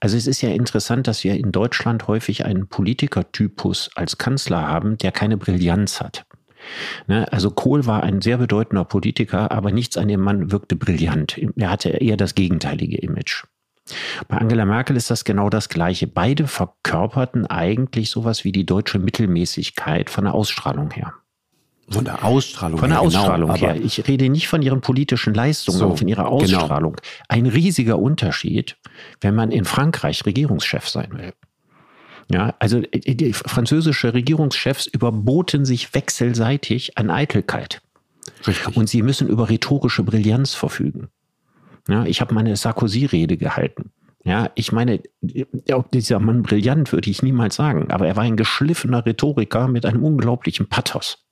Also 0.00 0.16
es 0.16 0.26
ist 0.26 0.40
ja 0.40 0.48
interessant, 0.48 1.06
dass 1.06 1.24
wir 1.24 1.34
in 1.34 1.52
Deutschland 1.52 2.08
häufig 2.08 2.46
einen 2.46 2.68
Politikertypus 2.68 3.90
als 3.96 4.16
Kanzler 4.16 4.66
haben, 4.66 4.96
der 4.96 5.12
keine 5.12 5.36
Brillanz 5.36 6.00
hat. 6.00 6.24
Ne? 7.06 7.30
Also 7.30 7.50
Kohl 7.50 7.84
war 7.84 8.02
ein 8.02 8.22
sehr 8.22 8.38
bedeutender 8.38 8.84
Politiker, 8.84 9.52
aber 9.52 9.72
nichts 9.72 9.98
an 9.98 10.08
dem 10.08 10.20
Mann 10.20 10.50
wirkte 10.50 10.74
brillant. 10.74 11.38
Er 11.56 11.70
hatte 11.70 11.90
eher 11.90 12.16
das 12.16 12.34
gegenteilige 12.34 12.96
Image. 12.96 13.44
Bei 14.28 14.38
Angela 14.38 14.64
Merkel 14.64 14.96
ist 14.96 15.10
das 15.10 15.24
genau 15.24 15.48
das 15.48 15.68
Gleiche. 15.68 16.06
Beide 16.06 16.46
verkörperten 16.46 17.46
eigentlich 17.46 18.10
sowas 18.10 18.44
wie 18.44 18.52
die 18.52 18.66
deutsche 18.66 18.98
Mittelmäßigkeit 18.98 20.10
von 20.10 20.24
der 20.24 20.34
Ausstrahlung 20.34 20.90
her. 20.90 21.14
Von 21.88 22.04
der 22.04 22.24
Ausstrahlung 22.24 22.80
Von 22.80 22.90
der 22.90 23.00
her, 23.00 23.08
genau, 23.08 23.20
Ausstrahlung 23.20 23.52
genau, 23.54 23.66
her. 23.74 23.80
Ich 23.80 24.08
rede 24.08 24.28
nicht 24.28 24.48
von 24.48 24.60
ihren 24.60 24.80
politischen 24.80 25.34
Leistungen, 25.34 25.74
so, 25.74 25.80
sondern 25.80 25.98
von 25.98 26.08
ihrer 26.08 26.24
genau. 26.24 26.36
Ausstrahlung. 26.36 26.96
Genau. 26.96 27.08
Ein 27.28 27.46
riesiger 27.46 27.98
Unterschied, 27.98 28.76
wenn 29.20 29.36
man 29.36 29.52
in 29.52 29.64
Frankreich 29.64 30.26
Regierungschef 30.26 30.88
sein 30.88 31.12
will. 31.12 31.32
Ja, 32.32 32.54
also 32.58 32.78
äh, 32.78 33.14
die 33.14 33.32
französische 33.32 34.14
Regierungschefs 34.14 34.86
überboten 34.86 35.64
sich 35.64 35.94
wechselseitig 35.94 36.98
an 36.98 37.10
Eitelkeit. 37.10 37.82
Richtig. 38.46 38.76
Und 38.76 38.88
sie 38.88 39.02
müssen 39.02 39.28
über 39.28 39.48
rhetorische 39.48 40.02
Brillanz 40.02 40.54
verfügen. 40.54 41.08
Ja, 41.88 42.04
ich 42.04 42.20
habe 42.20 42.34
meine 42.34 42.56
Sarkozy-Rede 42.56 43.36
gehalten. 43.36 43.92
Ja, 44.24 44.50
ich 44.56 44.72
meine, 44.72 45.00
ob 45.72 45.92
dieser 45.92 46.18
Mann 46.18 46.42
brillant, 46.42 46.92
würde 46.92 47.08
ich 47.08 47.22
niemals 47.22 47.54
sagen, 47.54 47.92
aber 47.92 48.08
er 48.08 48.16
war 48.16 48.24
ein 48.24 48.36
geschliffener 48.36 49.06
Rhetoriker 49.06 49.68
mit 49.68 49.86
einem 49.86 50.02
unglaublichen 50.02 50.68
Pathos. 50.68 51.24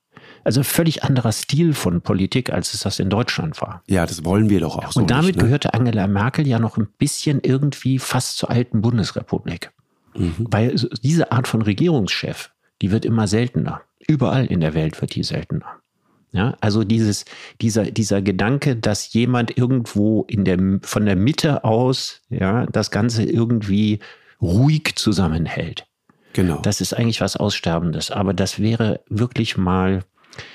Also 0.44 0.62
völlig 0.62 1.02
anderer 1.02 1.32
Stil 1.32 1.72
von 1.72 2.02
Politik, 2.02 2.52
als 2.52 2.72
es 2.72 2.80
das 2.80 3.00
in 3.00 3.10
Deutschland 3.10 3.60
war. 3.60 3.82
Ja, 3.88 4.06
das 4.06 4.24
wollen 4.24 4.48
wir 4.48 4.60
doch 4.60 4.76
auch 4.76 4.92
so. 4.92 5.00
Und 5.00 5.10
damit 5.10 5.26
nicht, 5.26 5.36
ne? 5.38 5.42
gehörte 5.44 5.74
Angela 5.74 6.06
Merkel 6.06 6.46
ja 6.46 6.58
noch 6.58 6.76
ein 6.76 6.86
bisschen 6.98 7.40
irgendwie 7.42 7.98
fast 7.98 8.36
zur 8.36 8.50
alten 8.50 8.80
Bundesrepublik. 8.80 9.72
Mhm. 10.16 10.46
Weil 10.50 10.76
diese 11.02 11.32
Art 11.32 11.48
von 11.48 11.62
Regierungschef, 11.62 12.50
die 12.80 12.92
wird 12.92 13.04
immer 13.04 13.26
seltener. 13.26 13.80
Überall 14.06 14.46
in 14.46 14.60
der 14.60 14.74
Welt 14.74 15.00
wird 15.00 15.14
die 15.14 15.24
seltener. 15.24 15.80
Ja, 16.34 16.56
also 16.60 16.82
dieses, 16.82 17.24
dieser, 17.60 17.84
dieser 17.84 18.20
Gedanke, 18.20 18.74
dass 18.74 19.12
jemand 19.12 19.56
irgendwo 19.56 20.24
in 20.28 20.44
der, 20.44 20.58
von 20.82 21.06
der 21.06 21.14
Mitte 21.14 21.62
aus, 21.62 22.22
ja, 22.28 22.66
das 22.66 22.90
Ganze 22.90 23.22
irgendwie 23.22 24.00
ruhig 24.42 24.96
zusammenhält. 24.96 25.86
Genau. 26.32 26.60
Das 26.60 26.80
ist 26.80 26.92
eigentlich 26.92 27.20
was 27.20 27.36
Aussterbendes. 27.36 28.10
Aber 28.10 28.34
das 28.34 28.58
wäre 28.58 29.00
wirklich 29.08 29.56
mal 29.56 30.02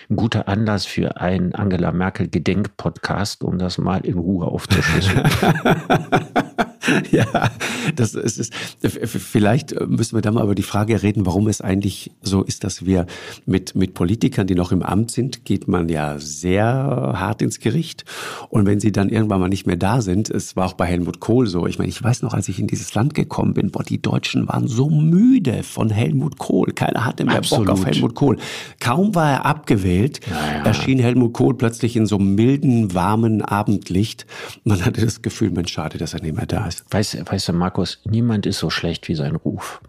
ein 0.10 0.18
guter 0.18 0.50
Anlass 0.50 0.86
für 0.86 1.22
einen 1.22 1.56
Angela 1.56 1.94
Merkel 1.94 2.28
Gedenkpodcast, 2.28 3.42
um 3.42 3.58
das 3.58 3.78
mal 3.78 4.06
in 4.06 4.18
Ruhe 4.18 4.48
aufzuschlüsseln. 4.48 5.24
ja, 7.12 7.52
das 7.96 8.16
ist, 8.16 8.40
ist, 8.40 8.54
vielleicht 8.82 9.80
müssen 9.88 10.16
wir 10.16 10.22
da 10.22 10.32
mal 10.32 10.44
über 10.44 10.56
die 10.56 10.64
Frage 10.64 11.02
reden, 11.02 11.26
warum 11.26 11.48
es 11.48 11.62
eigentlich 11.62 12.12
so 12.22 12.44
ist, 12.44 12.64
dass 12.64 12.86
wir 12.86 13.06
mit, 13.46 13.76
mit 13.76 13.94
Politikern, 13.94 14.48
die 14.48 14.56
noch 14.56 14.72
im 14.72 14.84
Amt 14.84 15.12
sind, 15.12 15.46
geht 15.46 15.68
man 15.68 15.90
ja 15.90 16.20
sehr 16.20 16.66
hart 16.66 17.42
ins 17.42 17.60
Gericht. 17.60 18.06
Und 18.50 18.66
wenn 18.66 18.80
sie 18.80 18.92
dann 18.92 19.10
irgendwann 19.10 19.40
mal 19.40 19.50
nicht 19.50 19.68
mehr 19.68 19.78
da 19.78 20.02
sind, 20.02 20.30
es 20.30 20.56
war 20.56 20.68
auch 20.68 20.74
bei 20.74 20.86
Helmut 20.86 21.20
Kohl 21.20 21.48
so. 21.48 21.68
Ich 21.68 21.78
meine, 21.78 21.90
ich 21.90 22.02
weiß 22.02 22.22
noch, 22.22 22.34
als 22.34 22.48
ich 22.50 22.60
in 22.60 22.68
dieses 22.68 22.94
Land 22.94 23.14
gekommen 23.14 23.54
bin, 23.54 23.72
boah, 23.72 23.84
die 23.84 24.02
Deutschen 24.02 24.48
waren 24.48 24.68
so 24.68 24.90
müde 24.90 25.64
von 25.64 25.90
Helmut 25.90 26.38
Kohl. 26.38 26.72
Keiner 26.74 27.06
hatte 27.06 27.26
mehr 27.26 27.38
Absolut. 27.38 27.68
Bock 27.68 27.74
auf 27.76 27.86
Helmut 27.86 28.16
Kohl. 28.16 28.38
Kaum 28.80 29.16
war 29.16 29.32
er 29.32 29.46
abgewählt, 29.46 30.22
ja, 30.30 30.58
ja. 30.58 30.64
erschien 30.66 31.00
Helmut 31.00 31.34
Kohl 31.34 31.56
plötzlich 31.56 31.96
in 31.96 32.06
so 32.06 32.18
einem 32.18 32.36
milden, 32.36 32.94
warmen 32.94 33.42
Abendlicht. 33.42 34.26
Man 34.64 34.84
hatte 34.86 35.02
das 35.02 35.22
Gefühl, 35.22 35.52
Mensch, 35.52 35.72
schade, 35.72 35.98
dass 35.98 36.14
er 36.14 36.22
nicht 36.22 36.36
mehr 36.36 36.46
da 36.46 36.68
ist. 36.68 36.79
Weißt, 36.90 37.32
weißt 37.32 37.50
du, 37.50 37.54
Markus, 37.54 38.00
niemand 38.06 38.46
ist 38.46 38.60
so 38.60 38.70
schlecht 38.70 39.08
wie 39.08 39.16
sein 39.16 39.36
Ruf. 39.36 39.82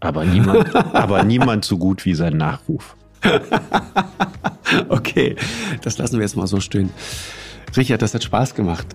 Aber 0.00 0.24
niemand, 0.24 0.74
aber 0.94 1.22
niemand 1.22 1.64
so 1.64 1.78
gut 1.78 2.04
wie 2.04 2.14
sein 2.14 2.36
Nachruf. 2.36 2.96
okay, 4.88 5.36
das 5.82 5.98
lassen 5.98 6.16
wir 6.16 6.22
jetzt 6.22 6.36
mal 6.36 6.46
so 6.46 6.60
stehen. 6.60 6.90
Richard, 7.76 8.02
das 8.02 8.12
hat 8.14 8.22
Spaß 8.22 8.54
gemacht. 8.54 8.86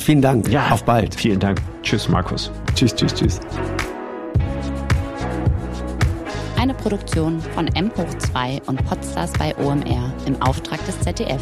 Vielen 0.00 0.20
Dank. 0.20 0.48
Ja, 0.48 0.70
auf 0.70 0.84
bald. 0.84 1.14
Vielen 1.14 1.40
Dank. 1.40 1.62
Tschüss, 1.82 2.08
Markus. 2.08 2.50
Tschüss, 2.74 2.94
tschüss, 2.94 3.14
tschüss. 3.14 3.40
Eine 6.58 6.74
Produktion 6.74 7.40
von 7.54 7.68
M 7.68 7.90
hoch 7.96 8.18
2 8.18 8.62
und 8.66 8.84
Podstars 8.84 9.32
bei 9.38 9.56
OMR 9.56 10.12
im 10.26 10.42
Auftrag 10.42 10.84
des 10.84 11.00
ZDF. 11.00 11.40